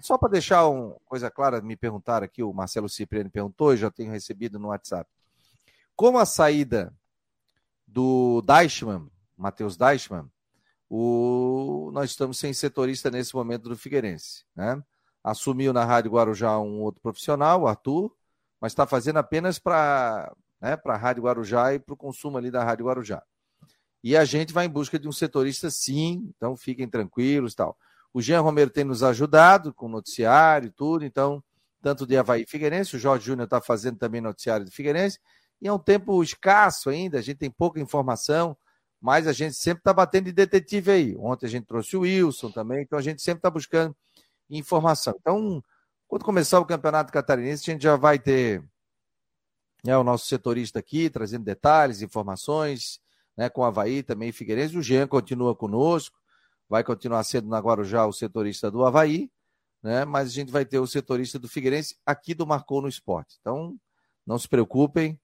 só 0.00 0.18
para 0.18 0.30
deixar 0.30 0.66
uma 0.66 0.96
coisa 1.04 1.30
clara, 1.30 1.60
me 1.60 1.76
perguntaram 1.76 2.24
aqui, 2.24 2.42
o 2.42 2.52
Marcelo 2.52 2.88
Cipriani 2.88 3.30
perguntou, 3.30 3.72
eu 3.72 3.76
já 3.76 3.90
tenho 3.90 4.10
recebido 4.10 4.58
no 4.58 4.68
WhatsApp. 4.68 5.08
Como 5.94 6.18
a 6.18 6.24
saída 6.24 6.92
do 7.86 8.42
Deichmann, 8.42 9.10
Matheus 9.36 9.76
Deichmann, 9.76 10.30
o... 10.88 11.90
nós 11.92 12.10
estamos 12.10 12.38
sem 12.38 12.52
setorista 12.52 13.10
nesse 13.10 13.34
momento 13.34 13.68
do 13.68 13.76
Figueirense, 13.76 14.44
né? 14.54 14.82
Assumiu 15.22 15.72
na 15.72 15.84
Rádio 15.84 16.10
Guarujá 16.10 16.58
um 16.58 16.80
outro 16.80 17.00
profissional, 17.00 17.62
o 17.62 17.66
Arthur, 17.68 18.12
mas 18.60 18.72
está 18.72 18.86
fazendo 18.86 19.18
apenas 19.18 19.58
para 19.58 20.34
né, 20.60 20.78
a 20.84 20.96
Rádio 20.96 21.22
Guarujá 21.24 21.74
e 21.74 21.78
para 21.78 21.94
o 21.94 21.96
consumo 21.96 22.38
ali 22.38 22.50
da 22.50 22.64
Rádio 22.64 22.86
Guarujá. 22.86 23.22
E 24.02 24.16
a 24.16 24.24
gente 24.24 24.52
vai 24.52 24.66
em 24.66 24.70
busca 24.70 24.98
de 24.98 25.06
um 25.06 25.12
setorista, 25.12 25.70
sim, 25.70 26.32
então 26.36 26.56
fiquem 26.56 26.88
tranquilos 26.88 27.54
tal. 27.54 27.76
O 28.12 28.20
Jean 28.20 28.40
Romero 28.40 28.70
tem 28.70 28.84
nos 28.84 29.02
ajudado 29.02 29.72
com 29.72 29.88
noticiário 29.88 30.68
e 30.68 30.70
tudo, 30.70 31.04
então, 31.04 31.42
tanto 31.80 32.06
de 32.06 32.16
Havaí 32.16 32.44
Figueirense, 32.46 32.96
o 32.96 32.98
Jorge 32.98 33.26
Júnior 33.26 33.44
está 33.44 33.60
fazendo 33.60 33.98
também 33.98 34.20
noticiário 34.20 34.66
de 34.66 34.70
Figueirense, 34.70 35.18
e 35.60 35.68
é 35.68 35.72
um 35.72 35.78
tempo 35.78 36.22
escasso 36.22 36.90
ainda, 36.90 37.18
a 37.18 37.22
gente 37.22 37.38
tem 37.38 37.50
pouca 37.50 37.80
informação, 37.80 38.56
mas 39.00 39.26
a 39.26 39.32
gente 39.32 39.54
sempre 39.54 39.80
está 39.80 39.92
batendo 39.92 40.26
de 40.26 40.32
detetive 40.32 40.90
aí. 40.90 41.16
Ontem 41.16 41.46
a 41.46 41.48
gente 41.48 41.66
trouxe 41.66 41.96
o 41.96 42.00
Wilson 42.00 42.52
também, 42.52 42.82
então 42.82 42.98
a 42.98 43.02
gente 43.02 43.20
sempre 43.20 43.38
está 43.38 43.50
buscando 43.50 43.96
informação. 44.48 45.14
Então, 45.20 45.62
quando 46.06 46.24
começar 46.24 46.60
o 46.60 46.64
Campeonato 46.64 47.12
Catarinense, 47.12 47.68
a 47.68 47.72
gente 47.72 47.82
já 47.82 47.96
vai 47.96 48.18
ter 48.18 48.62
né, 49.82 49.96
o 49.96 50.04
nosso 50.04 50.26
setorista 50.26 50.78
aqui, 50.78 51.10
trazendo 51.10 51.44
detalhes, 51.44 52.02
informações, 52.02 53.00
né, 53.36 53.48
com 53.48 53.62
o 53.62 53.64
Havaí 53.64 54.02
também 54.02 54.30
Figueirense. 54.30 54.78
O 54.78 54.82
Jean 54.82 55.08
continua 55.08 55.56
conosco, 55.56 56.21
vai 56.68 56.82
continuar 56.82 57.22
sendo 57.24 57.48
na 57.48 57.58
Guarujá 57.58 58.06
o 58.06 58.12
setorista 58.12 58.70
do 58.70 58.84
Havaí, 58.84 59.30
né, 59.82 60.04
mas 60.04 60.28
a 60.28 60.32
gente 60.32 60.52
vai 60.52 60.64
ter 60.64 60.78
o 60.78 60.86
setorista 60.86 61.38
do 61.38 61.48
Figueirense 61.48 61.96
aqui 62.06 62.34
do 62.34 62.46
Marcou 62.46 62.80
no 62.80 62.88
Esporte. 62.88 63.36
Então, 63.40 63.76
não 64.26 64.38
se 64.38 64.48
preocupem, 64.48 65.20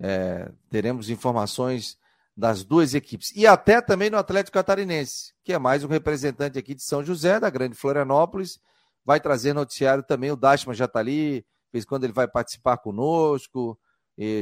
é, 0.00 0.50
teremos 0.70 1.10
informações 1.10 1.98
das 2.36 2.62
duas 2.64 2.94
equipes. 2.94 3.34
E 3.34 3.46
até 3.46 3.80
também 3.80 4.08
no 4.08 4.16
Atlético 4.16 4.54
Catarinense, 4.54 5.34
que 5.42 5.52
é 5.52 5.58
mais 5.58 5.82
um 5.82 5.88
representante 5.88 6.56
aqui 6.56 6.72
de 6.72 6.82
São 6.84 7.04
José, 7.04 7.40
da 7.40 7.50
Grande 7.50 7.74
Florianópolis. 7.74 8.60
Vai 9.04 9.18
trazer 9.18 9.52
noticiário 9.52 10.04
também. 10.04 10.30
O 10.30 10.36
Dashman 10.36 10.74
já 10.74 10.84
está 10.84 11.00
ali, 11.00 11.44
fez 11.72 11.84
quando 11.84 12.04
ele 12.04 12.12
vai 12.12 12.28
participar 12.28 12.78
conosco, 12.78 13.76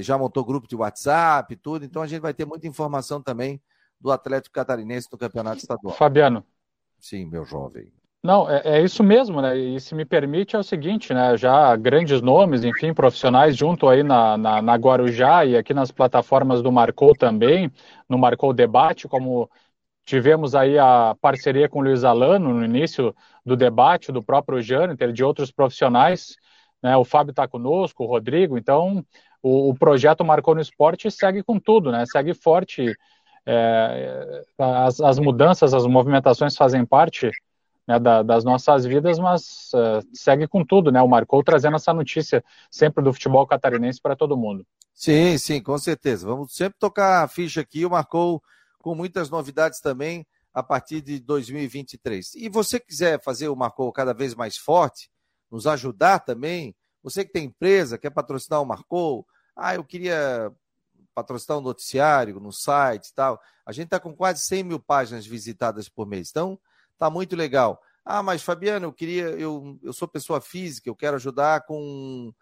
já 0.02 0.18
montou 0.18 0.44
grupo 0.44 0.68
de 0.68 0.76
WhatsApp 0.76 1.56
tudo. 1.56 1.86
Então 1.86 2.02
a 2.02 2.06
gente 2.06 2.20
vai 2.20 2.34
ter 2.34 2.44
muita 2.44 2.66
informação 2.66 3.22
também 3.22 3.62
do 4.00 4.10
Atlético 4.10 4.54
Catarinense 4.54 5.08
no 5.10 5.18
Campeonato 5.18 5.58
Estadual. 5.58 5.94
Fabiano. 5.94 6.44
Sim, 6.98 7.26
meu 7.26 7.44
jovem. 7.44 7.92
Não, 8.22 8.50
é, 8.50 8.62
é, 8.64 8.82
isso 8.82 9.04
mesmo, 9.04 9.40
né? 9.40 9.56
E 9.56 9.78
se 9.78 9.94
me 9.94 10.04
permite 10.04 10.56
é 10.56 10.58
o 10.58 10.62
seguinte, 10.62 11.14
né? 11.14 11.36
Já 11.36 11.76
grandes 11.76 12.20
nomes, 12.20 12.64
enfim, 12.64 12.92
profissionais 12.92 13.56
junto 13.56 13.88
aí 13.88 14.02
na, 14.02 14.36
na, 14.36 14.60
na 14.60 14.74
Guarujá 14.74 15.44
e 15.44 15.56
aqui 15.56 15.72
nas 15.72 15.92
plataformas 15.92 16.60
do 16.60 16.72
Marcou 16.72 17.14
também, 17.14 17.70
no 18.08 18.18
Marcou 18.18 18.52
Debate, 18.52 19.06
como 19.06 19.48
tivemos 20.04 20.54
aí 20.54 20.78
a 20.78 21.16
parceria 21.20 21.68
com 21.68 21.80
o 21.80 21.82
Luiz 21.82 22.04
Alano 22.04 22.52
no 22.54 22.64
início 22.64 23.14
do 23.44 23.56
debate, 23.56 24.12
do 24.12 24.22
próprio 24.22 24.60
Jâniter, 24.60 25.12
de 25.12 25.22
outros 25.22 25.52
profissionais, 25.52 26.36
né? 26.82 26.96
O 26.96 27.04
Fábio 27.04 27.30
está 27.30 27.46
conosco, 27.46 28.04
o 28.04 28.06
Rodrigo, 28.06 28.58
então 28.58 29.04
o, 29.42 29.70
o, 29.70 29.74
projeto 29.74 30.24
Marcou 30.24 30.54
no 30.54 30.60
Esporte 30.60 31.10
segue 31.10 31.42
com 31.42 31.58
tudo, 31.60 31.92
né? 31.92 32.04
Segue 32.06 32.34
forte. 32.34 32.92
É, 33.46 34.42
as, 34.58 35.00
as 35.00 35.18
mudanças, 35.18 35.72
as 35.72 35.86
movimentações 35.86 36.56
fazem 36.56 36.84
parte 36.84 37.30
né, 37.86 37.98
da, 37.98 38.22
das 38.22 38.44
nossas 38.44 38.84
vidas, 38.84 39.18
mas 39.18 39.70
uh, 39.72 40.04
segue 40.12 40.48
com 40.48 40.64
tudo, 40.64 40.90
né? 40.90 41.00
O 41.00 41.08
Marcou 41.08 41.42
trazendo 41.44 41.76
essa 41.76 41.94
notícia 41.94 42.44
sempre 42.70 43.04
do 43.04 43.12
futebol 43.12 43.46
catarinense 43.46 44.00
para 44.00 44.16
todo 44.16 44.36
mundo. 44.36 44.66
Sim, 44.92 45.38
sim, 45.38 45.62
com 45.62 45.78
certeza. 45.78 46.26
Vamos 46.26 46.54
sempre 46.54 46.76
tocar 46.78 47.22
a 47.22 47.28
ficha 47.28 47.60
aqui. 47.60 47.86
O 47.86 47.90
Marcou 47.90 48.42
com 48.80 48.94
muitas 48.94 49.30
novidades 49.30 49.80
também 49.80 50.26
a 50.52 50.62
partir 50.62 51.00
de 51.00 51.20
2023. 51.20 52.34
E 52.34 52.48
você 52.48 52.80
quiser 52.80 53.22
fazer 53.22 53.48
o 53.48 53.54
Marcou 53.54 53.92
cada 53.92 54.12
vez 54.12 54.34
mais 54.34 54.56
forte, 54.56 55.10
nos 55.50 55.66
ajudar 55.66 56.20
também, 56.20 56.74
você 57.02 57.24
que 57.24 57.30
tem 57.30 57.44
empresa, 57.44 57.98
quer 57.98 58.10
patrocinar 58.10 58.60
o 58.60 58.66
Marcou, 58.66 59.24
ah, 59.54 59.74
eu 59.74 59.84
queria 59.84 60.50
patrocinar 61.16 61.58
um 61.58 61.62
noticiário 61.62 62.38
no 62.38 62.52
site 62.52 63.08
e 63.08 63.14
tal. 63.14 63.40
A 63.64 63.72
gente 63.72 63.86
está 63.86 63.98
com 63.98 64.14
quase 64.14 64.40
100 64.42 64.62
mil 64.62 64.78
páginas 64.78 65.26
visitadas 65.26 65.88
por 65.88 66.06
mês. 66.06 66.30
Então, 66.30 66.58
Tá 66.98 67.10
muito 67.10 67.36
legal. 67.36 67.80
Ah, 68.04 68.22
mas 68.22 68.42
Fabiano, 68.42 68.86
eu 68.86 68.92
queria, 68.92 69.24
eu, 69.30 69.78
eu 69.82 69.92
sou 69.92 70.08
pessoa 70.08 70.40
física, 70.40 70.88
eu 70.88 70.96
quero 70.96 71.16
ajudar 71.16 71.62
com, 71.66 72.32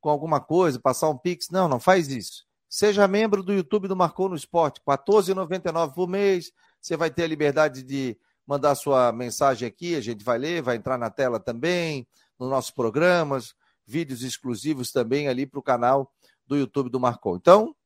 com 0.00 0.08
alguma 0.08 0.40
coisa, 0.40 0.80
passar 0.80 1.08
um 1.08 1.16
Pix. 1.16 1.48
Não, 1.50 1.68
não 1.68 1.78
faz 1.78 2.08
isso. 2.08 2.44
Seja 2.68 3.06
membro 3.06 3.42
do 3.42 3.52
YouTube 3.52 3.88
do 3.88 3.96
Marcou 3.96 4.28
no 4.28 4.36
Esporte, 4.36 4.80
R$ 4.86 4.96
14,99 4.96 5.94
por 5.94 6.08
mês. 6.08 6.52
Você 6.80 6.96
vai 6.96 7.10
ter 7.10 7.24
a 7.24 7.28
liberdade 7.28 7.82
de 7.82 8.16
mandar 8.46 8.74
sua 8.74 9.12
mensagem 9.12 9.68
aqui, 9.68 9.94
a 9.94 10.00
gente 10.00 10.24
vai 10.24 10.38
ler, 10.38 10.62
vai 10.62 10.76
entrar 10.76 10.98
na 10.98 11.10
tela 11.10 11.38
também, 11.38 12.06
nos 12.38 12.48
nossos 12.48 12.70
programas, 12.70 13.54
vídeos 13.86 14.22
exclusivos 14.22 14.90
também 14.90 15.28
ali 15.28 15.46
para 15.46 15.60
o 15.60 15.62
canal 15.62 16.10
do 16.46 16.56
YouTube 16.56 16.90
do 16.90 16.98
Marcou. 16.98 17.36
Então, 17.36 17.76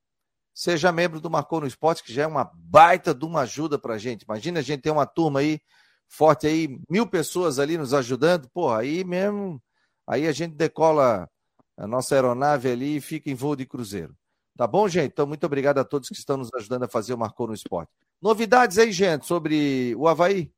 seja 0.55 0.93
membro 0.93 1.21
do 1.21 1.29
Marcou 1.29 1.61
no 1.61 1.67
Esporte, 1.67 2.05
que 2.05 2.12
já 2.12 2.23
é 2.23 2.27
uma 2.27 2.51
baita 2.55 3.12
de 3.12 3.25
uma 3.25 3.40
ajuda 3.40 3.79
para 3.79 3.95
a 3.95 3.99
gente. 3.99 4.23
Imagina 4.23 4.61
a 4.61 4.62
gente 4.62 4.83
ter 4.83 4.90
uma 4.90 5.05
turma 5.05 5.40
aí 5.40 5.61
forte 6.09 6.47
aí, 6.47 6.79
mil 6.88 7.07
pessoas 7.07 7.59
ali 7.59 7.77
nos 7.77 7.93
ajudando, 7.93 8.49
pô, 8.51 8.73
aí 8.73 9.03
mesmo, 9.03 9.61
aí 10.07 10.29
a 10.29 10.33
gente 10.33 10.55
decola 10.55 11.29
a 11.77 11.87
nossa 11.88 12.14
aeronave 12.14 12.71
ali 12.71 12.97
e 12.97 13.01
fica 13.01 13.29
em 13.29 13.35
voo 13.35 13.57
de 13.57 13.67
cruzeiro. 13.67 14.14
Tá 14.57 14.67
bom, 14.67 14.87
gente? 14.87 15.11
Então, 15.11 15.27
muito 15.27 15.45
obrigado 15.45 15.79
a 15.79 15.85
todos 15.85 16.09
que 16.09 16.14
estão 16.14 16.37
nos 16.37 16.55
ajudando 16.55 16.85
a 16.85 16.88
fazer 16.88 17.12
o 17.12 17.19
Marcou 17.19 17.49
no 17.49 17.55
Esporte. 17.55 17.90
Novidades 18.23 18.79
aí, 18.79 18.93
gente, 18.93 19.27
sobre 19.27 19.95
o 19.97 20.07
Havaí? 20.07 20.53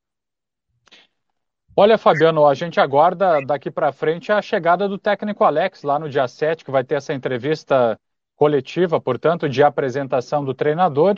Olha, 1.74 1.96
Fabiano, 1.96 2.46
a 2.46 2.54
gente 2.54 2.78
aguarda 2.78 3.40
daqui 3.40 3.70
para 3.70 3.92
frente 3.92 4.30
a 4.30 4.42
chegada 4.42 4.86
do 4.86 4.98
técnico 4.98 5.44
Alex 5.44 5.82
lá 5.82 5.98
no 5.98 6.08
dia 6.08 6.28
7, 6.28 6.64
que 6.64 6.70
vai 6.70 6.84
ter 6.84 6.96
essa 6.96 7.14
entrevista 7.14 7.98
coletiva, 8.36 9.00
portanto, 9.00 9.48
de 9.48 9.62
apresentação 9.62 10.44
do 10.44 10.54
treinador 10.54 11.16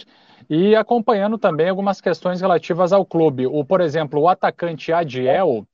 e 0.48 0.76
acompanhando 0.76 1.36
também 1.36 1.68
algumas 1.68 2.00
questões 2.00 2.40
relativas 2.40 2.92
ao 2.92 3.04
clube. 3.04 3.46
O, 3.46 3.64
por 3.64 3.80
exemplo, 3.80 4.20
o 4.20 4.28
atacante 4.28 4.92
Adiel, 4.92 5.66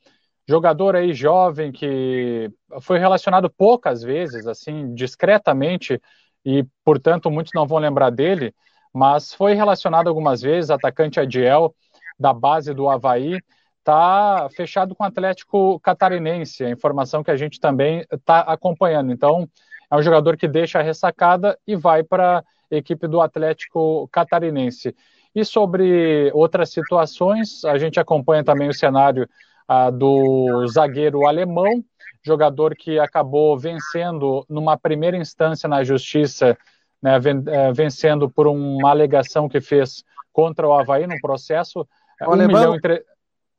jogador 0.48 0.96
aí 0.96 1.12
jovem 1.12 1.70
que 1.70 2.50
foi 2.80 2.98
relacionado 2.98 3.50
poucas 3.50 4.02
vezes, 4.02 4.46
assim, 4.46 4.94
discretamente, 4.94 6.00
e, 6.44 6.64
portanto, 6.84 7.30
muitos 7.30 7.52
não 7.54 7.66
vão 7.66 7.78
lembrar 7.78 8.10
dele, 8.10 8.54
mas 8.92 9.32
foi 9.34 9.54
relacionado 9.54 10.08
algumas 10.08 10.40
vezes, 10.40 10.70
atacante 10.70 11.20
Adiel, 11.20 11.74
da 12.18 12.32
base 12.32 12.72
do 12.72 12.88
Havaí, 12.88 13.38
está 13.78 14.48
fechado 14.56 14.94
com 14.94 15.04
o 15.04 15.06
Atlético 15.06 15.78
Catarinense, 15.80 16.64
a 16.64 16.70
informação 16.70 17.22
que 17.22 17.30
a 17.30 17.36
gente 17.36 17.60
também 17.60 18.04
está 18.10 18.40
acompanhando. 18.40 19.12
Então, 19.12 19.48
é 19.94 19.96
um 19.96 20.02
jogador 20.02 20.36
que 20.36 20.48
deixa 20.48 20.80
a 20.80 20.82
ressacada 20.82 21.56
e 21.66 21.76
vai 21.76 22.02
para 22.02 22.38
a 22.70 22.76
equipe 22.76 23.06
do 23.06 23.20
Atlético 23.20 24.08
Catarinense. 24.10 24.94
E 25.34 25.44
sobre 25.44 26.30
outras 26.34 26.70
situações, 26.70 27.64
a 27.64 27.78
gente 27.78 28.00
acompanha 28.00 28.42
também 28.42 28.68
o 28.68 28.74
cenário 28.74 29.28
ah, 29.68 29.90
do 29.90 30.66
zagueiro 30.66 31.26
alemão, 31.26 31.84
jogador 32.24 32.74
que 32.74 32.98
acabou 32.98 33.56
vencendo 33.56 34.44
numa 34.48 34.76
primeira 34.76 35.16
instância 35.16 35.68
na 35.68 35.84
justiça, 35.84 36.56
né, 37.00 37.16
eh, 37.16 37.72
vencendo 37.72 38.30
por 38.30 38.46
uma 38.46 38.90
alegação 38.90 39.48
que 39.48 39.60
fez 39.60 40.02
contra 40.32 40.66
o 40.66 40.72
Havaí 40.72 41.06
no 41.06 41.20
processo. 41.20 41.86
O 42.22 42.30
um 42.30 42.32
alemão? 42.32 42.60
Milhão 42.60 42.74
entre... 42.74 43.04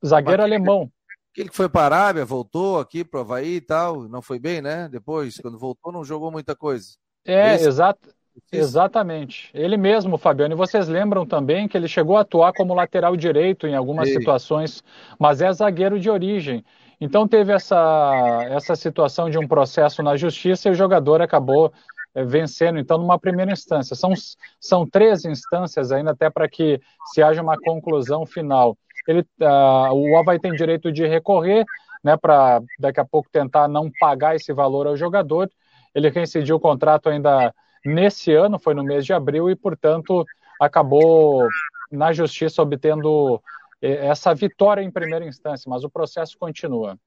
Zagueiro 0.06 0.44
alemão. 0.44 0.92
Aquele 1.36 1.50
que 1.50 1.56
foi 1.58 1.68
para 1.68 1.82
a 1.82 1.86
Arábia, 2.00 2.24
voltou 2.24 2.80
aqui 2.80 3.04
para 3.04 3.18
o 3.18 3.22
Havaí 3.22 3.56
e 3.56 3.62
tal, 3.62 4.08
não 4.08 4.22
foi 4.22 4.40
bem, 4.40 4.62
né? 4.62 4.88
Depois, 4.88 5.38
quando 5.38 5.60
voltou, 5.60 5.92
não 5.92 6.02
jogou 6.02 6.32
muita 6.32 6.56
coisa. 6.56 6.96
É, 7.26 7.56
exato. 7.56 8.08
Exatamente. 8.50 9.50
Ele 9.54 9.76
mesmo, 9.76 10.18
Fabiano. 10.18 10.54
E 10.54 10.58
vocês 10.58 10.88
lembram 10.88 11.26
também 11.26 11.68
que 11.68 11.76
ele 11.76 11.90
chegou 11.90 12.16
a 12.16 12.22
atuar 12.22 12.54
como 12.54 12.74
lateral 12.74 13.18
direito 13.18 13.68
em 13.68 13.76
algumas 13.76 14.08
situações, 14.08 14.82
mas 15.20 15.42
é 15.42 15.52
zagueiro 15.52 16.00
de 16.00 16.10
origem. 16.10 16.64
Então 17.02 17.28
teve 17.28 17.52
essa, 17.52 18.48
essa 18.50 18.74
situação 18.74 19.30
de 19.30 19.38
um 19.38 19.46
processo 19.46 20.02
na 20.02 20.16
justiça 20.16 20.70
e 20.70 20.72
o 20.72 20.76
jogador 20.76 21.22
acabou 21.22 21.74
é, 22.14 22.24
vencendo, 22.24 22.80
então, 22.80 22.98
numa 22.98 23.20
primeira 23.20 23.52
instância. 23.52 23.94
São, 23.94 24.14
são 24.58 24.88
três 24.90 25.26
instâncias 25.26 25.92
ainda 25.92 26.12
até 26.12 26.30
para 26.30 26.48
que 26.48 26.80
se 27.14 27.22
haja 27.22 27.42
uma 27.42 27.58
conclusão 27.60 28.26
final 28.26 28.78
ele, 29.08 29.22
uh, 29.42 29.94
o 29.94 30.18
Havaí 30.18 30.40
tem 30.40 30.54
direito 30.54 30.92
de 30.92 31.06
recorrer, 31.06 31.66
né, 32.04 32.16
para 32.18 32.62
daqui 32.80 33.00
a 33.00 33.06
pouco 33.06 33.30
tentar 33.32 33.68
não 33.68 33.92
pagar 34.00 34.36
esse 34.36 34.54
valor 34.54 34.88
ao 34.88 34.98
jogador. 34.98 35.50
Ele 35.94 36.10
reincidiu 36.10 36.58
o 36.58 36.60
contrato 36.60 37.10
ainda 37.10 37.54
nesse 37.86 38.34
ano, 38.34 38.60
foi 38.60 38.74
no 38.74 38.84
mês 38.84 39.06
de 39.06 39.14
abril, 39.14 39.50
e, 39.50 39.56
portanto, 39.56 40.26
acabou 40.60 41.48
na 41.92 42.12
justiça 42.12 42.62
obtendo 42.62 43.42
eh, 43.82 44.08
essa 44.08 44.34
vitória 44.34 44.82
em 44.82 44.92
primeira 44.92 45.26
instância, 45.26 45.70
mas 45.70 45.84
o 45.84 45.90
processo 45.90 46.38
continua. 46.38 46.98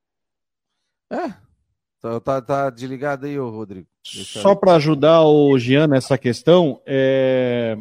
É, 1.10 1.30
tá, 2.00 2.20
tá, 2.20 2.42
tá 2.42 2.70
desligado 2.70 3.26
aí, 3.26 3.36
Rodrigo. 3.38 3.86
Deixa 4.04 4.40
Só 4.40 4.54
para 4.54 4.74
ajudar 4.74 5.22
o 5.22 5.58
Jean 5.58 5.86
nessa 5.86 6.16
questão, 6.16 6.80
é, 6.86 7.76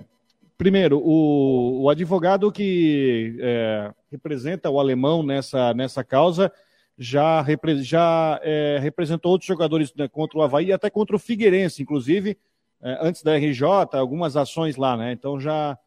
primeiro, 0.57 0.99
o, 0.99 1.83
o 1.83 1.89
advogado 1.89 2.51
que 2.51 3.37
é, 3.39 3.93
representa 4.11 4.69
o 4.69 4.79
alemão 4.79 5.21
nessa, 5.21 5.73
nessa 5.73 6.03
causa 6.03 6.51
já, 6.97 7.41
repre, 7.41 7.83
já 7.83 8.39
é, 8.43 8.79
representou 8.81 9.31
outros 9.31 9.47
jogadores 9.47 9.93
né, 9.95 10.07
contra 10.07 10.39
o 10.39 10.41
Havaí, 10.41 10.73
até 10.73 10.89
contra 10.89 11.15
o 11.15 11.19
Figueirense, 11.19 11.83
inclusive, 11.83 12.37
é, 12.81 12.97
antes 13.01 13.21
da 13.21 13.37
RJ, 13.37 13.63
algumas 13.93 14.35
ações 14.35 14.75
lá, 14.75 14.97
né? 14.97 15.11
Então 15.11 15.39
já 15.39 15.77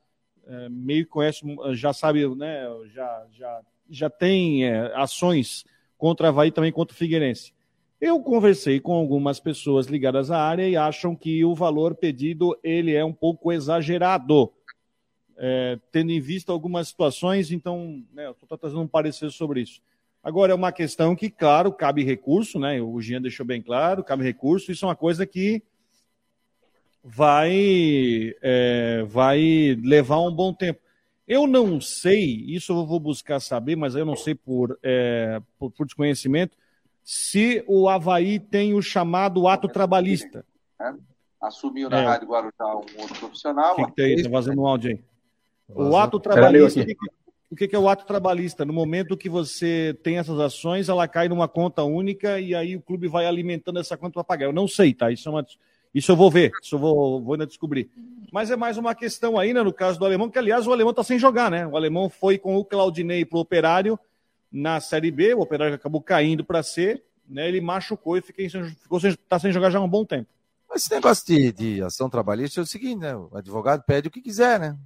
é, 0.47 0.69
meio 0.69 1.07
conhece, 1.07 1.41
já 1.73 1.93
sabe, 1.93 2.27
né? 2.37 2.65
Já, 2.93 3.27
já, 3.33 3.61
já 3.89 4.11
tem 4.11 4.65
é, 4.65 4.93
ações 4.95 5.65
contra 5.99 6.27
o 6.27 6.29
Havaí 6.29 6.53
também 6.53 6.73
contra 6.73 6.95
o 6.95 6.97
Figueirense. 6.97 7.53
Eu 8.01 8.19
conversei 8.21 8.81
com 8.81 8.95
algumas 8.95 9.39
pessoas 9.39 9.87
ligadas 9.87 10.31
à 10.31 10.39
área 10.39 10.67
e 10.67 10.75
acham 10.75 11.15
que 11.15 11.45
o 11.45 11.55
valor 11.55 11.95
pedido 11.95 12.59
ele 12.63 12.95
é 12.95 13.05
um 13.05 13.13
pouco 13.13 13.53
exagerado 13.53 14.51
é, 15.43 15.79
tendo 15.91 16.13
em 16.13 16.21
vista 16.21 16.53
algumas 16.53 16.89
situações, 16.89 17.51
então, 17.51 18.05
né, 18.13 18.27
eu 18.27 18.33
estou 18.33 18.59
trazendo 18.59 18.83
um 18.83 18.87
parecer 18.87 19.31
sobre 19.31 19.63
isso. 19.63 19.81
Agora, 20.23 20.53
é 20.53 20.55
uma 20.55 20.71
questão 20.71 21.17
que, 21.17 21.31
claro, 21.31 21.73
cabe 21.73 22.05
recurso, 22.05 22.59
né? 22.61 22.79
O 22.79 23.01
Jean 23.01 23.23
deixou 23.23 23.47
bem 23.47 23.63
claro, 23.63 24.05
cabe 24.05 24.23
recurso, 24.23 24.71
isso 24.71 24.85
é 24.85 24.89
uma 24.89 24.95
coisa 24.95 25.25
que 25.25 25.63
vai, 27.03 28.35
é, 28.43 29.03
vai 29.09 29.81
levar 29.83 30.21
um 30.21 30.31
bom 30.31 30.53
tempo. 30.53 30.79
Eu 31.27 31.47
não 31.47 31.81
sei, 31.81 32.45
isso 32.47 32.75
eu 32.75 32.85
vou 32.85 33.01
buscar 33.01 33.41
saber, 33.41 33.77
mas 33.77 33.95
eu 33.95 34.05
não 34.05 34.17
sei 34.17 34.35
por, 34.35 34.79
é, 34.83 35.41
por, 35.59 35.71
por, 35.71 35.87
desconhecimento, 35.87 36.55
se 37.03 37.65
o 37.67 37.89
Havaí 37.89 38.39
tem 38.39 38.75
o 38.75 38.83
chamado 38.83 39.49
ato 39.49 39.69
trabalhista. 39.69 40.45
Assumiu 41.41 41.89
na 41.89 42.03
é. 42.03 42.05
Rádio 42.05 42.29
Guarujá 42.29 42.67
um 42.67 43.01
outro 43.01 43.19
profissional. 43.19 43.73
O 43.73 43.77
que, 43.77 43.85
que 43.87 43.93
tem 43.93 44.17
aí? 44.17 44.23
Tá 44.23 44.29
vazando 44.29 44.61
um 44.61 44.67
áudio 44.67 44.91
aí. 44.91 45.10
O 45.75 45.97
ato 45.97 46.19
trabalhista, 46.21 46.85
o 47.51 47.57
que 47.57 47.75
é 47.75 47.79
o 47.79 47.89
ato 47.89 48.07
trabalhista? 48.07 48.65
No 48.65 48.73
momento 48.73 49.17
que 49.17 49.29
você 49.29 49.99
tem 50.05 50.19
essas 50.19 50.39
ações, 50.39 50.89
ela 50.89 51.09
cai 51.09 51.29
numa 51.29 51.49
conta 51.49 51.83
única 51.83 52.39
e 52.39 52.55
aí 52.55 52.77
o 52.77 52.81
clube 52.81 53.09
vai 53.09 53.27
alimentando 53.27 53.81
essa 53.81 53.97
conta 53.97 54.15
para 54.15 54.25
pagar. 54.25 54.47
Eu 54.47 54.53
não 54.53 54.69
sei, 54.69 54.95
tá? 54.95 55.11
Isso, 55.11 55.29
é 55.29 55.33
uma, 55.33 55.45
isso 55.93 56.13
eu 56.13 56.17
vou 56.17 56.31
ver, 56.31 56.53
isso 56.63 56.77
eu 56.77 56.79
vou, 56.79 57.21
vou 57.21 57.35
ainda 57.35 57.47
descobrir. 57.47 57.91
Mas 58.33 58.53
é 58.53 58.57
mais 58.57 58.79
uma 58.79 58.95
questão 58.95 59.37
aí, 59.37 59.53
né, 59.53 59.63
no 59.63 59.73
caso 59.73 59.99
do 59.99 60.05
alemão, 60.05 60.31
que 60.31 60.39
aliás 60.39 60.67
o 60.67 60.73
alemão 60.73 60.91
está 60.91 61.03
sem 61.03 61.19
jogar, 61.19 61.51
né? 61.51 61.67
O 61.67 61.77
alemão 61.77 62.09
foi 62.09 62.39
com 62.39 62.57
o 62.57 62.65
Claudinei 62.65 63.25
para 63.25 63.39
o 63.39 63.41
Operário 63.41 63.99
na 64.53 64.81
Série 64.81 65.11
B, 65.11 65.35
o 65.35 65.41
Operário 65.41 65.75
acabou 65.75 66.01
caindo 66.01 66.45
para 66.45 66.63
C, 66.63 67.03
né? 67.29 67.49
Ele 67.49 67.61
machucou 67.61 68.17
e 68.17 68.23
fiquei, 68.23 68.49
ficou 68.49 69.01
sem, 69.01 69.13
tá 69.29 69.41
sem 69.41 69.51
jogar 69.51 69.71
já 69.71 69.81
há 69.81 69.83
um 69.83 69.89
bom 69.89 70.05
tempo. 70.05 70.29
Mas 70.69 70.83
esse 70.83 70.95
negócio 70.95 71.27
de, 71.27 71.53
de 71.53 71.83
ação 71.83 72.09
trabalhista 72.09 72.61
é 72.61 72.63
o 72.63 72.67
seguinte, 72.67 73.01
né? 73.01 73.17
O 73.17 73.29
advogado 73.37 73.83
pede 73.83 74.07
o 74.07 74.11
que 74.11 74.21
quiser, 74.21 74.61
né? 74.61 74.79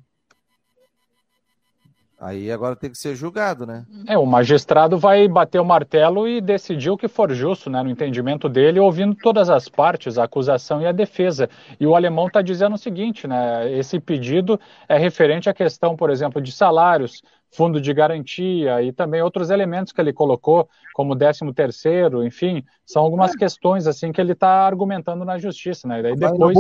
Aí 2.25 2.51
agora 2.51 2.75
tem 2.75 2.91
que 2.91 2.97
ser 2.97 3.15
julgado, 3.15 3.67
né? 3.67 3.85
É, 4.09 4.17
o 4.17 4.25
magistrado 4.25 4.97
vai 4.97 5.29
bater 5.29 5.61
o 5.61 5.65
martelo 5.65 6.27
e 6.27 6.41
decidir 6.41 6.89
o 6.89 6.97
que 6.97 7.07
for 7.07 7.31
justo, 7.31 7.69
né, 7.69 7.83
no 7.83 7.91
entendimento 7.91 8.49
dele, 8.49 8.81
ouvindo 8.81 9.15
todas 9.15 9.51
as 9.51 9.69
partes, 9.69 10.17
a 10.17 10.25
acusação 10.25 10.81
e 10.81 10.87
a 10.87 10.93
defesa. 10.93 11.51
E 11.79 11.87
o 11.87 11.95
alemão 11.95 12.29
está 12.29 12.41
dizendo 12.41 12.77
o 12.77 12.79
seguinte, 12.79 13.29
né? 13.29 13.71
Esse 13.71 14.01
pedido 14.01 14.59
é 14.89 14.97
referente 14.97 15.51
à 15.51 15.53
questão, 15.53 15.95
por 15.95 16.09
exemplo, 16.09 16.41
de 16.41 16.51
salários, 16.51 17.23
fundo 17.51 17.79
de 17.79 17.93
garantia 17.93 18.81
e 18.81 18.91
também 18.91 19.21
outros 19.21 19.51
elementos 19.51 19.93
que 19.93 20.01
ele 20.01 20.13
colocou, 20.15 20.67
como 20.95 21.15
13 21.15 21.53
terceiro, 21.53 22.25
enfim, 22.25 22.65
são 22.87 23.03
algumas 23.03 23.35
é. 23.35 23.37
questões 23.37 23.87
assim 23.87 24.13
que 24.13 24.21
ele 24.21 24.33
está 24.33 24.67
argumentando 24.67 25.27
na 25.27 25.37
justiça, 25.37 25.87
né? 25.87 26.01
E 26.01 26.03
daí 26.03 26.17
depois. 26.17 26.57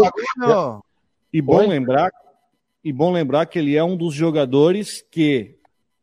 E 1.32 1.40
bom 1.40 1.66
lembrar 1.66 2.10
e 2.84 2.92
bom 2.92 3.10
lembrar 3.10 3.46
que 3.46 3.58
ele 3.58 3.74
é 3.74 3.82
um 3.82 3.96
dos 3.96 4.14
jogadores 4.14 5.02
que 5.10 5.56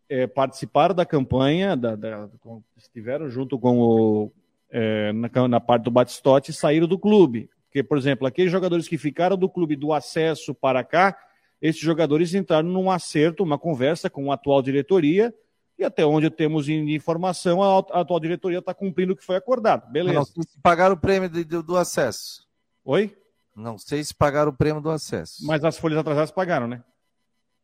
é, 0.10 0.26
participaram 0.26 0.96
da 0.96 1.06
campanha, 1.06 1.78
da, 1.78 1.96
da, 1.96 2.28
estiveram 2.76 3.30
junto 3.30 3.60
com 3.60 3.80
o. 3.80 4.32
É, 4.70 5.12
na, 5.14 5.48
na, 5.48 5.60
parte 5.60 5.84
do 5.84 5.92
Batistote 5.92 6.50
e 6.50 6.54
saíram 6.54 6.88
do 6.88 6.98
clube. 6.98 7.50
Porque, 7.66 7.84
por 7.84 7.98
exemplo, 7.98 8.26
aqueles 8.26 8.52
jogadores 8.52 8.88
que 8.88 8.98
ficaram 8.98 9.38
do 9.38 9.48
clube 9.48 9.76
do 9.76 9.94
acesso 9.94 10.56
para 10.56 10.84
cá, 10.84 11.18
esses 11.62 11.80
jogadores 11.80 12.34
entraram 12.34 12.68
num 12.68 12.90
acerto, 12.90 13.44
uma 13.44 13.60
conversa 13.60 14.10
com 14.10 14.32
a 14.32 14.36
atual 14.36 14.62
diretoria, 14.62 15.34
e 15.78 15.84
até 15.84 16.06
onde 16.06 16.30
temos 16.30 16.68
informação, 16.68 17.62
a, 17.62 17.78
a 17.92 18.02
atual 18.02 18.20
diretoria 18.20 18.60
está 18.60 18.74
cumprindo 18.74 19.14
o 19.14 19.16
que 19.16 19.26
foi 19.26 19.36
acordado. 19.36 19.90
Beleza. 19.92 20.20
Não, 20.20 20.26
pagaram 20.64 20.96
o 20.96 21.00
prêmio 21.00 21.30
do, 21.30 21.64
do 21.64 21.78
acesso. 21.78 22.48
Oi? 22.84 23.16
Não 23.56 23.78
sei 23.78 24.04
se 24.04 24.14
pagaram 24.14 24.52
o 24.52 24.56
prêmio 24.56 24.82
do 24.82 24.90
acesso. 24.90 25.46
Mas 25.46 25.64
as 25.64 25.78
folhas 25.78 26.00
atrasadas 26.00 26.32
pagaram, 26.32 26.68
né? 26.68 26.84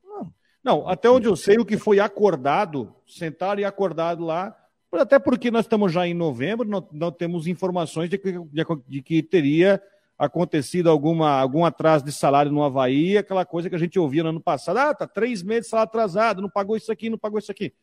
Não. 0.03 0.33
Não, 0.63 0.87
até 0.87 1.09
onde 1.09 1.27
eu 1.27 1.35
sei, 1.35 1.57
o 1.57 1.65
que 1.65 1.77
foi 1.77 1.99
acordado, 1.99 2.93
sentaram 3.07 3.61
e 3.61 3.65
acordado 3.65 4.23
lá, 4.23 4.55
até 4.91 5.19
porque 5.19 5.51
nós 5.51 5.65
estamos 5.65 5.91
já 5.91 6.07
em 6.07 6.13
novembro, 6.13 6.67
não, 6.67 6.87
não 6.91 7.11
temos 7.11 7.47
informações 7.47 8.09
de 8.09 8.17
que, 8.17 8.31
de, 8.31 8.65
de 8.87 9.01
que 9.01 9.23
teria 9.23 9.81
acontecido 10.17 10.89
alguma, 10.89 11.39
algum 11.39 11.63
atraso 11.63 12.03
de 12.03 12.11
salário 12.11 12.51
no 12.51 12.63
Havaí, 12.63 13.17
aquela 13.17 13.45
coisa 13.45 13.69
que 13.69 13.75
a 13.75 13.79
gente 13.79 13.99
ouvia 13.99 14.23
no 14.23 14.29
ano 14.29 14.41
passado, 14.41 14.77
ah, 14.77 14.93
tá 14.93 15.07
três 15.07 15.43
meses 15.43 15.65
de 15.65 15.69
salário 15.69 15.89
atrasado, 15.89 16.41
não 16.41 16.49
pagou 16.49 16.75
isso 16.75 16.91
aqui, 16.91 17.09
não 17.09 17.17
pagou 17.17 17.37
isso 17.37 17.51
aqui. 17.51 17.73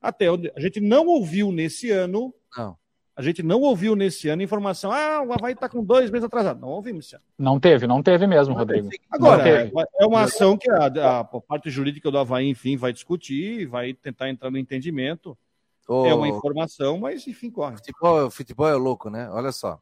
Até 0.00 0.30
onde 0.30 0.52
a 0.54 0.60
gente 0.60 0.80
não 0.80 1.06
ouviu 1.06 1.52
nesse 1.52 1.90
ano 1.90 2.34
não. 2.56 2.76
A 3.16 3.22
gente 3.22 3.44
não 3.44 3.60
ouviu 3.60 3.94
nesse 3.94 4.28
ano 4.28 4.42
informação, 4.42 4.90
ah, 4.90 5.22
o 5.22 5.32
Havaí 5.32 5.52
está 5.52 5.68
com 5.68 5.84
dois 5.84 6.10
meses 6.10 6.24
atrasado. 6.24 6.60
Não 6.60 6.68
ouvimos 6.68 7.06
esse 7.06 7.14
ano. 7.14 7.24
Não 7.38 7.60
teve, 7.60 7.86
não 7.86 8.02
teve 8.02 8.26
mesmo, 8.26 8.54
Rodrigo. 8.54 8.88
Agora, 9.08 9.48
é, 9.48 9.70
é 10.00 10.06
uma 10.06 10.22
ação 10.22 10.56
que 10.56 10.68
a, 10.68 11.20
a, 11.20 11.24
parte 11.24 11.70
jurídica 11.70 12.10
do 12.10 12.18
Havaí, 12.18 12.48
enfim, 12.48 12.76
vai 12.76 12.92
discutir, 12.92 13.66
vai 13.66 13.94
tentar 13.94 14.28
entrar 14.28 14.50
no 14.50 14.58
entendimento. 14.58 15.38
Oh, 15.86 16.06
é 16.06 16.14
uma 16.14 16.26
informação, 16.26 16.98
mas 16.98 17.26
enfim, 17.28 17.50
corre. 17.50 17.76
Futebol, 17.76 18.30
futebol 18.30 18.68
é 18.68 18.74
louco, 18.74 19.08
né? 19.08 19.30
Olha 19.30 19.52
só. 19.52 19.78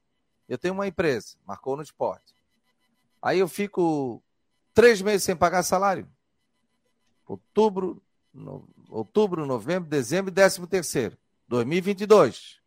Eu 0.47 0.59
tenho 0.59 0.75
uma 0.75 0.87
empresa, 0.87 1.37
marcou 1.47 1.77
no 1.77 1.83
esporte. 1.83 2.35
Aí 3.23 3.39
eu 3.39 3.49
fico 3.49 4.23
três 4.75 5.01
meses 5.01 5.23
sem 5.23 5.35
pagar 5.35 5.63
salário. 5.63 6.07
Outubro, 7.27 8.03
no, 8.35 8.69
outubro, 8.91 9.47
novembro, 9.47 9.89
dezembro 9.89 10.31
e 10.31 10.35
décimo 10.35 10.67
terceiro. 10.67 11.17
2022. 11.49 12.62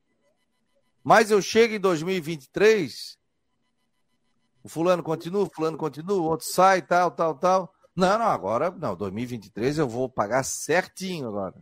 Mas 1.05 1.29
eu 1.29 1.39
chego 1.39 1.75
em 1.75 1.79
2023, 1.79 3.15
o 4.63 4.67
fulano 4.67 5.03
continua, 5.03 5.43
o 5.43 5.49
fulano 5.53 5.77
continua, 5.77 6.17
o 6.17 6.23
outro 6.23 6.47
sai, 6.47 6.81
tal, 6.81 7.11
tal, 7.11 7.35
tal. 7.35 7.71
Não, 7.95 8.17
não, 8.17 8.25
agora, 8.25 8.71
não, 8.71 8.95
2023 8.95 9.77
eu 9.77 9.87
vou 9.87 10.09
pagar 10.09 10.41
certinho 10.41 11.27
agora. 11.27 11.53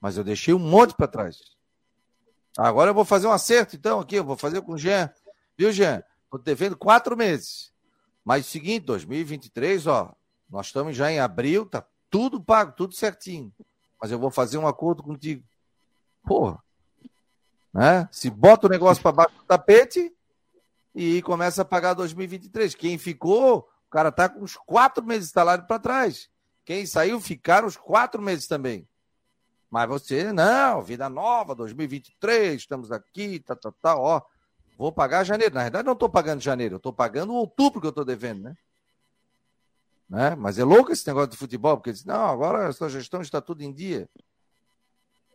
Mas 0.00 0.16
eu 0.16 0.24
deixei 0.24 0.54
um 0.54 0.58
monte 0.58 0.94
para 0.94 1.06
trás. 1.06 1.36
Agora 2.56 2.88
eu 2.88 2.94
vou 2.94 3.04
fazer 3.04 3.26
um 3.26 3.32
acerto, 3.32 3.76
então, 3.76 4.00
aqui, 4.00 4.14
eu 4.14 4.24
vou 4.24 4.38
fazer 4.38 4.62
com 4.62 4.72
o 4.72 4.78
Jean. 4.78 5.12
Viu, 5.54 5.70
Jean? 5.70 6.02
Estou 6.24 6.40
devendo 6.40 6.78
quatro 6.78 7.14
meses. 7.14 7.70
Mas 8.24 8.46
seguinte, 8.46 8.86
2023, 8.86 9.86
ó, 9.86 10.16
nós 10.48 10.68
estamos 10.68 10.96
já 10.96 11.12
em 11.12 11.20
abril, 11.20 11.66
tá 11.66 11.86
tudo 12.08 12.42
pago, 12.42 12.72
tudo 12.72 12.94
certinho. 12.94 13.52
Mas 14.00 14.10
eu 14.10 14.18
vou 14.18 14.30
fazer 14.30 14.56
um 14.56 14.66
acordo 14.66 15.02
contigo. 15.02 15.44
Porra, 16.24 16.58
né? 17.72 18.08
Se 18.10 18.30
bota 18.30 18.66
o 18.66 18.70
negócio 18.70 19.02
para 19.02 19.12
baixo 19.12 19.34
do 19.36 19.44
tapete 19.44 20.12
e 20.94 21.22
começa 21.22 21.62
a 21.62 21.64
pagar 21.64 21.94
2023. 21.94 22.74
Quem 22.74 22.98
ficou, 22.98 23.58
o 23.58 23.90
cara 23.90 24.10
tá 24.10 24.28
com 24.28 24.40
uns 24.40 24.56
quatro 24.56 25.04
meses 25.04 25.28
de 25.28 25.32
salário 25.32 25.66
para 25.66 25.78
trás. 25.78 26.28
Quem 26.64 26.86
saiu, 26.86 27.20
ficaram 27.20 27.66
os 27.66 27.76
quatro 27.76 28.20
meses 28.20 28.46
também. 28.46 28.88
Mas 29.70 29.88
você, 29.88 30.32
não, 30.32 30.82
vida 30.82 31.08
nova, 31.08 31.54
2023, 31.54 32.60
estamos 32.60 32.90
aqui, 32.90 33.38
tá, 33.38 33.54
tá, 33.54 33.72
tá, 33.80 33.96
ó. 33.96 34.20
Vou 34.76 34.90
pagar 34.90 35.24
janeiro. 35.24 35.54
Na 35.54 35.62
verdade, 35.62 35.86
não 35.86 35.92
estou 35.92 36.08
pagando 36.08 36.40
janeiro, 36.40 36.74
eu 36.74 36.78
estou 36.78 36.92
pagando 36.92 37.34
outubro 37.34 37.80
que 37.80 37.86
eu 37.86 37.90
estou 37.90 38.04
devendo, 38.04 38.42
né? 38.42 38.56
né? 40.08 40.34
Mas 40.34 40.58
é 40.58 40.64
louco 40.64 40.90
esse 40.90 41.06
negócio 41.06 41.30
de 41.30 41.36
futebol, 41.36 41.76
porque 41.76 41.92
diz, 41.92 42.04
não, 42.04 42.26
agora 42.26 42.66
a 42.66 42.72
sua 42.72 42.88
gestão 42.88 43.20
está 43.20 43.40
tudo 43.40 43.62
em 43.62 43.72
dia. 43.72 44.08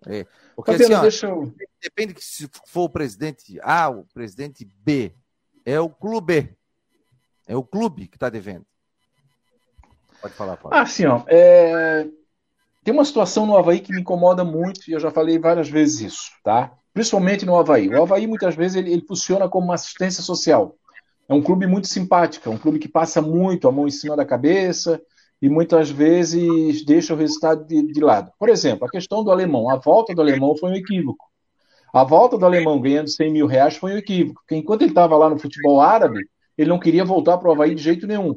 É, 0.08 0.26
porque 0.56 0.72
assim, 0.72 0.94
ó, 0.94 1.04
eu... 1.28 1.54
depende 1.82 2.14
que 2.14 2.24
se 2.24 2.50
for 2.68 2.84
o 2.84 2.90
presidente 2.90 3.60
A, 3.62 3.90
o 3.90 4.06
presidente 4.14 4.64
B, 4.64 5.14
é 5.66 5.80
o 5.80 5.90
clube. 5.90 6.56
É 7.48 7.56
o 7.56 7.64
clube 7.64 8.08
que 8.08 8.16
está 8.16 8.30
devendo. 8.30 8.66
Pode 10.22 10.34
falar, 10.34 10.58
Paulo. 10.58 10.76
Ah, 10.76 10.86
sim, 10.86 11.06
ó. 11.06 11.24
É... 11.28 12.08
Tem 12.84 12.94
uma 12.94 13.06
situação 13.06 13.46
no 13.46 13.58
Havaí 13.58 13.80
que 13.80 13.92
me 13.92 14.02
incomoda 14.02 14.44
muito, 14.44 14.82
e 14.88 14.94
eu 14.94 15.00
já 15.00 15.10
falei 15.10 15.40
várias 15.40 15.68
vezes 15.68 16.02
isso, 16.02 16.32
tá? 16.44 16.72
Principalmente 16.94 17.46
no 17.46 17.58
Havaí. 17.58 17.90
O 17.90 18.02
Havaí, 18.02 18.28
muitas 18.28 18.56
vezes, 18.56 18.78
ele, 18.78 18.92
ele 18.92 19.06
funciona 19.06 19.50
como 19.50 19.66
uma 19.66 19.76
assistência 19.76 20.24
social. 20.24 20.76
É 21.28 21.34
um 21.34 21.42
clube 21.42 21.66
muito 21.66 21.88
simpático, 21.88 22.48
é 22.48 22.52
um 22.52 22.58
clube 22.58 22.78
que 22.78 22.88
passa 22.88 23.22
muito 23.22 23.68
a 23.68 23.72
mão 23.72 23.88
em 23.88 23.92
cima 23.92 24.16
da 24.16 24.24
cabeça, 24.24 25.02
e 25.42 25.50
muitas 25.50 25.90
vezes 25.90 26.84
deixa 26.86 27.14
o 27.14 27.18
resultado 27.18 27.66
de, 27.66 27.92
de, 27.92 28.00
lado. 28.00 28.32
Por 28.40 28.50
exemplo, 28.50 28.86
a 28.86 28.90
questão 28.90 29.24
do 29.24 29.32
alemão. 29.32 29.70
A 29.70 29.76
volta 29.76 30.14
do 30.14 30.22
alemão 30.22 30.56
foi 30.58 30.72
um 30.72 30.76
equívoco. 30.76 31.26
A 31.94 32.04
volta 32.04 32.38
do 32.38 32.46
alemão 32.46 32.80
ganhando 32.80 33.10
100 33.10 33.32
mil 33.32 33.48
reais 33.48 33.78
foi 33.78 33.94
um 33.94 33.98
equívoco, 33.98 34.42
porque 34.42 34.56
enquanto 34.56 34.82
ele 34.82 34.92
estava 34.92 35.18
lá 35.18 35.30
no 35.30 35.40
futebol 35.40 35.80
árabe, 35.80 36.20
ele 36.58 36.70
não 36.70 36.80
queria 36.80 37.06
voltar 37.06 37.38
para 37.38 37.50
o 37.50 37.52
Havaí 37.52 37.76
de 37.76 37.82
jeito 37.82 38.08
nenhum. 38.08 38.36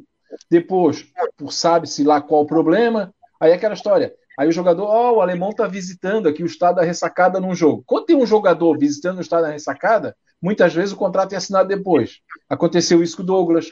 Depois, 0.49 1.05
por 1.37 1.51
sabe-se 1.51 2.03
lá 2.03 2.21
qual 2.21 2.43
o 2.43 2.47
problema, 2.47 3.13
aí 3.39 3.51
aquela 3.51 3.73
história. 3.73 4.13
Aí 4.37 4.47
o 4.47 4.53
jogador, 4.53 4.85
ó, 4.85 5.11
oh, 5.11 5.17
o 5.17 5.21
alemão 5.21 5.49
está 5.49 5.67
visitando 5.67 6.29
aqui 6.29 6.41
o 6.41 6.45
estado 6.45 6.75
da 6.75 6.83
ressacada 6.83 7.41
num 7.41 7.53
jogo. 7.53 7.83
Quando 7.85 8.05
tem 8.05 8.15
um 8.15 8.25
jogador 8.25 8.77
visitando 8.77 9.17
o 9.17 9.21
estado 9.21 9.43
da 9.43 9.51
ressacada, 9.51 10.15
muitas 10.41 10.73
vezes 10.73 10.93
o 10.93 10.97
contrato 10.97 11.33
é 11.33 11.35
assinado 11.35 11.67
depois. 11.67 12.21
Aconteceu 12.47 13.03
isso 13.03 13.17
com 13.17 13.23
o 13.23 13.25
Douglas 13.25 13.67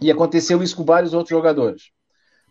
e 0.00 0.10
aconteceu 0.10 0.62
isso 0.62 0.76
com 0.76 0.84
vários 0.84 1.12
outros 1.14 1.30
jogadores. 1.30 1.90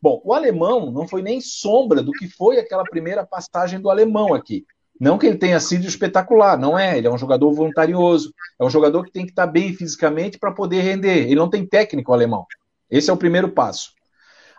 Bom, 0.01 0.21
o 0.23 0.33
alemão 0.33 0.91
não 0.91 1.07
foi 1.07 1.21
nem 1.21 1.39
sombra 1.39 2.01
do 2.01 2.11
que 2.11 2.27
foi 2.27 2.57
aquela 2.57 2.83
primeira 2.83 3.25
passagem 3.25 3.79
do 3.79 3.89
alemão 3.89 4.33
aqui. 4.33 4.65
Não 4.99 5.17
que 5.17 5.25
ele 5.25 5.37
tenha 5.37 5.59
sido 5.59 5.85
espetacular, 5.85 6.57
não 6.57 6.77
é. 6.77 6.97
Ele 6.97 7.07
é 7.07 7.11
um 7.11 7.17
jogador 7.17 7.51
voluntarioso, 7.53 8.33
é 8.59 8.63
um 8.63 8.69
jogador 8.69 9.03
que 9.03 9.11
tem 9.11 9.25
que 9.25 9.31
estar 9.31 9.47
bem 9.47 9.73
fisicamente 9.73 10.39
para 10.39 10.51
poder 10.51 10.81
render. 10.81 11.25
Ele 11.25 11.35
não 11.35 11.49
tem 11.49 11.65
técnico 11.65 12.13
alemão. 12.13 12.45
Esse 12.89 13.09
é 13.09 13.13
o 13.13 13.17
primeiro 13.17 13.49
passo. 13.49 13.93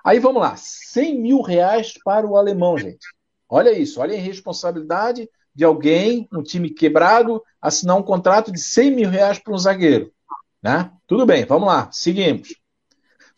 Aí 0.05 0.19
vamos 0.19 0.43
lá, 0.43 0.55
100 0.57 1.21
mil 1.21 1.43
reais 1.43 1.95
para 2.05 2.27
o 2.27 2.37
alemão, 2.37 2.77
gente. 2.77 3.07
Olha 3.49 3.71
isso, 3.71 4.01
olha 4.01 4.15
a 4.15 4.17
irresponsabilidade 4.17 5.29
de 5.55 5.65
alguém, 5.65 6.27
um 6.33 6.43
time 6.43 6.71
quebrado, 6.71 7.43
assinar 7.61 7.97
um 7.97 8.03
contrato 8.03 8.51
de 8.51 8.59
100 8.59 8.91
mil 8.91 9.11
reais 9.11 9.39
para 9.39 9.53
um 9.53 9.59
zagueiro. 9.59 10.11
Né? 10.63 10.91
Tudo 11.07 11.27
bem, 11.27 11.45
vamos 11.45 11.69
lá, 11.69 11.89
seguimos. 11.93 12.49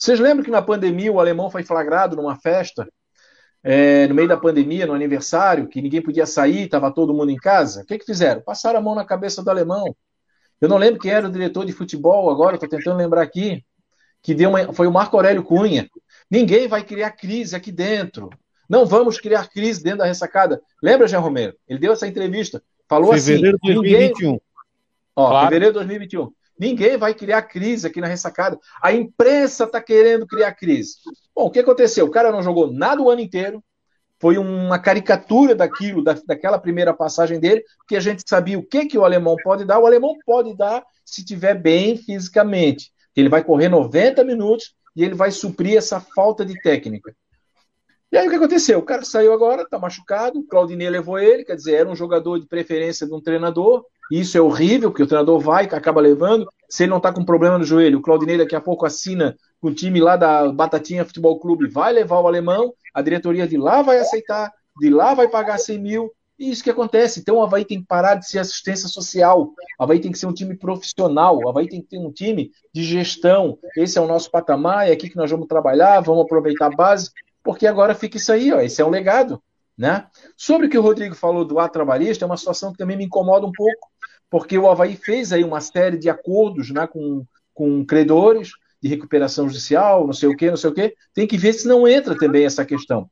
Vocês 0.04 0.20
lembram 0.20 0.44
que 0.44 0.50
na 0.50 0.60
pandemia 0.60 1.10
o 1.10 1.18
alemão 1.18 1.50
foi 1.50 1.62
flagrado 1.62 2.14
numa 2.14 2.36
festa, 2.36 2.86
é, 3.62 4.06
no 4.06 4.14
meio 4.14 4.28
da 4.28 4.36
pandemia, 4.36 4.86
no 4.86 4.92
aniversário, 4.92 5.66
que 5.66 5.80
ninguém 5.80 6.02
podia 6.02 6.26
sair, 6.26 6.66
estava 6.66 6.92
todo 6.92 7.14
mundo 7.14 7.30
em 7.30 7.36
casa? 7.36 7.80
O 7.80 7.86
que, 7.86 7.96
que 7.96 8.04
fizeram? 8.04 8.42
Passaram 8.42 8.78
a 8.78 8.82
mão 8.82 8.94
na 8.94 9.06
cabeça 9.06 9.42
do 9.42 9.48
alemão. 9.48 9.96
Eu 10.60 10.68
não 10.68 10.76
lembro 10.76 11.00
quem 11.00 11.10
era 11.10 11.26
o 11.26 11.32
diretor 11.32 11.64
de 11.64 11.72
futebol 11.72 12.28
agora, 12.28 12.56
estou 12.56 12.68
tentando 12.68 12.98
lembrar 12.98 13.22
aqui, 13.22 13.64
que 14.20 14.34
deu 14.34 14.50
uma, 14.50 14.74
foi 14.74 14.86
o 14.86 14.92
Marco 14.92 15.16
Aurélio 15.16 15.42
Cunha. 15.42 15.88
Ninguém 16.30 16.68
vai 16.68 16.84
criar 16.84 17.12
crise 17.12 17.56
aqui 17.56 17.72
dentro. 17.72 18.28
Não 18.68 18.84
vamos 18.84 19.18
criar 19.18 19.48
crise 19.48 19.82
dentro 19.82 20.00
da 20.00 20.04
ressacada. 20.04 20.60
Lembra, 20.82 21.08
Jean 21.08 21.20
Romero? 21.20 21.56
Ele 21.66 21.78
deu 21.78 21.94
essa 21.94 22.06
entrevista. 22.06 22.62
Falou 22.86 23.14
fevereiro 23.14 23.56
assim. 23.56 23.72
Fevereiro 23.72 24.14
de 24.14 24.20
2021. 24.20 24.40
Ó, 25.16 25.28
claro. 25.30 25.46
fevereiro 25.46 25.72
de 25.72 25.78
2021. 25.78 26.30
Ninguém 26.58 26.96
vai 26.96 27.14
criar 27.14 27.42
crise 27.42 27.86
aqui 27.86 28.00
na 28.00 28.06
ressacada. 28.06 28.58
A 28.80 28.92
imprensa 28.92 29.64
está 29.64 29.80
querendo 29.80 30.26
criar 30.26 30.52
crise. 30.54 30.96
Bom, 31.34 31.46
o 31.46 31.50
que 31.50 31.58
aconteceu? 31.58 32.06
O 32.06 32.10
cara 32.10 32.30
não 32.30 32.42
jogou 32.42 32.72
nada 32.72 33.02
o 33.02 33.10
ano 33.10 33.20
inteiro. 33.20 33.62
Foi 34.20 34.38
uma 34.38 34.78
caricatura 34.78 35.54
daquilo, 35.54 36.02
da, 36.02 36.14
daquela 36.26 36.58
primeira 36.58 36.94
passagem 36.94 37.40
dele, 37.40 37.62
porque 37.78 37.96
a 37.96 38.00
gente 38.00 38.22
sabia 38.26 38.58
o 38.58 38.64
que, 38.64 38.86
que 38.86 38.96
o 38.96 39.04
alemão 39.04 39.36
pode 39.42 39.64
dar. 39.64 39.80
O 39.80 39.86
alemão 39.86 40.14
pode 40.24 40.56
dar 40.56 40.84
se 41.04 41.24
tiver 41.24 41.54
bem 41.54 41.96
fisicamente. 41.96 42.92
Ele 43.16 43.28
vai 43.28 43.42
correr 43.42 43.68
90 43.68 44.24
minutos 44.24 44.74
e 44.96 45.04
ele 45.04 45.14
vai 45.14 45.30
suprir 45.30 45.76
essa 45.76 46.00
falta 46.00 46.44
de 46.44 46.58
técnica. 46.62 47.14
E 48.10 48.16
aí 48.16 48.28
o 48.28 48.30
que 48.30 48.36
aconteceu? 48.36 48.78
O 48.78 48.84
cara 48.84 49.04
saiu 49.04 49.32
agora, 49.32 49.68
tá 49.68 49.76
machucado, 49.76 50.44
Claudinei 50.46 50.88
levou 50.88 51.18
ele, 51.18 51.44
quer 51.44 51.56
dizer, 51.56 51.74
era 51.74 51.90
um 51.90 51.96
jogador 51.96 52.38
de 52.38 52.46
preferência 52.46 53.06
de 53.06 53.12
um 53.12 53.20
treinador, 53.20 53.84
isso 54.10 54.36
é 54.36 54.40
horrível, 54.40 54.90
porque 54.90 55.02
o 55.02 55.06
treinador 55.06 55.38
vai, 55.40 55.64
acaba 55.64 56.00
levando, 56.00 56.48
se 56.68 56.84
ele 56.84 56.90
não 56.90 57.00
tá 57.00 57.12
com 57.12 57.24
problema 57.24 57.58
no 57.58 57.64
joelho, 57.64 57.98
o 57.98 58.02
Claudinei 58.02 58.38
daqui 58.38 58.54
a 58.54 58.60
pouco 58.60 58.86
assina 58.86 59.36
com 59.60 59.68
o 59.68 59.74
time 59.74 60.00
lá 60.00 60.16
da 60.16 60.50
Batatinha 60.52 61.04
Futebol 61.04 61.38
Clube, 61.38 61.68
vai 61.68 61.92
levar 61.92 62.20
o 62.20 62.26
alemão, 62.26 62.74
a 62.92 63.00
diretoria 63.00 63.46
de 63.46 63.56
lá 63.56 63.82
vai 63.82 63.98
aceitar, 63.98 64.52
de 64.78 64.90
lá 64.90 65.14
vai 65.14 65.28
pagar 65.28 65.58
100 65.58 65.78
mil, 65.78 66.12
e 66.38 66.50
isso 66.50 66.64
que 66.64 66.70
acontece. 66.70 67.20
Então 67.20 67.36
o 67.36 67.42
Havaí 67.42 67.64
tem 67.64 67.80
que 67.80 67.86
parar 67.86 68.16
de 68.16 68.28
ser 68.28 68.40
assistência 68.40 68.88
social. 68.88 69.52
O 69.78 69.82
Havaí 69.82 70.00
tem 70.00 70.10
que 70.10 70.18
ser 70.18 70.26
um 70.26 70.34
time 70.34 70.56
profissional. 70.56 71.38
O 71.38 71.48
Havaí 71.48 71.68
tem 71.68 71.80
que 71.80 71.86
ter 71.86 71.98
um 71.98 72.10
time 72.10 72.50
de 72.74 72.82
gestão. 72.82 73.56
Esse 73.76 73.98
é 73.98 74.00
o 74.00 74.08
nosso 74.08 74.28
patamar, 74.32 74.88
é 74.88 74.92
aqui 74.92 75.08
que 75.08 75.16
nós 75.16 75.30
vamos 75.30 75.46
trabalhar, 75.46 76.00
vamos 76.00 76.24
aproveitar 76.24 76.66
a 76.66 76.76
base 76.76 77.10
porque 77.44 77.66
agora 77.66 77.94
fica 77.94 78.16
isso 78.16 78.32
aí, 78.32 78.50
ó, 78.50 78.60
esse 78.60 78.80
é 78.80 78.84
um 78.84 78.90
legado. 78.90 79.40
Né? 79.76 80.06
Sobre 80.36 80.66
o 80.66 80.70
que 80.70 80.78
o 80.78 80.82
Rodrigo 80.82 81.14
falou 81.14 81.44
do 81.44 81.58
ato 81.58 81.72
trabalhista, 81.72 82.24
é 82.24 82.26
uma 82.26 82.36
situação 82.36 82.72
que 82.72 82.78
também 82.78 82.96
me 82.96 83.04
incomoda 83.04 83.46
um 83.46 83.52
pouco, 83.52 83.90
porque 84.30 84.56
o 84.56 84.68
Havaí 84.68 84.96
fez 84.96 85.32
aí 85.32 85.42
uma 85.42 85.60
série 85.60 85.98
de 85.98 86.08
acordos 86.08 86.70
né, 86.70 86.86
com, 86.86 87.26
com 87.52 87.84
credores 87.84 88.50
de 88.80 88.88
recuperação 88.88 89.48
judicial, 89.48 90.06
não 90.06 90.12
sei 90.12 90.28
o 90.28 90.36
que, 90.36 90.50
não 90.50 90.56
sei 90.56 90.70
o 90.70 90.74
que, 90.74 90.94
tem 91.12 91.26
que 91.26 91.38
ver 91.38 91.54
se 91.54 91.66
não 91.66 91.88
entra 91.88 92.16
também 92.16 92.44
essa 92.44 92.64
questão. 92.64 93.10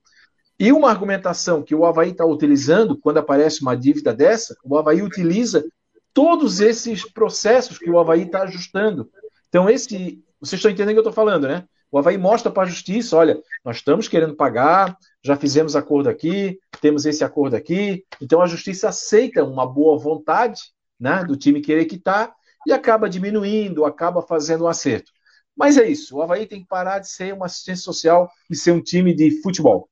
E 0.59 0.71
uma 0.71 0.91
argumentação 0.91 1.63
que 1.63 1.75
o 1.75 1.85
Havaí 1.85 2.11
está 2.11 2.25
utilizando, 2.25 2.97
quando 2.97 3.19
aparece 3.19 3.63
uma 3.63 3.77
dívida 3.77 4.13
dessa, 4.13 4.55
o 4.63 4.77
Havaí 4.77 5.03
utiliza 5.03 5.65
todos 6.13 6.61
esses 6.61 7.11
processos 7.11 7.79
que 7.79 7.91
o 7.91 7.99
Havaí 7.99 8.23
está 8.23 8.43
ajustando. 8.43 9.11
Então, 9.49 9.69
esse. 9.69 10.23
Vocês 10.41 10.59
estão 10.59 10.71
entendendo 10.71 10.91
o 10.91 10.93
que 10.95 10.99
eu 10.99 11.11
estou 11.11 11.13
falando, 11.13 11.47
né? 11.47 11.65
O 11.91 11.99
Havaí 11.99 12.19
mostra 12.19 12.51
para 12.51 12.65
a 12.65 12.67
justiça: 12.67 13.17
olha, 13.17 13.41
nós 13.65 13.77
estamos 13.77 14.09
querendo 14.09 14.35
pagar, 14.35 14.97
já 15.23 15.37
fizemos 15.37 15.77
acordo 15.77 16.09
aqui, 16.09 16.59
temos 16.81 17.07
esse 17.07 17.23
acordo 17.23 17.55
aqui. 17.55 18.05
Então 18.21 18.43
a 18.43 18.47
justiça 18.47 18.89
aceita 18.89 19.45
uma 19.45 19.67
boa 19.67 19.99
vontade 19.99 20.61
né, 20.99 21.25
do 21.25 21.37
time 21.37 21.61
querer 21.61 21.85
quitar 21.85 22.35
e 22.67 22.73
acaba 22.73 23.09
diminuindo, 23.09 23.85
acaba 23.85 24.23
fazendo 24.23 24.65
um 24.65 24.69
acerto. 24.69 25.13
Mas 25.57 25.77
é 25.77 25.87
isso, 25.87 26.17
o 26.17 26.23
Havaí 26.23 26.47
tem 26.47 26.61
que 26.63 26.69
parar 26.69 26.99
de 26.99 27.09
ser 27.09 27.35
uma 27.35 27.47
assistência 27.47 27.85
social 27.85 28.31
e 28.51 28.57
ser 28.57 28.73
um 28.73 28.83
time 28.83 29.15
de 29.15 29.43
futebol. 29.43 29.89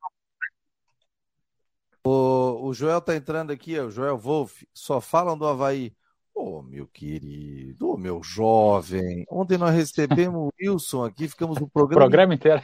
O, 2.02 2.68
o 2.68 2.74
Joel 2.74 2.98
está 2.98 3.14
entrando 3.14 3.50
aqui, 3.50 3.78
o 3.78 3.90
Joel 3.90 4.16
Wolf, 4.16 4.62
só 4.72 5.00
falam 5.00 5.36
do 5.36 5.46
Havaí. 5.46 5.94
Ô, 6.34 6.58
oh, 6.58 6.62
meu 6.62 6.86
querido, 6.86 7.88
ô, 7.88 7.94
oh, 7.94 7.96
meu 7.96 8.22
jovem. 8.22 9.26
Ontem 9.28 9.58
nós 9.58 9.74
recebemos 9.74 10.34
o 10.34 10.52
Wilson 10.60 11.04
aqui, 11.04 11.28
ficamos 11.28 11.58
no 11.58 11.68
programa, 11.68 12.00
programa 12.00 12.34
inteiro. 12.34 12.62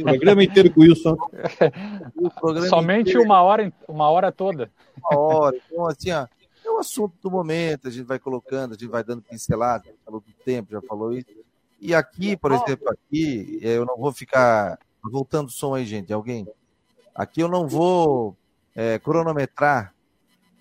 O 0.00 0.04
programa 0.04 0.44
inteiro 0.44 0.72
com 0.72 0.80
o 0.80 0.82
Wilson. 0.84 1.16
O 2.16 2.62
Somente 2.68 3.10
inteiro. 3.10 3.24
uma 3.24 3.42
hora, 3.42 3.72
uma 3.88 4.10
hora 4.10 4.32
toda. 4.32 4.70
Uma 4.96 5.20
hora. 5.20 5.56
Então, 5.66 5.86
assim, 5.86 6.10
ó, 6.12 6.26
é 6.64 6.70
o 6.70 6.76
um 6.76 6.78
assunto 6.78 7.14
do 7.20 7.30
momento, 7.30 7.88
a 7.88 7.90
gente 7.90 8.06
vai 8.06 8.18
colocando, 8.18 8.72
a 8.72 8.74
gente 8.74 8.88
vai 8.88 9.02
dando 9.02 9.22
pincelada, 9.22 9.84
falou 10.04 10.20
do 10.20 10.32
tempo, 10.44 10.72
já 10.72 10.80
falou 10.82 11.12
isso. 11.12 11.26
E 11.80 11.94
aqui, 11.94 12.36
por 12.36 12.52
exemplo, 12.52 12.88
aqui, 12.90 13.58
eu 13.60 13.84
não 13.84 13.96
vou 13.96 14.12
ficar. 14.12 14.78
Voltando 15.04 15.48
o 15.48 15.50
som 15.50 15.74
aí, 15.74 15.84
gente, 15.84 16.12
alguém. 16.12 16.46
Aqui 17.12 17.40
eu 17.40 17.48
não 17.48 17.66
vou 17.66 18.36
é, 18.72 19.00
cronometrar 19.00 19.92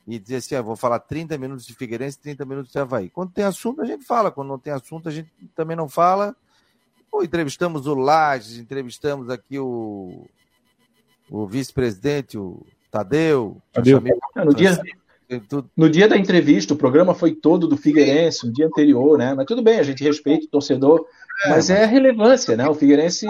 e 0.08 0.18
dizer 0.18 0.38
assim, 0.38 0.56
ah, 0.56 0.62
vou 0.62 0.76
falar 0.76 1.00
30 1.00 1.38
minutos 1.38 1.66
de 1.66 1.74
Figueirense, 1.74 2.20
30 2.20 2.46
minutos 2.46 2.72
de 2.72 2.80
Havaí. 2.80 3.10
Quando 3.10 3.32
tem 3.32 3.44
assunto, 3.44 3.82
a 3.82 3.86
gente 3.86 4.04
fala. 4.04 4.32
Quando 4.32 4.48
não 4.48 4.60
tem 4.60 4.74
assunto, 4.74 5.08
a 5.08 5.12
gente 5.12 5.30
também 5.56 5.78
não 5.78 5.88
fala. 5.88 6.36
Ou 7.12 7.24
entrevistamos 7.24 7.88
o 7.88 7.94
Lages, 7.94 8.58
entrevistamos 8.58 9.30
aqui 9.30 9.60
o, 9.60 10.26
o 11.30 11.46
vice-presidente, 11.46 12.38
o 12.38 12.66
Tadeu. 12.90 13.58
Tadeu. 13.74 14.02
É, 14.36 14.46
no, 14.46 14.54
dia, 14.54 14.82
no 15.76 15.90
dia 15.90 16.08
da 16.08 16.18
entrevista, 16.18 16.74
o 16.74 16.78
programa 16.78 17.14
foi 17.14 17.36
todo 17.36 17.68
do 17.68 17.78
Figueirense, 17.78 18.48
no 18.48 18.54
dia 18.54 18.68
anterior, 18.68 19.18
né? 19.18 19.34
Mas 19.34 19.46
tudo 19.46 19.62
bem, 19.62 19.80
a 19.80 19.84
gente 19.84 20.04
respeita 20.04 20.46
o 20.46 20.50
torcedor. 20.50 21.06
É, 21.46 21.50
mas 21.50 21.70
é 21.70 21.84
a 21.84 21.88
relevância, 21.88 22.56
né? 22.56 22.68
O 22.68 22.74
Figueirense. 22.74 23.28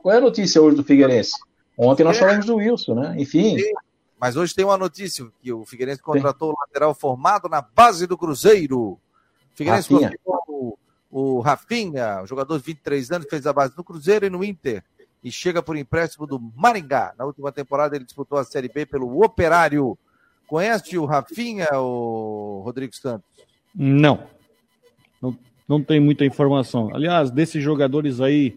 Qual 0.00 0.14
é 0.14 0.18
a 0.18 0.22
notícia 0.22 0.62
hoje 0.62 0.76
do 0.76 0.84
Figueirense? 0.84 1.32
Ontem 1.76 2.04
nós 2.04 2.16
é. 2.16 2.20
falamos 2.20 2.46
do 2.46 2.56
Wilson, 2.56 2.94
né? 2.94 3.14
Enfim. 3.18 3.58
Sim. 3.58 3.72
Mas 4.22 4.36
hoje 4.36 4.54
tem 4.54 4.64
uma 4.64 4.78
notícia 4.78 5.26
que 5.42 5.52
o 5.52 5.64
Figueirense 5.64 6.00
contratou 6.00 6.50
o 6.52 6.56
lateral 6.60 6.94
formado 6.94 7.48
na 7.48 7.60
base 7.60 8.06
do 8.06 8.16
Cruzeiro. 8.16 8.80
O 8.80 9.00
Figueirense 9.52 9.88
contratou 9.88 10.44
o, 10.46 10.78
o 11.10 11.40
Rafinha, 11.40 12.24
jogador 12.24 12.56
de 12.56 12.62
23 12.62 13.10
anos, 13.10 13.26
fez 13.28 13.48
a 13.48 13.52
base 13.52 13.74
no 13.76 13.82
Cruzeiro 13.82 14.24
e 14.24 14.30
no 14.30 14.44
Inter. 14.44 14.84
E 15.24 15.32
chega 15.32 15.60
por 15.60 15.76
empréstimo 15.76 16.24
do 16.24 16.38
Maringá. 16.38 17.12
Na 17.18 17.24
última 17.24 17.50
temporada 17.50 17.96
ele 17.96 18.04
disputou 18.04 18.38
a 18.38 18.44
Série 18.44 18.68
B 18.68 18.86
pelo 18.86 19.24
Operário. 19.24 19.98
Conhece 20.46 20.96
o 20.96 21.04
Rafinha, 21.04 21.66
o 21.72 22.62
Rodrigo 22.64 22.94
Santos? 22.94 23.26
Não. 23.74 24.28
Não, 25.20 25.36
não 25.66 25.82
tem 25.82 25.98
muita 25.98 26.24
informação. 26.24 26.94
Aliás, 26.94 27.28
desses 27.32 27.60
jogadores 27.60 28.20
aí 28.20 28.56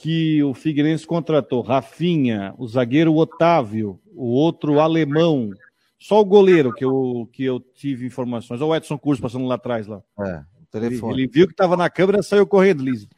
que 0.00 0.42
o 0.42 0.54
Figueirense 0.54 1.06
contratou, 1.06 1.60
Rafinha, 1.60 2.54
o 2.56 2.66
zagueiro 2.66 3.14
Otávio, 3.16 4.00
o 4.20 4.34
outro 4.34 4.78
alemão. 4.80 5.50
Só 5.98 6.20
o 6.20 6.24
goleiro 6.24 6.72
que 6.72 6.84
eu, 6.84 7.28
que 7.32 7.44
eu 7.44 7.58
tive 7.58 8.06
informações. 8.06 8.60
Olha 8.60 8.70
o 8.70 8.76
Edson 8.76 8.98
Curso 8.98 9.22
passando 9.22 9.46
lá 9.46 9.54
atrás. 9.54 9.86
Lá. 9.86 10.02
É, 10.20 10.44
o 10.60 10.66
telefone. 10.70 11.14
Ele, 11.14 11.22
ele 11.22 11.32
viu 11.32 11.46
que 11.46 11.54
estava 11.54 11.76
na 11.76 11.88
câmera 11.88 12.20
e 12.20 12.22
saiu 12.22 12.46
correndo, 12.46 12.84
Liz. 12.84 13.08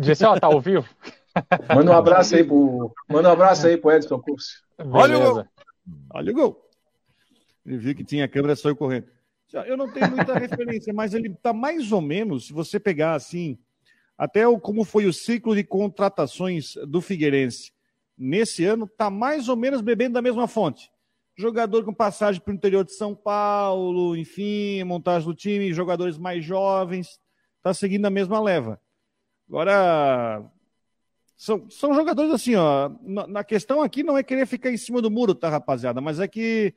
Disse, 0.00 0.24
ó, 0.24 0.38
tá 0.38 0.46
ao 0.46 0.60
vivo. 0.60 0.88
Manda 1.74 1.90
um 1.90 1.94
abraço 1.94 2.34
aí 2.34 2.42
pro, 2.42 2.90
manda 3.06 3.28
um 3.28 3.32
abraço 3.32 3.66
aí 3.66 3.76
pro 3.76 3.92
Edson 3.92 4.18
Curso. 4.18 4.62
Olha 4.78 5.18
o 5.18 5.34
gol. 5.34 5.44
Olha 6.14 6.32
o 6.32 6.34
gol. 6.34 6.70
Ele 7.66 7.76
viu 7.76 7.94
que 7.94 8.02
tinha 8.02 8.26
câmera 8.26 8.54
e 8.54 8.56
saiu 8.56 8.74
correndo. 8.74 9.06
Eu 9.66 9.76
não 9.76 9.92
tenho 9.92 10.10
muita 10.10 10.38
referência, 10.38 10.94
mas 10.94 11.12
ele 11.12 11.28
está 11.28 11.52
mais 11.52 11.92
ou 11.92 12.00
menos, 12.00 12.46
se 12.46 12.54
você 12.54 12.80
pegar 12.80 13.12
assim, 13.14 13.58
até 14.16 14.48
o, 14.48 14.58
como 14.58 14.82
foi 14.82 15.04
o 15.04 15.12
ciclo 15.12 15.54
de 15.54 15.62
contratações 15.62 16.72
do 16.86 17.02
Figueirense 17.02 17.75
nesse 18.16 18.64
ano 18.64 18.84
está 18.84 19.10
mais 19.10 19.48
ou 19.48 19.56
menos 19.56 19.80
bebendo 19.80 20.14
da 20.14 20.22
mesma 20.22 20.46
fonte. 20.48 20.90
Jogador 21.36 21.84
com 21.84 21.92
passagem 21.92 22.40
para 22.40 22.50
o 22.50 22.54
interior 22.54 22.84
de 22.84 22.94
São 22.94 23.14
Paulo, 23.14 24.16
enfim, 24.16 24.82
montagem 24.84 25.28
do 25.28 25.34
time, 25.34 25.72
jogadores 25.72 26.16
mais 26.16 26.44
jovens, 26.44 27.20
está 27.58 27.74
seguindo 27.74 28.06
a 28.06 28.10
mesma 28.10 28.40
leva. 28.40 28.80
Agora, 29.48 30.50
são, 31.36 31.68
são 31.68 31.94
jogadores 31.94 32.32
assim, 32.32 32.54
ó. 32.54 32.90
Na, 33.02 33.44
questão 33.44 33.82
aqui 33.82 34.02
não 34.02 34.16
é 34.16 34.22
querer 34.22 34.46
ficar 34.46 34.70
em 34.70 34.76
cima 34.76 35.02
do 35.02 35.10
muro, 35.10 35.34
tá, 35.34 35.50
rapaziada? 35.50 36.00
Mas 36.00 36.18
é 36.18 36.26
que 36.26 36.74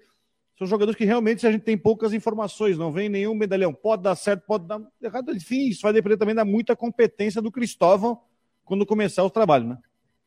são 0.57 0.67
jogadores 0.67 0.97
que 0.97 1.05
realmente 1.05 1.47
a 1.47 1.51
gente 1.51 1.63
tem 1.63 1.77
poucas 1.77 2.11
informações, 2.11 2.77
não 2.77 2.91
vem 2.91 3.07
nenhum 3.07 3.33
medalhão. 3.33 3.73
Pode 3.73 4.03
dar 4.03 4.15
certo, 4.15 4.43
pode 4.45 4.67
dar 4.67 4.81
errado. 5.01 5.33
Enfim, 5.33 5.69
isso 5.69 5.83
vai 5.83 5.93
depender 5.93 6.17
também 6.17 6.35
da 6.35 6.43
muita 6.43 6.75
competência 6.75 7.41
do 7.41 7.49
Cristóvão 7.49 8.21
quando 8.65 8.85
começar 8.85 9.23
o 9.23 9.29
trabalho, 9.29 9.69
né? 9.69 9.77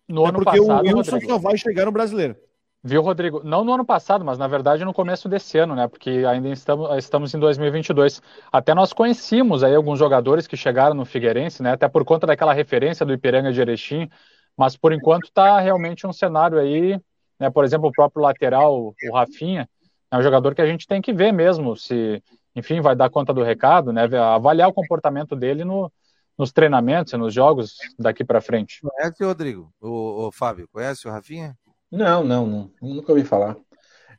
No 0.09 0.25
é 0.25 0.29
ano 0.29 0.39
porque 0.39 0.59
passado, 0.59 0.87
o 0.87 0.97
Wilson 0.97 1.11
Rodrigo. 1.13 1.33
só 1.33 1.39
vai 1.39 1.57
chegar 1.57 1.87
no 1.87 1.93
brasileiro. 1.93 2.37
Viu, 2.85 3.01
Rodrigo? 3.01 3.43
Não 3.45 3.63
no 3.63 3.73
ano 3.73 3.85
passado, 3.85 4.25
mas 4.25 4.37
na 4.39 4.49
verdade 4.49 4.85
no 4.85 4.93
começo 4.93 5.29
desse 5.29 5.57
ano, 5.57 5.77
né? 5.77 5.87
Porque 5.87 6.11
ainda 6.29 6.49
estamos, 6.49 6.91
estamos 6.97 7.33
em 7.33 7.39
2022. 7.39 8.21
Até 8.51 8.75
nós 8.75 8.93
conhecíamos 8.93 9.63
aí 9.63 9.73
alguns 9.73 10.01
jogadores 10.01 10.49
que 10.49 10.57
chegaram 10.57 10.95
no 10.95 11.05
Figueirense, 11.05 11.63
né? 11.63 11.73
Até 11.73 11.89
por 11.89 12.05
conta 12.05 12.27
daquela 12.27 12.53
referência 12.53 13.07
do 13.07 13.13
Ipiranga 13.13 13.53
de 13.53 13.61
Erechim. 13.61 14.11
Mas 14.57 14.77
por 14.77 14.93
enquanto 14.93 15.27
está 15.27 15.61
realmente 15.61 16.07
um 16.09 16.13
cenário 16.13 16.59
aí, 16.59 17.01
né? 17.39 17.51
Por 17.51 17.65
exemplo, 17.65 17.89
o 17.89 17.93
próprio 17.93 18.21
lateral, 18.23 18.77
o 18.77 19.15
Rafinha, 19.15 19.69
é 20.11 20.17
um 20.17 20.23
jogador 20.23 20.53
que 20.53 20.61
a 20.61 20.67
gente 20.67 20.87
tem 20.87 21.01
que 21.01 21.13
ver 21.13 21.33
mesmo 21.33 21.77
se, 21.77 22.21
enfim, 22.57 22.81
vai 22.81 22.97
dar 22.97 23.11
conta 23.11 23.33
do 23.33 23.45
recado, 23.45 23.93
né? 23.93 24.09
Avaliar 24.19 24.69
o 24.69 24.75
comportamento 24.75 25.37
dele 25.37 25.65
no, 25.65 25.91
nos 26.39 26.53
treinamentos 26.53 27.13
e 27.13 27.17
nos 27.17 27.33
jogos 27.33 27.77
daqui 27.99 28.25
para 28.25 28.41
frente. 28.41 28.81
Conhece, 28.81 29.25
Rodrigo? 29.25 29.73
O, 29.81 30.27
o, 30.27 30.33
Fábio, 30.33 30.69
conhece 30.73 31.07
o 31.07 31.11
Rafinha? 31.11 31.57
Não, 31.91 32.25
não, 32.25 32.47
não, 32.47 32.71
nunca 32.81 33.13
ouvi 33.13 33.25
falar. 33.25 33.57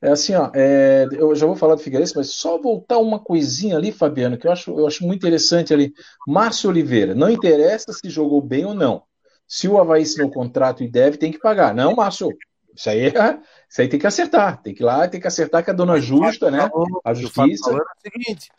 É 0.02 0.10
assim, 0.10 0.36
ó, 0.36 0.52
é, 0.54 1.08
eu 1.14 1.34
já 1.34 1.46
vou 1.46 1.56
falar 1.56 1.76
do 1.76 1.82
Figueirense, 1.82 2.14
mas 2.16 2.32
só 2.32 2.58
voltar 2.58 2.98
uma 2.98 3.20
coisinha 3.20 3.78
ali, 3.78 3.90
Fabiano, 3.92 4.38
que 4.38 4.46
eu 4.46 4.52
acho, 4.52 4.78
eu 4.78 4.86
acho 4.86 5.06
muito 5.06 5.20
interessante 5.22 5.74
ali. 5.74 5.94
Márcio 6.28 6.70
Oliveira, 6.70 7.16
não 7.16 7.30
interessa 7.30 7.94
se 7.94 8.10
jogou 8.10 8.42
bem 8.42 8.66
ou 8.66 8.74
não. 8.74 9.04
Se 9.48 9.68
o 9.68 9.80
Havaí 9.80 10.02
assinou 10.02 10.28
o 10.28 10.34
contrato 10.34 10.84
e 10.84 10.90
deve, 10.90 11.18
tem 11.18 11.32
que 11.32 11.40
pagar. 11.40 11.74
Não, 11.74 11.96
Márcio, 11.96 12.30
isso 12.76 12.90
aí, 12.90 13.08
é, 13.08 13.40
isso 13.70 13.82
aí 13.82 13.88
tem 13.88 14.00
que 14.00 14.08
acertar. 14.08 14.62
Tem 14.62 14.74
que 14.74 14.84
ir 14.84 14.86
lá, 14.86 15.08
tem 15.08 15.22
que 15.22 15.28
acertar 15.28 15.64
com 15.64 15.72
a 15.72 15.74
dona 15.74 16.00
justa, 16.00 16.52
né? 16.52 16.70
A 17.06 17.14
justiça. 17.14 17.72
O 17.72 17.82
seguinte, 18.02 18.50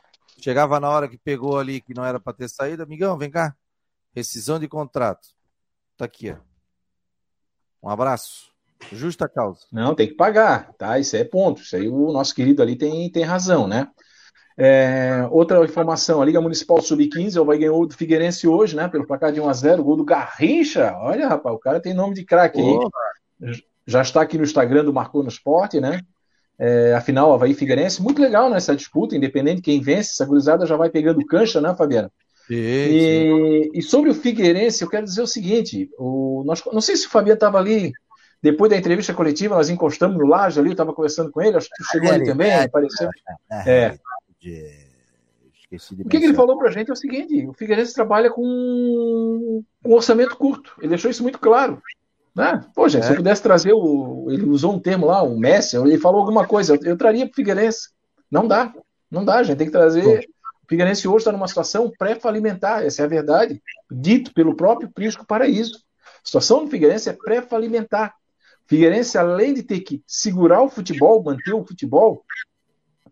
chegava 0.45 0.79
na 0.79 0.91
hora 0.91 1.09
que 1.09 1.17
pegou 1.17 1.59
ali 1.59 1.81
que 1.81 1.95
não 1.95 2.05
era 2.05 2.21
para 2.21 2.35
ter 2.35 2.51
saído, 2.51 2.83
amigão, 2.83 3.17
vem 3.17 3.31
cá. 3.31 3.57
Rescisão 4.15 4.59
de 4.59 4.69
contrato. 4.69 5.29
Tá 5.97 6.05
aqui, 6.05 6.31
ó. 6.31 6.37
Um 7.83 7.89
abraço. 7.89 8.53
Justa 8.93 9.27
causa. 9.27 9.61
Não, 9.73 9.95
tem 9.95 10.07
que 10.07 10.15
pagar, 10.15 10.75
tá? 10.75 10.99
Isso 10.99 11.17
é 11.17 11.25
ponto. 11.25 11.63
Isso 11.63 11.75
aí 11.75 11.89
o 11.89 12.13
nosso 12.13 12.35
querido 12.35 12.61
ali 12.61 12.77
tem, 12.77 13.11
tem 13.11 13.25
razão, 13.25 13.67
né? 13.67 13.89
É, 14.57 15.27
outra 15.31 15.65
informação, 15.65 16.21
a 16.21 16.25
Liga 16.27 16.41
Municipal 16.43 16.81
Sub-15, 16.81 17.45
vai 17.45 17.59
ganhou 17.59 17.87
do 17.87 17.97
Figueirense 17.97 18.47
hoje, 18.47 18.77
né? 18.77 18.87
Pelo 18.87 19.07
placar 19.07 19.33
de 19.33 19.41
1x0, 19.41 19.83
gol 19.83 19.97
do 19.97 20.05
Garrincha. 20.05 20.95
Olha, 20.99 21.27
rapaz, 21.27 21.57
o 21.57 21.59
cara 21.59 21.81
tem 21.81 21.95
nome 21.95 22.15
de 22.15 22.25
craque 22.25 22.61
aí. 22.61 23.57
Já 23.87 24.03
está 24.03 24.21
aqui 24.21 24.37
no 24.37 24.45
Instagram 24.45 24.85
do 24.85 24.93
Marcou 24.93 25.23
no 25.23 25.29
Esporte, 25.29 25.81
né? 25.81 26.03
É, 26.59 26.95
afinal, 26.95 27.33
Havaí 27.33 27.55
Figueirense, 27.55 28.03
muito 28.03 28.23
legal 28.23 28.49
nessa 28.49 28.73
né, 28.73 28.77
disputa, 28.77 29.17
independente 29.17 29.57
de 29.57 29.63
quem 29.63 29.81
vence, 29.81 30.11
essa 30.13 30.25
gurizada 30.25 30.67
já 30.67 30.77
vai 30.77 30.89
pegando 30.89 31.25
cancha, 31.27 31.61
né, 31.61 31.75
Fabiano? 31.75 32.11
E, 32.49 33.71
e, 33.75 33.83
sobre 33.83 34.11
o 34.11 34.15
Figueirense, 34.15 34.83
eu 34.83 34.89
quero 34.89 35.07
dizer 35.07 35.23
o 35.23 35.27
seguinte: 35.27 35.91
o, 35.99 36.43
nós, 36.45 36.63
não 36.73 36.81
sei 36.81 36.97
se 36.97 37.07
o 37.07 37.11
Fabiano 37.11 37.35
estava 37.35 37.59
ali 37.59 37.93
depois 38.43 38.71
da 38.71 38.77
entrevista 38.77 39.15
coletiva, 39.15 39.55
nós 39.55 39.71
encostamos 39.71 40.19
no 40.19 40.27
laje 40.27 40.61
ali, 40.61 40.69
eu 40.69 40.73
estava 40.73 40.93
conversando 40.93 41.31
com 41.31 41.41
ele, 41.41 41.57
acho 41.57 41.71
que 41.71 41.83
chegou 41.85 42.11
ali 42.11 42.27
também, 42.27 42.53
apareceu. 42.53 43.09
É. 43.51 43.99
o 45.73 46.09
que, 46.09 46.19
que, 46.19 46.27
ele 46.27 46.35
falou 46.35 46.59
para 46.59 46.69
a 46.69 46.71
gente 46.71 46.91
é 46.91 46.93
o 46.93 46.97
seguinte: 46.97 47.47
o 47.47 47.55
Figueirense 47.55 47.95
trabalha 47.95 48.31
com 48.31 48.43
um 48.43 49.93
orçamento 49.95 50.37
curto. 50.37 50.75
Ele 50.79 50.91
deixou 50.91 51.11
isso 51.11 51.23
muito 51.23 51.39
claro. 51.39 51.81
Né? 52.35 52.65
Pô, 52.75 52.89
gente, 52.89 53.05
é. 53.05 53.07
se 53.07 53.13
eu 53.13 53.17
pudesse 53.17 53.43
trazer 53.43 53.73
o. 53.73 54.27
Ele 54.29 54.45
usou 54.45 54.75
um 54.75 54.81
termo 54.81 55.07
lá, 55.07 55.23
o 55.23 55.39
Messi, 55.39 55.77
ele 55.77 55.99
falou 55.99 56.21
alguma 56.21 56.47
coisa, 56.47 56.75
eu, 56.75 56.81
eu 56.83 56.97
traria 56.97 57.25
para 57.27 57.33
o 57.33 57.37
Figueirense. 57.37 57.91
Não 58.31 58.49
dá, 58.49 58.75
não 59.11 59.25
dá, 59.25 59.43
gente. 59.43 59.59
Tem 59.59 59.67
que 59.67 59.73
trazer. 59.73 60.27
O 60.65 60.69
Figueirense 60.69 61.07
hoje 61.07 61.19
está 61.19 61.33
numa 61.33 61.47
situação 61.47 61.93
pré-falimentar, 61.97 62.85
essa 62.85 63.03
é 63.03 63.05
a 63.05 63.09
verdade, 63.09 63.63
dito 63.91 64.33
pelo 64.33 64.57
próprio 64.57 64.91
Prisco 64.91 65.27
Paraíso. 65.27 65.77
A 66.03 66.27
situação 66.27 66.65
do 66.65 66.71
Figueirense 66.71 67.09
é 67.09 67.13
pré-falimentar. 67.13 68.15
Figueirense, 68.67 69.19
além 69.19 69.53
de 69.53 69.63
ter 69.63 69.81
que 69.81 70.03
segurar 70.07 70.63
o 70.63 70.71
futebol, 70.71 71.23
manter 71.23 71.53
o 71.53 71.65
futebol, 71.65 72.25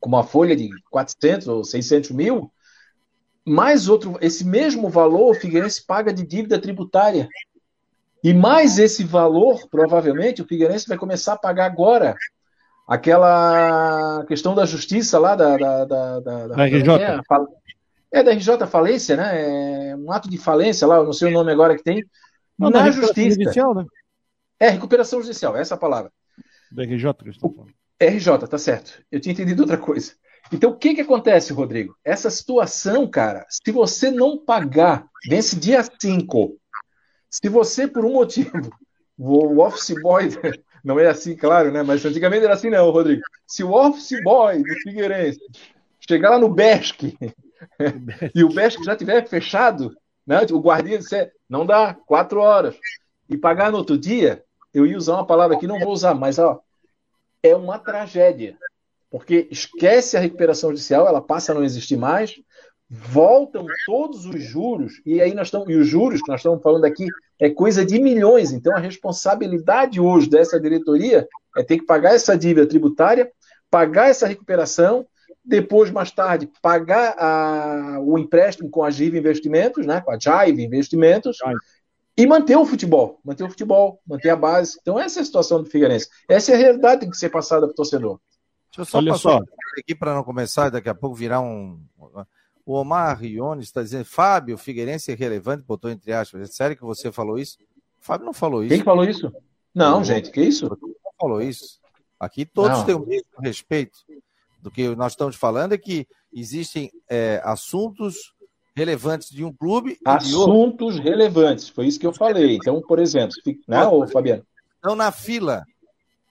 com 0.01 0.09
uma 0.09 0.25
folha 0.25 0.57
de 0.57 0.71
400 0.91 1.47
ou 1.47 1.63
600 1.63 2.11
mil, 2.11 2.51
mais 3.45 3.89
outro, 3.89 4.17
esse 4.21 4.45
mesmo 4.45 4.89
valor 4.89 5.31
o 5.31 5.35
Figueirense 5.35 5.85
paga 5.85 6.13
de 6.13 6.27
dívida 6.27 6.59
tributária. 6.59 7.29
E 8.23 8.33
mais 8.33 8.79
esse 8.79 9.03
valor, 9.03 9.69
provavelmente, 9.69 10.43
o 10.43 10.47
Figueirense 10.47 10.87
vai 10.87 10.97
começar 10.97 11.33
a 11.33 11.39
pagar 11.39 11.67
agora 11.67 12.15
aquela 12.87 14.25
questão 14.27 14.55
da 14.55 14.65
justiça 14.65 15.19
lá 15.19 15.35
da, 15.35 15.57
da, 15.57 15.85
da, 15.85 16.21
da, 16.21 16.47
da 16.49 16.65
RJ. 16.67 16.89
É, 18.13 18.21
é, 18.21 18.23
da 18.23 18.33
RJ 18.33 18.67
falência, 18.67 19.17
né? 19.17 19.91
É 19.91 19.97
um 19.97 20.13
ato 20.13 20.31
de 20.31 20.39
falência 20.39 20.87
lá, 20.87 20.97
eu 20.97 21.05
não 21.05 21.13
sei 21.13 21.29
o 21.29 21.33
nome 21.33 21.51
agora 21.51 21.77
que 21.77 21.83
tem. 21.83 22.05
Não, 22.59 22.71
na 22.71 22.91
justiça. 22.91 23.41
Judicial, 23.41 23.75
né? 23.75 23.85
É, 24.61 24.69
recuperação 24.69 25.21
judicial, 25.21 25.57
essa 25.57 25.75
é 25.75 25.77
a 25.77 25.81
palavra. 25.81 26.13
Da 26.71 26.85
RJ, 26.85 27.13
que 27.25 27.31
RJ, 28.05 28.39
tá 28.49 28.59
certo. 28.59 29.03
Eu 29.11 29.21
tinha 29.21 29.33
entendido 29.33 29.63
outra 29.63 29.79
coisa. 29.79 30.13
Então, 30.53 30.71
o 30.71 30.77
que 30.77 30.95
que 30.95 31.01
acontece, 31.01 31.53
Rodrigo? 31.53 31.97
Essa 32.05 32.31
situação, 32.31 33.09
cara, 33.09 33.47
se 33.49 33.73
você 33.73 34.11
não 34.11 34.37
pagar, 34.37 35.07
vence 35.29 35.59
dia 35.59 35.83
5. 35.83 36.57
Se 37.33 37.49
você, 37.49 37.89
por 37.89 38.05
um 38.05 38.13
motivo, 38.13 38.71
o 39.17 39.61
office 39.61 39.95
boy 40.03 40.29
Não 40.85 40.99
é 40.99 41.07
assim, 41.07 41.37
claro, 41.37 41.71
né? 41.71 41.83
Mas 41.83 42.05
antigamente 42.05 42.45
era 42.45 42.55
assim, 42.55 42.69
não, 42.69 42.91
Rodrigo. 42.91 43.23
Se 43.47 43.63
o 43.63 43.73
office 43.73 44.21
boy 44.23 44.59
do 44.63 44.75
Figueirense 44.83 45.41
chegar 46.01 46.31
lá 46.31 46.39
no 46.39 46.49
Besc 46.49 47.17
e 48.35 48.43
o 48.43 48.53
Besc 48.53 48.83
já 48.83 48.97
tiver 48.97 49.27
fechado, 49.29 49.97
né? 50.27 50.41
O 50.51 50.59
guardiã 50.59 50.99
disser, 50.99 51.33
não 51.49 51.65
dá, 51.65 51.95
quatro 51.95 52.41
horas, 52.41 52.77
e 53.31 53.39
pagar 53.39 53.71
no 53.71 53.79
outro 53.79 53.97
dia, 53.97 54.45
eu 54.75 54.85
ia 54.85 54.99
usar 54.99 55.15
uma 55.15 55.27
palavra 55.27 55.57
que 55.57 55.69
não 55.69 55.79
vou 55.79 55.93
usar, 55.93 56.15
mas 56.15 56.39
ó, 56.39 56.61
é 57.43 57.55
uma 57.55 57.79
tragédia. 57.79 58.59
Porque 59.09 59.47
esquece 59.51 60.17
a 60.17 60.21
recuperação 60.21 60.71
judicial, 60.71 61.07
ela 61.07 61.21
passa 61.21 61.53
a 61.53 61.55
não 61.55 61.63
existir 61.63 61.97
mais, 61.97 62.35
voltam 62.95 63.65
todos 63.87 64.27
os 64.27 64.43
juros, 64.43 65.01
e 65.07 65.19
aí 65.19 65.33
nós 65.33 65.47
estamos, 65.47 65.67
e 65.71 65.75
os 65.75 65.87
juros 65.87 66.21
que 66.21 66.31
nós 66.31 66.41
estamos 66.41 66.63
falando 66.63 66.85
aqui 66.85 67.07
é 67.41 67.49
coisa 67.49 67.87
de 67.87 67.99
milhões. 67.99 68.53
Então 68.53 68.77
a 68.77 68.79
responsabilidade 68.79 69.99
hoje 69.99 70.29
dessa 70.29 70.61
diretoria 70.61 71.27
é 71.57 71.63
ter 71.63 71.79
que 71.79 71.87
pagar 71.87 72.15
essa 72.15 72.37
dívida 72.37 72.67
tributária, 72.67 73.33
pagar 73.71 74.11
essa 74.11 74.27
recuperação, 74.27 75.07
depois, 75.43 75.91
mais 75.91 76.11
tarde, 76.11 76.51
pagar 76.61 77.17
a, 77.19 77.99
o 78.01 78.19
empréstimo 78.19 78.71
com 78.71 78.85
a 78.85 78.91
Jive 78.91 79.19
Investimentos, 79.19 79.87
né, 79.87 80.03
com 80.03 80.13
a 80.13 80.19
Jive 80.19 80.63
Investimentos, 80.63 81.39
e 82.15 82.27
manter 82.27 82.57
o 82.57 82.67
futebol, 82.67 83.19
manter 83.25 83.45
o 83.45 83.49
futebol, 83.49 84.01
manter 84.07 84.29
a 84.29 84.37
base. 84.37 84.79
Então, 84.83 85.01
essa 85.01 85.19
é 85.19 85.23
a 85.23 85.25
situação 85.25 85.63
do 85.63 85.69
Figueirense. 85.69 86.09
Essa 86.29 86.53
é 86.53 86.55
a 86.55 86.59
realidade 86.59 86.97
que 86.97 87.01
tem 87.01 87.11
que 87.11 87.17
ser 87.17 87.31
passada 87.31 87.67
para 87.67 87.73
o 87.73 87.75
torcedor. 87.75 88.21
Deixa 88.69 88.83
eu 88.83 88.85
só 88.85 88.99
Olha 88.99 89.13
passar 89.13 89.39
só. 89.39 89.41
aqui 89.81 89.95
para 89.95 90.15
não 90.15 90.23
começar 90.23 90.71
daqui 90.71 90.89
a 90.89 90.95
pouco 90.95 91.17
virar 91.17 91.41
um 91.41 91.81
o 92.65 92.75
Omar 92.75 93.19
Rione 93.19 93.63
está 93.63 93.83
dizendo, 93.83 94.05
Fábio, 94.05 94.57
Figueirense 94.57 95.13
é 95.13 95.15
relevante, 95.15 95.65
botou 95.65 95.91
entre 95.91 96.13
aspas. 96.13 96.43
É 96.43 96.47
sério 96.47 96.77
que 96.77 96.85
você 96.85 97.11
falou 97.11 97.39
isso? 97.39 97.59
O 98.01 98.05
Fábio 98.05 98.27
não 98.27 98.33
falou 98.33 98.63
isso. 98.63 98.75
Quem 98.75 98.85
falou 98.85 99.05
isso? 99.05 99.33
Não, 99.75 100.03
gente, 100.05 100.31
que 100.31 100.41
isso? 100.41 100.69
Não 100.69 101.13
falou 101.19 101.41
isso. 101.41 101.81
Aqui 102.19 102.45
todos 102.45 102.79
não. 102.79 102.87
têm 102.87 102.95
o 102.95 103.07
mesmo 103.07 103.41
respeito. 103.41 103.99
Do 104.61 104.71
que 104.71 104.95
nós 104.95 105.13
estamos 105.13 105.35
falando 105.35 105.73
é 105.73 105.79
que 105.79 106.07
existem 106.33 106.93
é, 107.11 107.41
assuntos 107.45 108.33
relevantes 108.77 109.31
de 109.31 109.45
um 109.45 109.53
clube. 109.53 109.99
Assuntos 110.05 111.01
relevantes, 111.01 111.69
foi 111.69 111.89
isso 111.89 111.99
que 111.99 112.07
eu 112.07 112.13
falei. 112.13 112.57
Então, 112.57 112.81
por 112.81 113.01
exemplo, 113.01 113.35
não, 113.67 114.07
Fabiano? 114.07 114.47
Estão 114.77 114.95
na 114.95 115.11
fila. 115.11 115.65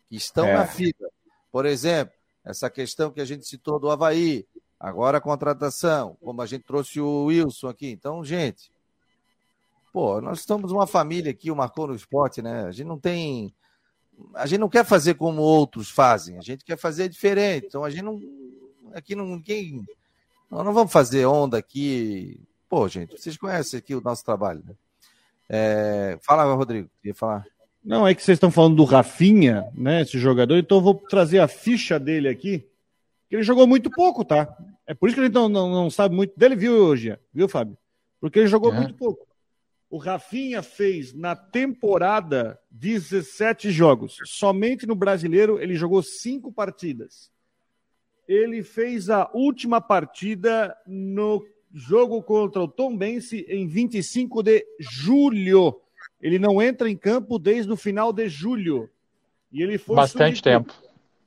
Estão 0.09 0.45
é. 0.45 0.53
na 0.53 0.65
fila. 0.65 1.09
Por 1.51 1.65
exemplo, 1.65 2.13
essa 2.45 2.69
questão 2.69 3.11
que 3.11 3.19
a 3.19 3.25
gente 3.25 3.45
citou 3.45 3.79
do 3.79 3.89
Havaí, 3.89 4.45
Agora 4.81 5.19
a 5.19 5.21
contratação, 5.21 6.17
como 6.19 6.41
a 6.41 6.45
gente 6.47 6.63
trouxe 6.63 6.99
o 6.99 7.25
Wilson 7.25 7.67
aqui. 7.67 7.91
Então, 7.91 8.25
gente, 8.25 8.71
pô, 9.93 10.19
nós 10.19 10.39
estamos 10.39 10.71
uma 10.71 10.87
família 10.87 11.29
aqui, 11.29 11.51
o 11.51 11.55
Marcou 11.55 11.85
no 11.85 11.93
Esporte, 11.93 12.41
né? 12.41 12.63
A 12.63 12.71
gente 12.71 12.87
não 12.87 12.97
tem. 12.97 13.53
A 14.33 14.47
gente 14.47 14.59
não 14.59 14.67
quer 14.67 14.83
fazer 14.83 15.13
como 15.13 15.39
outros 15.39 15.91
fazem, 15.91 16.35
a 16.39 16.41
gente 16.41 16.65
quer 16.65 16.77
fazer 16.77 17.09
diferente. 17.09 17.67
Então 17.67 17.83
a 17.83 17.91
gente 17.91 18.01
não. 18.01 18.19
Aqui 18.95 19.13
não. 19.13 19.27
Ninguém. 19.27 19.85
Nós 20.49 20.65
não 20.65 20.73
vamos 20.73 20.91
fazer 20.91 21.27
onda 21.27 21.59
aqui. 21.59 22.41
Pô, 22.67 22.87
gente, 22.87 23.15
vocês 23.15 23.37
conhecem 23.37 23.77
aqui 23.77 23.93
o 23.93 24.01
nosso 24.01 24.25
trabalho, 24.25 24.63
né? 24.65 24.73
É... 25.47 26.17
Fala, 26.23 26.51
Rodrigo, 26.55 26.89
queria 26.99 27.13
falar. 27.13 27.45
Não, 27.83 28.07
é 28.07 28.15
que 28.15 28.23
vocês 28.23 28.37
estão 28.37 28.49
falando 28.49 28.77
do 28.77 28.83
Rafinha, 28.83 29.69
né? 29.75 30.01
Esse 30.01 30.17
jogador, 30.17 30.57
então 30.57 30.79
eu 30.79 30.83
vou 30.83 30.95
trazer 30.95 31.37
a 31.37 31.47
ficha 31.47 31.99
dele 31.99 32.27
aqui 32.27 32.67
ele 33.31 33.43
jogou 33.43 33.65
muito 33.65 33.89
pouco, 33.89 34.25
tá? 34.25 34.53
É 34.91 34.93
por 34.93 35.07
isso 35.07 35.15
que 35.15 35.21
a 35.21 35.23
gente 35.23 35.33
não, 35.33 35.47
não, 35.47 35.71
não 35.71 35.89
sabe 35.89 36.13
muito 36.13 36.37
dele, 36.37 36.53
viu, 36.53 36.73
hoje, 36.73 37.17
viu, 37.33 37.47
Fábio? 37.47 37.77
Porque 38.19 38.39
ele 38.39 38.47
jogou 38.49 38.73
é. 38.73 38.75
muito 38.75 38.93
pouco. 38.93 39.25
O 39.89 39.97
Rafinha 39.97 40.61
fez 40.61 41.13
na 41.13 41.33
temporada 41.33 42.59
17 42.71 43.71
jogos. 43.71 44.17
Somente 44.25 44.85
no 44.85 44.93
brasileiro 44.93 45.61
ele 45.61 45.75
jogou 45.75 46.03
cinco 46.03 46.51
partidas. 46.51 47.31
Ele 48.27 48.61
fez 48.63 49.09
a 49.09 49.31
última 49.33 49.79
partida 49.79 50.75
no 50.85 51.41
jogo 51.73 52.21
contra 52.21 52.61
o 52.61 52.67
Tom 52.67 52.97
Bense 52.97 53.45
em 53.47 53.67
25 53.67 54.43
de 54.43 54.65
julho. 54.77 55.79
Ele 56.21 56.37
não 56.37 56.61
entra 56.61 56.89
em 56.89 56.97
campo 56.97 57.39
desde 57.39 57.71
o 57.71 57.77
final 57.77 58.11
de 58.11 58.27
julho. 58.27 58.89
E 59.53 59.61
ele 59.61 59.77
foi 59.77 59.95
bastante 59.95 60.43
tempo. 60.43 60.73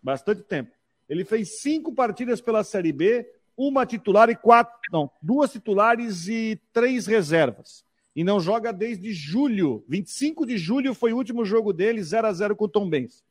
Bastante 0.02 0.42
tempo. 0.42 0.70
Ele 1.08 1.24
fez 1.24 1.62
cinco 1.62 1.94
partidas 1.94 2.42
pela 2.42 2.62
Série 2.62 2.92
B, 2.92 3.26
uma 3.56 3.86
titular 3.86 4.28
e 4.30 4.36
quatro, 4.36 4.74
não, 4.92 5.10
duas 5.20 5.52
titulares 5.52 6.28
e 6.28 6.60
três 6.72 7.06
reservas. 7.06 7.84
E 8.14 8.22
não 8.22 8.38
joga 8.38 8.72
desde 8.72 9.12
julho. 9.12 9.84
25 9.88 10.46
de 10.46 10.56
julho 10.56 10.94
foi 10.94 11.12
o 11.12 11.16
último 11.16 11.44
jogo 11.44 11.72
dele, 11.72 12.02
0 12.02 12.26
a 12.26 12.32
0 12.32 12.54
com 12.54 12.66
o 12.66 12.68
Tom 12.68 12.88
Benz. 12.88 13.24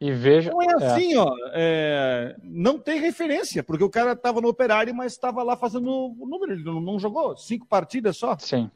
E 0.00 0.12
veja. 0.12 0.50
Não 0.50 0.62
é, 0.62 0.66
é. 0.66 0.74
assim, 0.74 1.14
é. 1.14 1.18
ó. 1.18 1.34
É, 1.54 2.36
não 2.42 2.78
tem 2.78 3.00
referência, 3.00 3.62
porque 3.62 3.82
o 3.82 3.90
cara 3.90 4.12
estava 4.12 4.40
no 4.40 4.48
operário, 4.48 4.94
mas 4.94 5.12
estava 5.12 5.42
lá 5.42 5.56
fazendo 5.56 5.88
o 5.90 6.26
número. 6.26 6.52
Ele 6.52 6.62
não, 6.62 6.80
não 6.80 6.98
jogou 6.98 7.36
cinco 7.36 7.66
partidas 7.66 8.16
só. 8.16 8.36
Sim. 8.38 8.70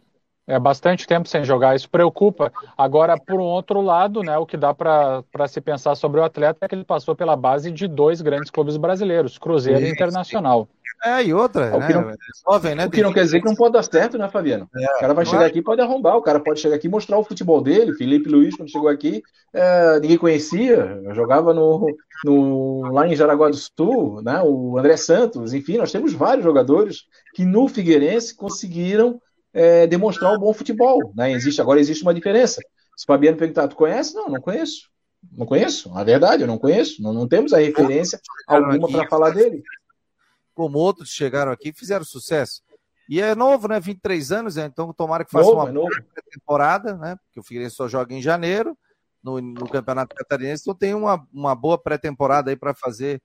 É 0.44 0.58
bastante 0.58 1.06
tempo 1.06 1.28
sem 1.28 1.44
jogar, 1.44 1.76
isso 1.76 1.88
preocupa. 1.88 2.52
Agora, 2.76 3.16
por 3.16 3.40
um 3.40 3.44
outro 3.44 3.80
lado, 3.80 4.24
né, 4.24 4.36
o 4.38 4.44
que 4.44 4.56
dá 4.56 4.74
para 4.74 5.22
se 5.46 5.60
pensar 5.60 5.94
sobre 5.94 6.20
o 6.20 6.24
atleta 6.24 6.64
é 6.64 6.68
que 6.68 6.74
ele 6.74 6.84
passou 6.84 7.14
pela 7.14 7.36
base 7.36 7.70
de 7.70 7.86
dois 7.86 8.20
grandes 8.20 8.50
clubes 8.50 8.76
brasileiros, 8.76 9.38
Cruzeiro 9.38 9.86
e 9.86 9.90
Internacional. 9.90 10.68
É, 11.04 11.24
e 11.24 11.34
outra, 11.34 11.76
o 11.76 11.84
que 11.84 11.92
não, 11.92 12.04
né? 12.06 12.14
Jovem, 12.48 12.74
né? 12.76 12.86
O 12.86 12.90
que 12.90 13.02
não 13.02 13.12
quer 13.12 13.24
dizer 13.24 13.40
que 13.40 13.46
não 13.48 13.56
pode 13.56 13.72
dar 13.72 13.82
certo, 13.82 14.16
né, 14.16 14.28
Fabiano? 14.28 14.68
É, 14.76 14.96
o 14.96 15.00
cara 15.00 15.14
vai 15.14 15.26
chegar 15.26 15.46
aqui 15.46 15.58
e 15.58 15.62
pode 15.62 15.80
arrombar, 15.80 16.16
o 16.16 16.22
cara 16.22 16.38
pode 16.38 16.60
chegar 16.60 16.76
aqui 16.76 16.86
e 16.86 16.90
mostrar 16.90 17.18
o 17.18 17.24
futebol 17.24 17.60
dele. 17.60 17.94
Felipe 17.94 18.30
Luiz, 18.30 18.54
quando 18.56 18.70
chegou 18.70 18.88
aqui, 18.88 19.20
é, 19.52 19.98
ninguém 19.98 20.16
conhecia, 20.16 21.02
jogava 21.12 21.52
no, 21.52 21.86
no, 22.24 22.92
lá 22.92 23.08
em 23.08 23.16
Jaraguá 23.16 23.48
do 23.48 23.56
Sul, 23.56 24.22
né? 24.22 24.40
O 24.44 24.78
André 24.78 24.96
Santos, 24.96 25.52
enfim, 25.52 25.76
nós 25.76 25.90
temos 25.90 26.12
vários 26.12 26.44
jogadores 26.44 27.02
que 27.34 27.44
no 27.44 27.66
Figueirense 27.66 28.36
conseguiram 28.36 29.20
é, 29.52 29.88
demonstrar 29.88 30.32
um 30.32 30.38
bom 30.38 30.52
futebol. 30.54 31.12
Né? 31.16 31.32
Existe, 31.32 31.60
agora 31.60 31.80
existe 31.80 32.02
uma 32.04 32.14
diferença. 32.14 32.60
Se 32.96 33.04
o 33.04 33.06
Fabiano 33.08 33.36
perguntar, 33.36 33.66
tu 33.66 33.74
conhece? 33.74 34.14
Não, 34.14 34.28
não 34.28 34.40
conheço. 34.40 34.88
Não 35.32 35.46
conheço, 35.46 35.92
na 35.92 36.02
verdade, 36.02 36.42
eu 36.42 36.48
não 36.48 36.58
conheço. 36.58 37.02
Não, 37.02 37.12
não 37.12 37.26
temos 37.26 37.52
a 37.52 37.58
referência 37.58 38.20
alguma 38.46 38.88
para 38.88 39.08
falar 39.08 39.30
dele 39.30 39.62
como 40.54 40.78
outros 40.78 41.10
chegaram 41.10 41.52
aqui 41.52 41.70
e 41.70 41.72
fizeram 41.72 42.04
sucesso. 42.04 42.62
E 43.08 43.20
é 43.20 43.34
novo, 43.34 43.68
né? 43.68 43.80
23 43.80 44.32
anos, 44.32 44.56
né? 44.56 44.64
então 44.64 44.92
tomara 44.92 45.24
que 45.24 45.30
faça 45.30 45.44
novo, 45.44 45.60
uma 45.60 45.88
é 46.16 46.22
temporada, 46.30 46.96
né? 46.96 47.16
Porque 47.16 47.40
o 47.40 47.42
Figueirense 47.42 47.76
só 47.76 47.88
joga 47.88 48.14
em 48.14 48.22
janeiro 48.22 48.76
no, 49.22 49.40
no 49.40 49.68
Campeonato 49.68 50.14
Catarinense, 50.14 50.62
então 50.62 50.74
tem 50.74 50.94
uma, 50.94 51.26
uma 51.32 51.54
boa 51.54 51.78
pré-temporada 51.78 52.50
aí 52.50 52.56
para 52.56 52.74
fazer 52.74 53.22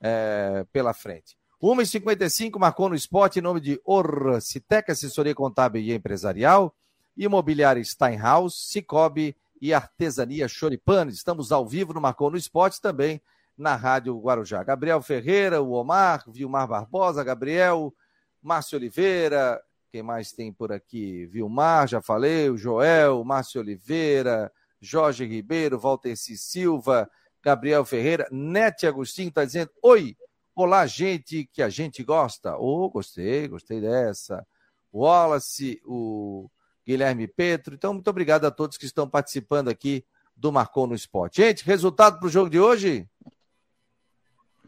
é, 0.00 0.66
pela 0.72 0.92
frente. 0.92 1.36
1h55 1.62 2.58
marcou 2.58 2.88
no 2.88 2.94
esporte 2.94 3.38
em 3.38 3.42
nome 3.42 3.60
de 3.60 3.80
Orcitec, 3.84 4.90
assessoria 4.90 5.34
contábil 5.34 5.82
e 5.82 5.92
empresarial, 5.92 6.74
Imobiliária 7.16 7.82
Steinhaus, 7.82 8.68
Cicobi 8.70 9.36
e 9.60 9.74
Artesania 9.74 10.46
Choripanes. 10.46 11.16
Estamos 11.16 11.50
ao 11.50 11.66
vivo 11.66 11.92
no 11.92 12.00
Marcou 12.00 12.30
no 12.30 12.36
Esporte 12.36 12.80
também 12.80 13.20
na 13.58 13.74
Rádio 13.74 14.16
Guarujá. 14.18 14.62
Gabriel 14.62 15.02
Ferreira, 15.02 15.60
o 15.60 15.72
Omar, 15.72 16.24
Vilmar 16.28 16.68
Barbosa, 16.68 17.24
Gabriel, 17.24 17.92
Márcio 18.40 18.78
Oliveira, 18.78 19.60
quem 19.90 20.02
mais 20.02 20.32
tem 20.32 20.52
por 20.52 20.70
aqui? 20.70 21.26
Vilmar, 21.26 21.88
já 21.88 22.00
falei, 22.00 22.48
o 22.48 22.56
Joel, 22.56 23.24
Márcio 23.24 23.60
Oliveira, 23.60 24.52
Jorge 24.80 25.24
Ribeiro, 25.24 25.78
Valterci 25.78 26.38
Silva, 26.38 27.10
Gabriel 27.42 27.84
Ferreira, 27.84 28.28
Nete 28.30 28.86
Agostinho 28.86 29.28
está 29.28 29.44
dizendo: 29.44 29.70
Oi, 29.82 30.16
olá, 30.54 30.86
gente 30.86 31.48
que 31.52 31.62
a 31.62 31.68
gente 31.68 32.04
gosta. 32.04 32.56
Oh, 32.56 32.88
gostei, 32.90 33.48
gostei 33.48 33.80
dessa. 33.80 34.46
Wallace, 34.92 35.80
o 35.84 36.50
Guilherme 36.86 37.26
Petro. 37.26 37.74
Então, 37.74 37.94
muito 37.94 38.08
obrigado 38.08 38.44
a 38.44 38.50
todos 38.50 38.76
que 38.76 38.86
estão 38.86 39.08
participando 39.08 39.68
aqui 39.68 40.04
do 40.36 40.52
Marcou 40.52 40.86
no 40.86 40.94
Esporte. 40.94 41.42
Gente, 41.42 41.64
resultado 41.64 42.18
para 42.18 42.26
o 42.26 42.30
jogo 42.30 42.48
de 42.48 42.60
hoje? 42.60 43.08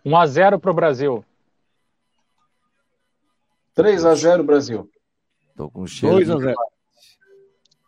1 0.05 0.17
a 0.17 0.27
0 0.27 0.59
para 0.59 0.71
o 0.71 0.75
Brasil. 0.75 1.25
3 3.75 4.05
a 4.05 4.15
0 4.15 4.45
Brasil. 4.45 4.91
Tô 5.57 5.71
com 5.71 5.87
cheiro. 5.87 6.17
2 6.17 6.31
a 6.31 6.39
0. 6.39 6.57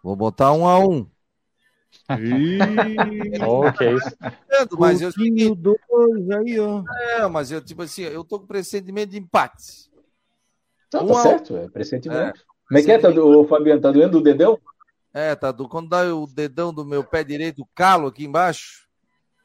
Vou 0.03 0.17
botar 0.17 0.53
1 0.53 0.67
a 0.67 0.79
1. 0.79 1.07
ok. 3.47 3.97
Mas 4.79 5.01
eu 5.01 5.13
seguinte, 5.13 5.55
dois 5.61 6.31
aí, 6.31 6.59
ó. 6.59 6.83
É, 7.17 7.27
mas 7.29 7.51
eu 7.51 7.63
tipo 7.63 7.83
assim, 7.83 8.03
eu 8.03 8.25
tô 8.25 8.41
com 8.41 8.47
pressentimento 8.47 9.11
de 9.11 9.19
empate. 9.19 9.91
Tá, 10.91 11.05
tá 11.05 11.15
certo, 11.15 11.57
é 11.57 11.69
pressentimento. 11.69 12.21
É, 12.21 12.33
Como 12.69 12.79
é 12.79 12.83
que 12.83 12.93
é, 12.93 12.99
tá 12.99 13.11
do, 13.11 13.45
Fabiano? 13.47 13.81
Tá 13.81 13.91
doendo 13.91 14.19
o 14.19 14.23
dedão? 14.23 14.59
É, 15.15 15.35
tá 15.35 15.53
do, 15.53 15.69
quando 15.69 15.89
dá 15.89 16.15
o 16.15 16.27
dedão 16.27 16.73
do 16.73 16.85
meu 16.85 17.05
pé 17.05 17.23
direito, 17.23 17.63
o 17.63 17.69
calo 17.75 18.09
aqui 18.09 18.25
embaixo, 18.25 18.82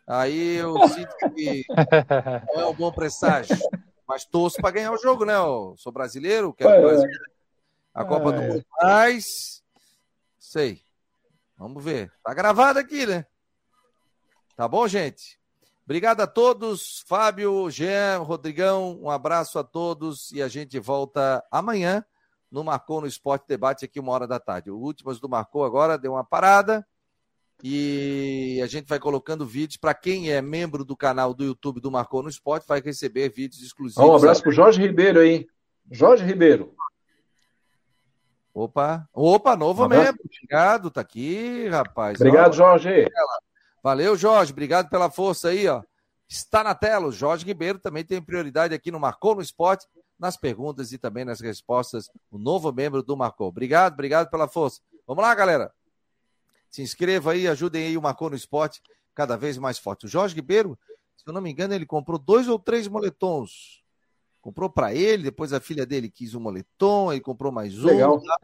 Aí 0.07 0.55
eu 0.55 0.75
sinto 0.87 1.15
que 1.35 1.65
não 2.55 2.61
é 2.61 2.65
um 2.65 2.73
bom 2.73 2.91
presságio. 2.91 3.57
Mas 4.07 4.23
torço 4.23 4.57
para 4.61 4.71
ganhar 4.71 4.93
o 4.93 4.97
jogo, 4.97 5.25
né? 5.25 5.35
Eu 5.35 5.75
sou 5.77 5.91
brasileiro, 5.91 6.53
quero 6.53 6.89
é, 6.89 7.03
a 7.93 8.05
Copa 8.05 8.29
é. 8.29 8.31
do 8.31 8.41
Mundo. 8.41 8.65
Mas, 8.81 9.61
sei. 10.39 10.81
Vamos 11.57 11.83
ver. 11.83 12.11
Tá 12.23 12.33
gravado 12.33 12.79
aqui, 12.79 13.05
né? 13.05 13.25
Tá 14.55 14.67
bom, 14.67 14.87
gente? 14.87 15.37
Obrigado 15.83 16.21
a 16.21 16.27
todos. 16.27 17.03
Fábio, 17.05 17.69
Jean, 17.69 18.19
Rodrigão, 18.19 18.97
um 19.01 19.09
abraço 19.09 19.59
a 19.59 19.63
todos 19.63 20.31
e 20.31 20.41
a 20.41 20.47
gente 20.47 20.79
volta 20.79 21.43
amanhã 21.51 22.05
no 22.51 22.63
Marcou 22.63 23.01
no 23.01 23.07
Esporte 23.07 23.45
Debate 23.47 23.85
aqui 23.85 23.99
uma 23.99 24.11
hora 24.13 24.27
da 24.27 24.39
tarde. 24.39 24.71
O 24.71 24.77
Últimas 24.77 25.19
do 25.19 25.27
Marcou 25.27 25.65
agora 25.65 25.97
deu 25.97 26.13
uma 26.13 26.23
parada. 26.23 26.87
E 27.63 28.59
a 28.63 28.67
gente 28.67 28.87
vai 28.87 28.99
colocando 28.99 29.45
vídeos 29.45 29.77
para 29.77 29.93
quem 29.93 30.31
é 30.31 30.41
membro 30.41 30.85
do 30.85 30.95
canal 30.95 31.33
do 31.33 31.43
YouTube 31.43 31.81
do 31.81 31.91
Marcou 31.91 32.21
no 32.21 32.29
Esporte, 32.29 32.67
vai 32.67 32.79
receber 32.81 33.29
vídeos 33.29 33.63
exclusivos. 33.63 34.03
Um 34.03 34.15
abraço 34.15 34.41
para 34.41 34.49
o 34.49 34.53
Jorge 34.53 34.79
Ribeiro 34.79 35.19
aí. 35.19 35.47
Jorge 35.91 36.23
Ribeiro. 36.23 36.75
Opa, 38.53 39.07
opa, 39.13 39.55
novo 39.55 39.85
um 39.85 39.87
membro. 39.87 40.21
Obrigado, 40.23 40.89
tá 40.89 41.01
aqui, 41.01 41.67
rapaz. 41.67 42.19
Obrigado, 42.19 42.55
Jorge. 42.55 43.07
Valeu, 43.83 44.17
Jorge. 44.17 44.51
Obrigado 44.51 44.89
pela 44.89 45.09
força 45.09 45.49
aí, 45.49 45.67
ó. 45.67 45.83
Está 46.27 46.63
na 46.63 46.75
tela. 46.75 47.07
O 47.07 47.11
Jorge 47.11 47.45
Ribeiro 47.45 47.79
também 47.79 48.03
tem 48.03 48.21
prioridade 48.21 48.73
aqui 48.73 48.91
no 48.91 48.99
Marcou 48.99 49.35
no 49.35 49.41
Esporte, 49.41 49.87
nas 50.19 50.35
perguntas 50.35 50.91
e 50.91 50.97
também 50.97 51.23
nas 51.23 51.39
respostas. 51.39 52.09
O 52.31 52.37
novo 52.37 52.71
membro 52.71 53.01
do 53.01 53.15
Marcou. 53.15 53.47
Obrigado, 53.47 53.93
obrigado 53.93 54.29
pela 54.29 54.47
força. 54.47 54.81
Vamos 55.05 55.23
lá, 55.23 55.33
galera. 55.33 55.71
Se 56.69 56.81
inscreva 56.81 57.31
aí, 57.31 57.47
ajudem 57.47 57.87
aí 57.87 57.97
o 57.97 58.01
Marcou 58.01 58.29
no 58.29 58.35
Esporte 58.35 58.81
cada 59.15 59.35
vez 59.35 59.57
mais 59.57 59.77
forte. 59.77 60.05
O 60.05 60.09
Jorge 60.09 60.35
Ribeiro, 60.35 60.77
se 61.15 61.23
eu 61.25 61.33
não 61.33 61.41
me 61.41 61.49
engano, 61.49 61.73
ele 61.73 61.85
comprou 61.85 62.19
dois 62.19 62.47
ou 62.47 62.59
três 62.59 62.87
moletons. 62.87 63.81
Comprou 64.41 64.69
para 64.69 64.93
ele, 64.93 65.23
depois 65.23 65.51
a 65.53 65.59
filha 65.59 65.85
dele 65.85 66.09
quis 66.09 66.35
um 66.35 66.39
moletom, 66.39 67.11
ele 67.11 67.21
comprou 67.21 67.51
mais 67.51 67.77
um. 67.83 67.87
Legal. 67.87 68.21
Tá? 68.21 68.37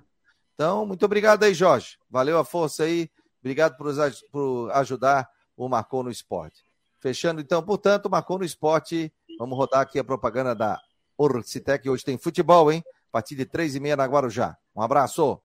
Então, 0.53 0.85
muito 0.85 1.05
obrigado 1.05 1.43
aí, 1.43 1.53
Jorge. 1.53 1.97
Valeu 2.09 2.37
a 2.37 2.43
força 2.43 2.83
aí. 2.83 3.09
Obrigado 3.39 3.77
por, 3.77 3.93
por 4.31 4.71
ajudar 4.71 5.29
o 5.55 5.67
Marcou 5.67 6.03
no 6.03 6.11
Esporte. 6.11 6.63
Fechando, 6.99 7.41
então, 7.41 7.61
portanto, 7.61 8.09
Marcou 8.09 8.37
no 8.37 8.45
Esporte. 8.45 9.13
Vamos 9.37 9.57
rodar 9.57 9.81
aqui 9.81 9.99
a 9.99 10.03
propaganda 10.03 10.55
da 10.55 10.79
Orcitec. 11.17 11.89
Hoje 11.89 12.03
tem 12.03 12.17
futebol, 12.17 12.71
hein? 12.71 12.83
A 13.09 13.11
partir 13.11 13.35
de 13.35 13.45
três 13.45 13.75
e 13.75 13.79
meia 13.79 13.95
na 13.95 14.05
Guarujá. 14.05 14.57
Um 14.75 14.81
abraço. 14.81 15.41